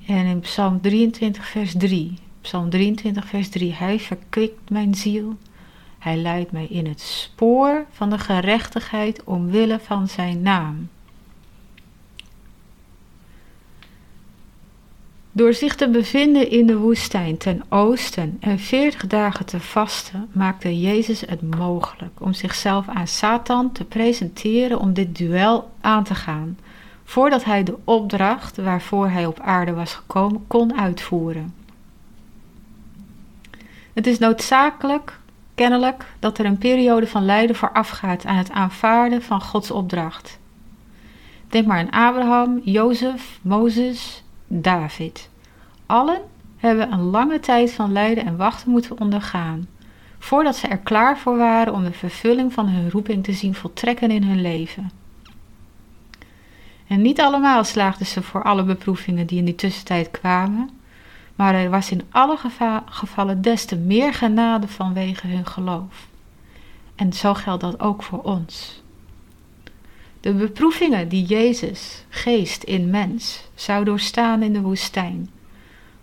En 0.05 0.25
in 0.25 0.39
Psalm 0.39 0.81
23, 0.81 1.47
vers 1.47 1.73
3. 1.77 2.13
Psalm 2.41 2.69
23, 2.69 3.27
vers 3.27 3.49
3. 3.49 3.73
Hij 3.73 3.99
verkwikt 3.99 4.69
mijn 4.69 4.95
ziel. 4.95 5.37
Hij 5.99 6.17
leidt 6.17 6.51
mij 6.51 6.65
in 6.65 6.87
het 6.87 7.01
spoor 7.01 7.85
van 7.91 8.09
de 8.09 8.17
gerechtigheid 8.17 9.23
omwille 9.23 9.79
van 9.79 10.07
zijn 10.07 10.41
naam. 10.41 10.89
Door 15.37 15.53
zich 15.53 15.75
te 15.75 15.89
bevinden 15.89 16.49
in 16.49 16.67
de 16.67 16.77
woestijn 16.77 17.37
ten 17.37 17.63
oosten 17.69 18.37
en 18.39 18.59
veertig 18.59 19.07
dagen 19.07 19.45
te 19.45 19.59
vasten, 19.59 20.29
maakte 20.31 20.79
Jezus 20.79 21.21
het 21.21 21.55
mogelijk 21.55 22.21
om 22.21 22.33
zichzelf 22.33 22.87
aan 22.87 23.07
Satan 23.07 23.71
te 23.71 23.83
presenteren 23.83 24.79
om 24.79 24.93
dit 24.93 25.17
duel 25.17 25.71
aan 25.81 26.03
te 26.03 26.15
gaan, 26.15 26.57
voordat 27.03 27.43
hij 27.43 27.63
de 27.63 27.77
opdracht 27.83 28.57
waarvoor 28.57 29.09
hij 29.09 29.25
op 29.25 29.39
aarde 29.39 29.73
was 29.73 29.93
gekomen 29.93 30.47
kon 30.47 30.79
uitvoeren. 30.79 31.53
Het 33.93 34.07
is 34.07 34.19
noodzakelijk, 34.19 35.19
kennelijk, 35.57 36.05
dat 36.19 36.37
er 36.37 36.45
een 36.45 36.57
periode 36.57 37.07
van 37.07 37.25
lijden 37.25 37.55
voorafgaat 37.55 38.25
aan 38.25 38.35
het 38.35 38.51
aanvaarden 38.51 39.21
van 39.21 39.41
Gods 39.41 39.71
opdracht. 39.71 40.39
Denk 41.49 41.67
maar 41.67 41.77
aan 41.77 42.07
Abraham, 42.07 42.61
Jozef, 42.63 43.39
Mozes, 43.41 44.23
David. 44.47 45.29
Allen 45.85 46.21
hebben 46.57 46.91
een 46.91 47.01
lange 47.01 47.39
tijd 47.39 47.73
van 47.73 47.91
lijden 47.91 48.25
en 48.25 48.37
wachten 48.37 48.71
moeten 48.71 48.99
ondergaan, 48.99 49.67
voordat 50.19 50.55
ze 50.55 50.67
er 50.67 50.77
klaar 50.77 51.17
voor 51.17 51.37
waren 51.37 51.73
om 51.73 51.83
de 51.83 51.93
vervulling 51.93 52.53
van 52.53 52.67
hun 52.67 52.91
roeping 52.91 53.23
te 53.23 53.33
zien 53.33 53.55
voltrekken 53.55 54.11
in 54.11 54.23
hun 54.23 54.41
leven. 54.41 54.91
En 56.87 57.01
niet 57.01 57.21
allemaal 57.21 57.63
slaagden 57.63 58.05
ze 58.05 58.21
voor 58.21 58.43
alle 58.43 58.63
beproevingen 58.63 59.27
die 59.27 59.37
in 59.37 59.45
die 59.45 59.55
tussentijd 59.55 60.11
kwamen, 60.11 60.69
maar 61.37 61.55
er 61.55 61.69
was 61.69 61.91
in 61.91 62.01
alle 62.09 62.37
gevallen 62.85 63.41
des 63.41 63.65
te 63.65 63.75
meer 63.75 64.13
genade 64.13 64.67
vanwege 64.67 65.27
hun 65.27 65.45
geloof. 65.45 66.07
En 66.95 67.13
zo 67.13 67.33
geldt 67.33 67.61
dat 67.61 67.79
ook 67.79 68.03
voor 68.03 68.21
ons. 68.21 68.81
De 70.19 70.33
beproevingen 70.33 71.09
die 71.09 71.25
Jezus, 71.25 72.05
geest 72.09 72.63
in 72.63 72.89
mens, 72.89 73.43
zou 73.55 73.83
doorstaan 73.83 74.41
in 74.41 74.53
de 74.53 74.61
woestijn, 74.61 75.29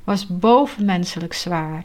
was 0.05 0.26
bovenmenselijk 0.26 1.32
zwaar. 1.32 1.85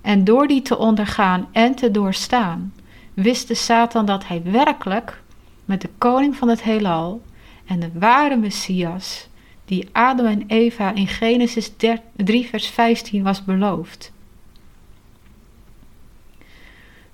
En 0.00 0.24
door 0.24 0.46
die 0.46 0.62
te 0.62 0.78
ondergaan 0.78 1.48
en 1.52 1.74
te 1.74 1.90
doorstaan, 1.90 2.74
wist 3.14 3.48
de 3.48 3.54
Satan 3.54 4.06
dat 4.06 4.26
hij 4.26 4.42
werkelijk 4.42 5.22
met 5.64 5.80
de 5.80 5.90
koning 5.98 6.36
van 6.36 6.48
het 6.48 6.62
heelal 6.62 7.22
en 7.66 7.80
de 7.80 7.90
ware 7.92 8.36
Messias, 8.36 9.28
die 9.68 9.88
Adam 9.92 10.26
en 10.26 10.44
Eva 10.46 10.94
in 10.94 11.06
Genesis 11.06 11.72
3, 12.16 12.48
vers 12.48 12.66
15 12.66 13.22
was 13.22 13.44
beloofd. 13.44 14.12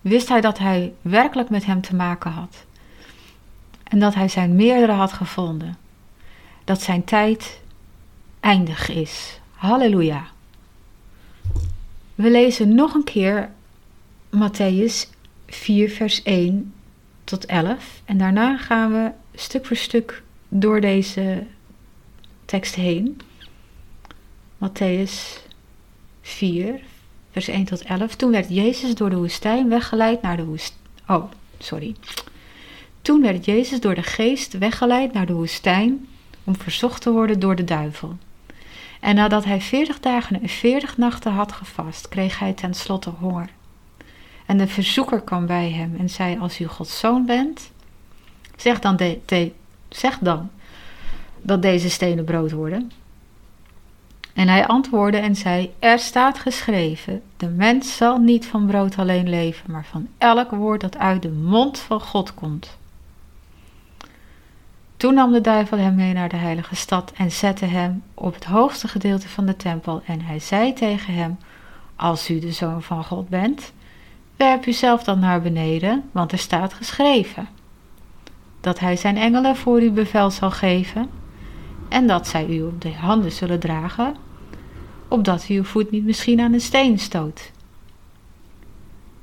Wist 0.00 0.28
hij 0.28 0.40
dat 0.40 0.58
hij 0.58 0.92
werkelijk 1.02 1.50
met 1.50 1.64
hem 1.64 1.80
te 1.80 1.94
maken 1.94 2.30
had 2.30 2.64
en 3.82 3.98
dat 3.98 4.14
hij 4.14 4.28
zijn 4.28 4.54
meerdere 4.54 4.92
had 4.92 5.12
gevonden, 5.12 5.76
dat 6.64 6.82
zijn 6.82 7.04
tijd 7.04 7.60
eindig 8.40 8.88
is. 8.88 9.40
Halleluja. 9.52 10.26
We 12.14 12.30
lezen 12.30 12.74
nog 12.74 12.94
een 12.94 13.04
keer 13.04 13.50
Matthäus 14.36 15.10
4, 15.46 15.90
vers 15.90 16.22
1 16.22 16.72
tot 17.24 17.46
11. 17.46 18.02
En 18.04 18.18
daarna 18.18 18.56
gaan 18.56 18.92
we 18.92 19.10
stuk 19.34 19.66
voor 19.66 19.76
stuk 19.76 20.22
door 20.48 20.80
deze 20.80 21.46
tekst 22.54 22.74
heen. 22.74 23.20
Matthäus 24.58 25.40
4, 26.22 26.80
vers 27.30 27.48
1 27.48 27.64
tot 27.64 27.82
11. 27.82 28.14
Toen 28.14 28.30
werd 28.30 28.48
Jezus 28.48 28.94
door 28.94 29.10
de 29.10 29.16
woestijn 29.16 29.68
weggeleid 29.68 30.22
naar 30.22 30.36
de 30.36 30.44
woestijn. 30.44 30.78
Oh, 31.08 31.24
sorry. 31.58 31.94
Toen 33.02 33.22
werd 33.22 33.44
Jezus 33.44 33.80
door 33.80 33.94
de 33.94 34.02
geest 34.02 34.58
weggeleid 34.58 35.12
naar 35.12 35.26
de 35.26 35.32
woestijn 35.32 36.08
om 36.44 36.56
verzocht 36.56 37.02
te 37.02 37.10
worden 37.10 37.40
door 37.40 37.56
de 37.56 37.64
duivel. 37.64 38.16
En 39.00 39.14
nadat 39.14 39.44
hij 39.44 39.60
veertig 39.60 40.00
dagen 40.00 40.42
en 40.42 40.48
veertig 40.48 40.96
nachten 40.96 41.32
had 41.32 41.52
gevast, 41.52 42.08
kreeg 42.08 42.38
hij 42.38 42.52
tenslotte 42.52 43.10
honger. 43.10 43.48
En 44.46 44.58
de 44.58 44.66
verzoeker 44.66 45.20
kwam 45.20 45.46
bij 45.46 45.70
hem 45.70 45.94
en 45.98 46.10
zei: 46.10 46.38
Als 46.38 46.60
u 46.60 46.66
Gods 46.66 46.98
zoon 46.98 47.26
bent, 47.26 47.70
zeg 48.56 48.80
dan, 48.80 48.98
zeg 49.88 50.18
dan 50.18 50.50
dat 51.44 51.62
deze 51.62 51.90
stenen 51.90 52.24
brood 52.24 52.52
worden. 52.52 52.90
En 54.32 54.48
hij 54.48 54.66
antwoordde 54.66 55.18
en 55.18 55.36
zei: 55.36 55.74
Er 55.78 55.98
staat 55.98 56.38
geschreven: 56.38 57.22
De 57.36 57.48
mens 57.48 57.96
zal 57.96 58.18
niet 58.18 58.46
van 58.46 58.66
brood 58.66 58.98
alleen 58.98 59.28
leven, 59.28 59.70
maar 59.70 59.84
van 59.84 60.08
elk 60.18 60.50
woord 60.50 60.80
dat 60.80 60.98
uit 60.98 61.22
de 61.22 61.30
mond 61.30 61.78
van 61.78 62.00
God 62.00 62.34
komt. 62.34 62.76
Toen 64.96 65.14
nam 65.14 65.32
de 65.32 65.40
duivel 65.40 65.78
hem 65.78 65.94
mee 65.94 66.12
naar 66.12 66.28
de 66.28 66.36
heilige 66.36 66.76
stad 66.76 67.12
en 67.16 67.30
zette 67.30 67.64
hem 67.64 68.02
op 68.14 68.34
het 68.34 68.44
hoogste 68.44 68.88
gedeelte 68.88 69.28
van 69.28 69.46
de 69.46 69.56
tempel. 69.56 70.02
En 70.06 70.20
hij 70.20 70.38
zei 70.38 70.72
tegen 70.72 71.14
hem: 71.14 71.38
Als 71.96 72.30
u 72.30 72.38
de 72.38 72.52
zoon 72.52 72.82
van 72.82 73.04
God 73.04 73.28
bent, 73.28 73.72
werp 74.36 74.66
uzelf 74.66 75.04
dan 75.04 75.18
naar 75.18 75.42
beneden, 75.42 76.02
want 76.12 76.32
er 76.32 76.38
staat 76.38 76.74
geschreven 76.74 77.48
dat 78.60 78.78
hij 78.78 78.96
zijn 78.96 79.16
engelen 79.16 79.56
voor 79.56 79.82
u 79.82 79.90
bevel 79.90 80.30
zal 80.30 80.50
geven 80.50 81.10
en 81.94 82.06
dat 82.06 82.28
zij 82.28 82.46
u 82.46 82.62
op 82.62 82.80
de 82.80 82.92
handen 82.92 83.32
zullen 83.32 83.60
dragen, 83.60 84.16
opdat 85.08 85.48
u 85.48 85.54
uw 85.54 85.64
voet 85.64 85.90
niet 85.90 86.04
misschien 86.04 86.40
aan 86.40 86.52
een 86.52 86.60
steen 86.60 86.98
stoot. 86.98 87.50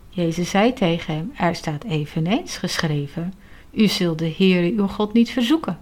Jezus 0.09 0.49
zei 0.49 0.73
tegen 0.73 1.13
hem: 1.13 1.31
Er 1.37 1.55
staat 1.55 1.83
eveneens 1.83 2.57
geschreven: 2.57 3.33
U 3.71 3.87
zult 3.87 4.19
de 4.19 4.33
Heere 4.37 4.71
uw 4.71 4.87
God 4.87 5.13
niet 5.13 5.29
verzoeken. 5.29 5.77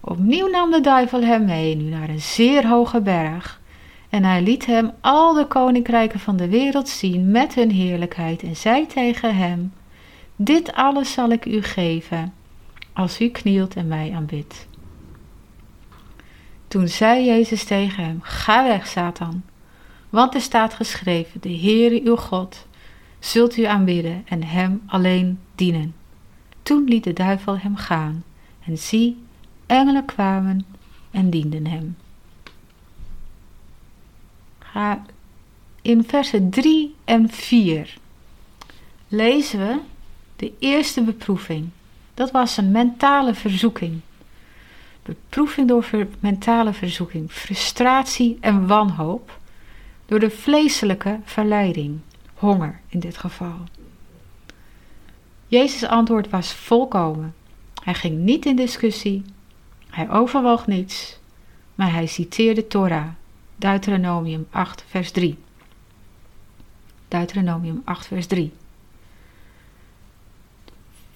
Opnieuw 0.00 0.48
nam 0.48 0.70
de 0.70 0.80
duivel 0.80 1.22
hem 1.22 1.44
mee, 1.44 1.76
nu 1.76 1.90
naar 1.90 2.08
een 2.08 2.20
zeer 2.20 2.68
hoge 2.68 3.00
berg, 3.00 3.60
en 4.08 4.24
hij 4.24 4.42
liet 4.42 4.66
hem 4.66 4.90
al 5.00 5.34
de 5.34 5.46
koninkrijken 5.46 6.20
van 6.20 6.36
de 6.36 6.48
wereld 6.48 6.88
zien 6.88 7.30
met 7.30 7.54
hun 7.54 7.70
heerlijkheid, 7.70 8.42
en 8.42 8.56
zei 8.56 8.86
tegen 8.86 9.36
hem: 9.36 9.72
Dit 10.36 10.72
alles 10.72 11.12
zal 11.12 11.30
ik 11.30 11.44
u 11.44 11.62
geven, 11.62 12.32
als 12.92 13.20
u 13.20 13.28
knielt 13.28 13.74
en 13.74 13.88
mij 13.88 14.12
aanbidt. 14.14 14.66
Toen 16.74 16.88
zei 16.88 17.24
Jezus 17.24 17.64
tegen 17.64 18.04
hem: 18.04 18.18
Ga 18.22 18.64
weg, 18.64 18.86
Satan, 18.86 19.42
want 20.10 20.34
er 20.34 20.40
staat 20.40 20.74
geschreven: 20.74 21.40
De 21.40 21.56
Heere 21.58 22.00
uw 22.04 22.16
God 22.16 22.66
zult 23.18 23.56
u 23.56 23.64
aanbidden 23.64 24.22
en 24.28 24.42
hem 24.42 24.82
alleen 24.86 25.38
dienen. 25.54 25.94
Toen 26.62 26.84
liet 26.84 27.04
de 27.04 27.12
duivel 27.12 27.58
hem 27.58 27.76
gaan, 27.76 28.24
en 28.66 28.78
zie, 28.78 29.16
engelen 29.66 30.04
kwamen 30.04 30.66
en 31.10 31.30
dienden 31.30 31.66
hem. 31.66 31.96
In 35.82 36.04
versen 36.04 36.50
3 36.50 36.94
en 37.04 37.30
4 37.30 37.96
lezen 39.08 39.58
we 39.58 39.78
de 40.36 40.52
eerste 40.58 41.02
beproeving. 41.02 41.68
Dat 42.14 42.30
was 42.30 42.56
een 42.56 42.70
mentale 42.70 43.34
verzoeking. 43.34 44.00
Beproeving 45.04 45.68
door 45.68 46.06
mentale 46.20 46.72
verzoeking, 46.72 47.32
frustratie 47.32 48.38
en 48.40 48.66
wanhoop, 48.66 49.38
door 50.06 50.18
de 50.18 50.30
vleeselijke 50.30 51.20
verleiding, 51.24 51.98
honger 52.34 52.80
in 52.88 53.00
dit 53.00 53.16
geval. 53.16 53.58
Jezus' 55.46 55.86
antwoord 55.86 56.30
was 56.30 56.52
volkomen. 56.52 57.34
Hij 57.82 57.94
ging 57.94 58.18
niet 58.18 58.46
in 58.46 58.56
discussie, 58.56 59.22
hij 59.90 60.10
overwoog 60.10 60.66
niets, 60.66 61.18
maar 61.74 61.92
hij 61.92 62.06
citeerde 62.06 62.66
Torah, 62.66 63.08
Deuteronomium 63.56 64.46
8, 64.50 64.84
vers 64.88 65.10
3. 65.10 65.38
Deuteronomium 67.08 67.82
8, 67.84 68.06
vers 68.06 68.26
3. 68.26 68.52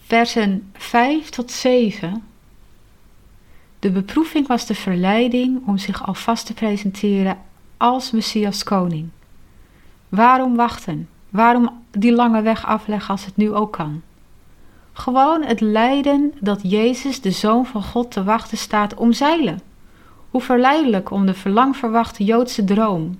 Versen 0.06 0.70
5 0.72 1.28
tot 1.28 1.50
7 1.50 2.27
de 3.78 3.90
beproeving 3.90 4.46
was 4.46 4.66
de 4.66 4.74
verleiding 4.74 5.66
om 5.66 5.78
zich 5.78 6.06
alvast 6.06 6.46
te 6.46 6.54
presenteren 6.54 7.38
als 7.76 8.10
Messias 8.10 8.62
koning. 8.62 9.08
Waarom 10.08 10.56
wachten? 10.56 11.08
Waarom 11.28 11.82
die 11.90 12.12
lange 12.12 12.42
weg 12.42 12.66
afleggen 12.66 13.10
als 13.10 13.24
het 13.24 13.36
nu 13.36 13.52
ook 13.54 13.72
kan? 13.72 14.02
Gewoon 14.92 15.42
het 15.42 15.60
lijden 15.60 16.32
dat 16.40 16.60
Jezus, 16.62 17.20
de 17.20 17.30
Zoon 17.30 17.66
van 17.66 17.82
God, 17.82 18.10
te 18.10 18.24
wachten 18.24 18.58
staat, 18.58 18.94
omzeilen. 18.94 19.60
Hoe 20.30 20.40
verleidelijk 20.40 21.10
om 21.10 21.26
de 21.26 21.34
verlangverwachte 21.34 22.24
Joodse 22.24 22.64
droom 22.64 23.18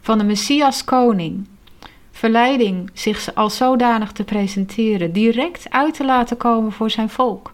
van 0.00 0.18
de 0.18 0.24
Messias 0.24 0.84
koning, 0.84 1.46
verleiding 2.10 2.90
zich 2.92 3.34
als 3.34 3.56
zodanig 3.56 4.12
te 4.12 4.24
presenteren, 4.24 5.12
direct 5.12 5.70
uit 5.70 5.94
te 5.94 6.04
laten 6.04 6.36
komen 6.36 6.72
voor 6.72 6.90
zijn 6.90 7.08
volk. 7.08 7.52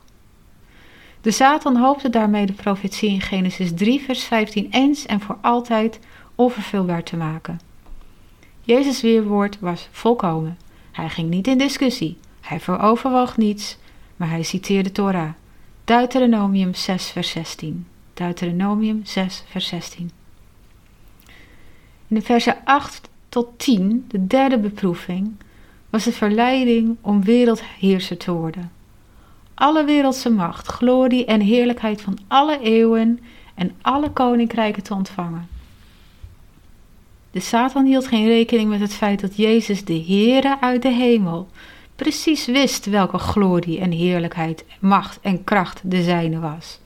De 1.25 1.31
Satan 1.31 1.77
hoopte 1.77 2.11
daarmee 2.11 2.47
de 2.47 2.53
profetie 2.53 3.11
in 3.11 3.20
Genesis 3.20 3.75
3, 3.75 4.01
vers 4.01 4.25
15 4.25 4.68
eens 4.70 5.07
en 5.07 5.20
voor 5.20 5.39
altijd 5.41 5.99
onvervulbaar 6.35 7.03
te 7.03 7.16
maken. 7.16 7.61
Jezus' 8.61 9.01
weerwoord 9.01 9.61
was 9.61 9.89
volkomen. 9.91 10.59
Hij 10.93 11.09
ging 11.09 11.31
niet 11.31 11.47
in 11.47 11.59
discussie, 11.59 12.16
hij 12.41 12.61
veroverwoog 12.61 13.37
niets, 13.37 13.77
maar 14.16 14.29
hij 14.29 14.43
citeerde 14.43 14.93
Torah. 14.93 15.31
Deuteronomium 15.85 16.75
6, 16.75 17.11
vers 17.11 17.31
16. 17.31 17.87
Deuteronomium 18.14 19.01
6, 19.05 19.45
vers 19.49 19.66
16. 19.66 20.11
In 22.09 22.16
de 22.16 22.22
versen 22.22 22.57
8 22.64 23.09
tot 23.29 23.59
10, 23.59 24.05
de 24.09 24.27
derde 24.27 24.59
beproeving, 24.59 25.33
was 25.91 26.05
de 26.05 26.12
verleiding 26.12 26.97
om 27.01 27.22
wereldheerser 27.22 28.16
te 28.16 28.33
worden 28.33 28.74
alle 29.55 29.85
wereldse 29.85 30.31
macht, 30.31 30.67
glorie 30.67 31.25
en 31.25 31.41
heerlijkheid 31.41 32.01
van 32.01 32.19
alle 32.29 32.61
eeuwen 32.61 33.21
en 33.55 33.73
alle 33.83 34.11
koninkrijken 34.11 34.83
te 34.83 34.95
ontvangen. 34.95 35.49
De 37.31 37.41
Satan 37.41 37.85
hield 37.85 38.07
geen 38.07 38.27
rekening 38.27 38.69
met 38.69 38.81
het 38.81 38.95
feit 38.95 39.21
dat 39.21 39.37
Jezus, 39.37 39.85
de 39.85 40.05
Heere 40.07 40.61
uit 40.61 40.83
de 40.83 40.89
hemel, 40.89 41.49
precies 41.97 42.47
wist 42.47 42.87
welke 42.87 43.19
glorie 43.19 43.81
en 43.81 43.91
heerlijkheid, 43.91 44.65
macht 44.81 45.19
en 45.21 45.45
kracht 45.45 45.81
de 45.85 46.03
zijne 46.03 46.39
was. 46.39 46.79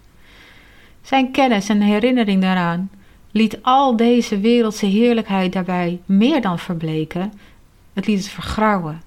Zijn 1.03 1.31
kennis 1.31 1.69
en 1.69 1.81
herinnering 1.81 2.43
daaraan 2.43 2.91
liet 3.31 3.59
al 3.63 3.97
deze 3.97 4.41
wereldse 4.41 4.87
heerlijkheid 4.87 5.53
daarbij 5.53 6.01
meer 6.07 6.41
dan 6.41 6.59
verbleken, 6.59 7.33
het 7.93 8.07
liet 8.07 8.19
het 8.19 8.29
vergrauwen. 8.29 9.03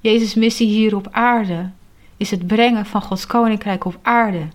Jezus' 0.00 0.34
missie 0.34 0.68
hier 0.68 0.96
op 0.96 1.08
aarde 1.10 1.70
is 2.22 2.30
het 2.30 2.46
brengen 2.46 2.86
van 2.86 3.02
Gods 3.02 3.26
koninkrijk 3.26 3.84
op 3.84 3.98
aarde, 4.02 4.46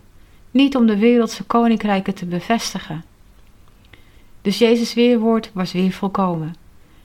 niet 0.51 0.75
om 0.75 0.85
de 0.85 0.97
wereldse 0.97 1.43
koninkrijken 1.43 2.13
te 2.13 2.25
bevestigen. 2.25 3.03
Dus 4.41 4.57
Jezus' 4.57 4.93
weerwoord 4.93 5.49
was 5.53 5.71
weer 5.71 5.91
volkomen. 5.91 6.55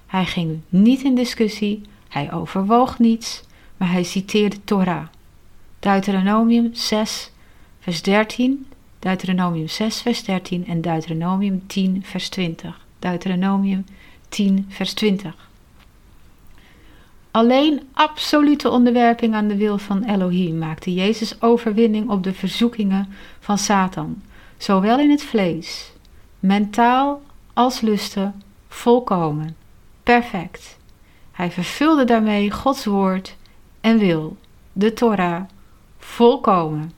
Hij 0.06 0.24
ging 0.24 0.60
niet 0.68 1.02
in 1.02 1.14
discussie, 1.14 1.82
hij 2.08 2.32
overwoog 2.32 2.98
niets, 2.98 3.42
maar 3.76 3.90
hij 3.90 4.02
citeerde 4.02 4.64
Torah. 4.64 5.06
Deuteronomium 5.78 6.74
6, 6.74 7.30
vers 7.80 8.02
13, 8.02 8.66
Deuteronomium 8.98 9.68
6, 9.68 10.00
vers 10.00 10.24
13 10.24 10.66
en 10.66 10.80
Deuteronomium 10.80 11.66
10, 11.66 12.02
vers 12.04 12.28
20. 12.28 12.86
Deuteronomium 12.98 13.84
10, 14.28 14.66
vers 14.68 14.92
20. 14.92 15.50
Alleen 17.32 17.82
absolute 17.92 18.70
onderwerping 18.70 19.34
aan 19.34 19.48
de 19.48 19.56
wil 19.56 19.78
van 19.78 20.04
Elohim 20.04 20.58
maakte 20.58 20.94
Jezus 20.94 21.42
overwinning 21.42 22.10
op 22.10 22.22
de 22.22 22.32
verzoekingen 22.32 23.14
van 23.40 23.58
Satan, 23.58 24.22
zowel 24.56 24.98
in 24.98 25.10
het 25.10 25.22
vlees, 25.22 25.92
mentaal 26.38 27.22
als 27.52 27.80
lusten, 27.80 28.42
volkomen, 28.68 29.56
perfect. 30.02 30.78
Hij 31.32 31.50
vervulde 31.50 32.04
daarmee 32.04 32.50
Gods 32.50 32.84
woord 32.84 33.36
en 33.80 33.98
wil, 33.98 34.36
de 34.72 34.92
Torah, 34.92 35.42
volkomen. 35.98 36.92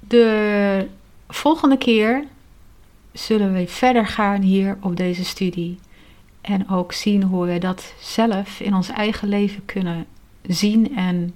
De 0.00 0.88
volgende 1.28 1.78
keer 1.78 2.24
zullen 3.12 3.52
we 3.52 3.66
verder 3.68 4.06
gaan 4.06 4.40
hier 4.40 4.78
op 4.80 4.96
deze 4.96 5.24
studie. 5.24 5.78
En 6.44 6.68
ook 6.68 6.92
zien 6.92 7.22
hoe 7.22 7.46
we 7.46 7.58
dat 7.58 7.94
zelf 8.00 8.60
in 8.60 8.74
ons 8.74 8.88
eigen 8.88 9.28
leven 9.28 9.64
kunnen 9.64 10.06
zien 10.42 10.96
en 10.96 11.34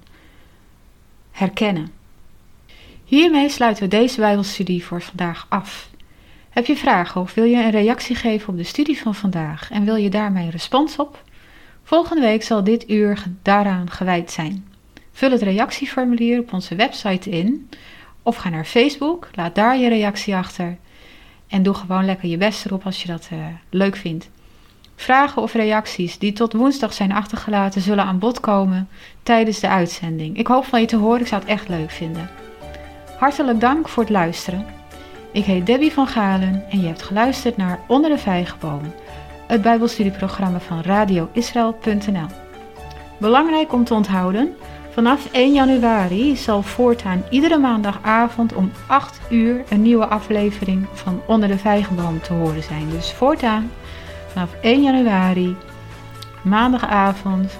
herkennen. 1.31 1.93
Hiermee 3.05 3.49
sluiten 3.49 3.83
we 3.83 3.89
deze 3.89 4.21
Bijbelstudie 4.21 4.85
voor 4.85 5.03
vandaag 5.03 5.47
af. 5.49 5.91
Heb 6.51 6.67
je 6.67 6.77
vragen 6.77 7.21
of 7.21 7.35
wil 7.35 7.45
je 7.45 7.57
een 7.57 7.71
reactie 7.71 8.17
geven 8.17 8.49
op 8.49 8.57
de 8.57 8.63
studie 8.63 9.01
van 9.01 9.15
vandaag 9.15 9.71
en 9.71 9.85
wil 9.85 9.97
je 9.97 10.11
daarmee 10.11 10.45
een 10.45 10.51
respons 10.51 10.97
op? 10.97 11.23
Volgende 11.83 12.23
week 12.23 12.43
zal 12.43 12.65
dit 12.65 12.91
uur 12.91 13.25
daaraan 13.43 13.91
gewijd 13.91 14.31
zijn. 14.31 14.67
Vul 15.13 15.31
het 15.31 15.43
reactieformulier 15.43 16.41
op 16.41 16.53
onze 16.53 16.75
website 16.75 17.31
in 17.31 17.69
of 18.23 18.37
ga 18.37 18.49
naar 18.49 18.65
Facebook, 18.65 19.29
laat 19.35 19.55
daar 19.55 19.79
je 19.79 19.89
reactie 19.89 20.37
achter 20.37 20.77
en 21.47 21.63
doe 21.63 21.75
gewoon 21.75 22.05
lekker 22.05 22.29
je 22.29 22.37
best 22.37 22.67
erop 22.67 22.85
als 22.85 23.03
je 23.03 23.09
dat 23.09 23.29
uh, 23.33 23.47
leuk 23.71 23.97
vindt. 23.97 24.31
Vragen 25.01 25.43
of 25.43 25.53
reacties 25.53 26.19
die 26.19 26.33
tot 26.33 26.53
woensdag 26.53 26.93
zijn 26.93 27.13
achtergelaten 27.13 27.81
zullen 27.81 28.05
aan 28.05 28.19
bod 28.19 28.41
komen 28.41 28.89
tijdens 29.23 29.61
de 29.61 29.69
uitzending. 29.69 30.39
Ik 30.39 30.47
hoop 30.47 30.65
van 30.65 30.81
je 30.81 30.87
te 30.87 30.97
horen, 30.97 31.21
ik 31.21 31.27
zou 31.27 31.41
het 31.41 31.51
echt 31.51 31.69
leuk 31.69 31.91
vinden. 31.91 32.31
Hartelijk 33.19 33.61
dank 33.61 33.89
voor 33.89 34.03
het 34.03 34.13
luisteren. 34.13 34.67
Ik 35.33 35.45
heet 35.45 35.67
Debbie 35.67 35.93
van 35.93 36.07
Galen 36.07 36.65
en 36.71 36.81
je 36.81 36.87
hebt 36.87 37.03
geluisterd 37.03 37.57
naar 37.57 37.81
Onder 37.87 38.11
de 38.11 38.19
Vijgenboom, 38.19 38.93
het 39.47 39.63
Bijbelstudieprogramma 39.63 40.61
van 40.61 40.81
radioisrael.nl. 40.81 42.27
Belangrijk 43.19 43.73
om 43.73 43.85
te 43.85 43.95
onthouden, 43.95 44.57
vanaf 44.91 45.29
1 45.33 45.53
januari 45.53 46.37
zal 46.37 46.63
voortaan 46.63 47.25
iedere 47.31 47.59
maandagavond 47.59 48.55
om 48.55 48.71
8 48.87 49.21
uur 49.31 49.65
een 49.69 49.83
nieuwe 49.83 50.07
aflevering 50.07 50.87
van 50.93 51.21
Onder 51.27 51.49
de 51.49 51.59
Vijgenboom 51.59 52.21
te 52.21 52.33
horen 52.33 52.63
zijn. 52.63 52.91
Dus 52.91 53.13
voortaan 53.13 53.71
vanaf 54.33 54.51
1 54.61 54.83
januari, 54.83 55.57
maandagavond, 56.43 57.59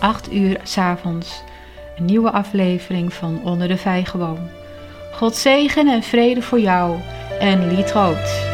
8 0.00 0.32
uur 0.32 0.60
s 0.62 0.78
avonds, 0.78 1.42
een 1.96 2.04
nieuwe 2.04 2.30
aflevering 2.30 3.12
van 3.12 3.40
Onder 3.44 3.68
de 3.68 3.76
Vijgenboom. 3.76 4.48
God 5.12 5.34
zegen 5.34 5.88
en 5.88 6.02
vrede 6.02 6.42
voor 6.42 6.60
jou 6.60 6.98
en 7.38 7.74
lied 7.74 7.92
rood. 7.92 8.53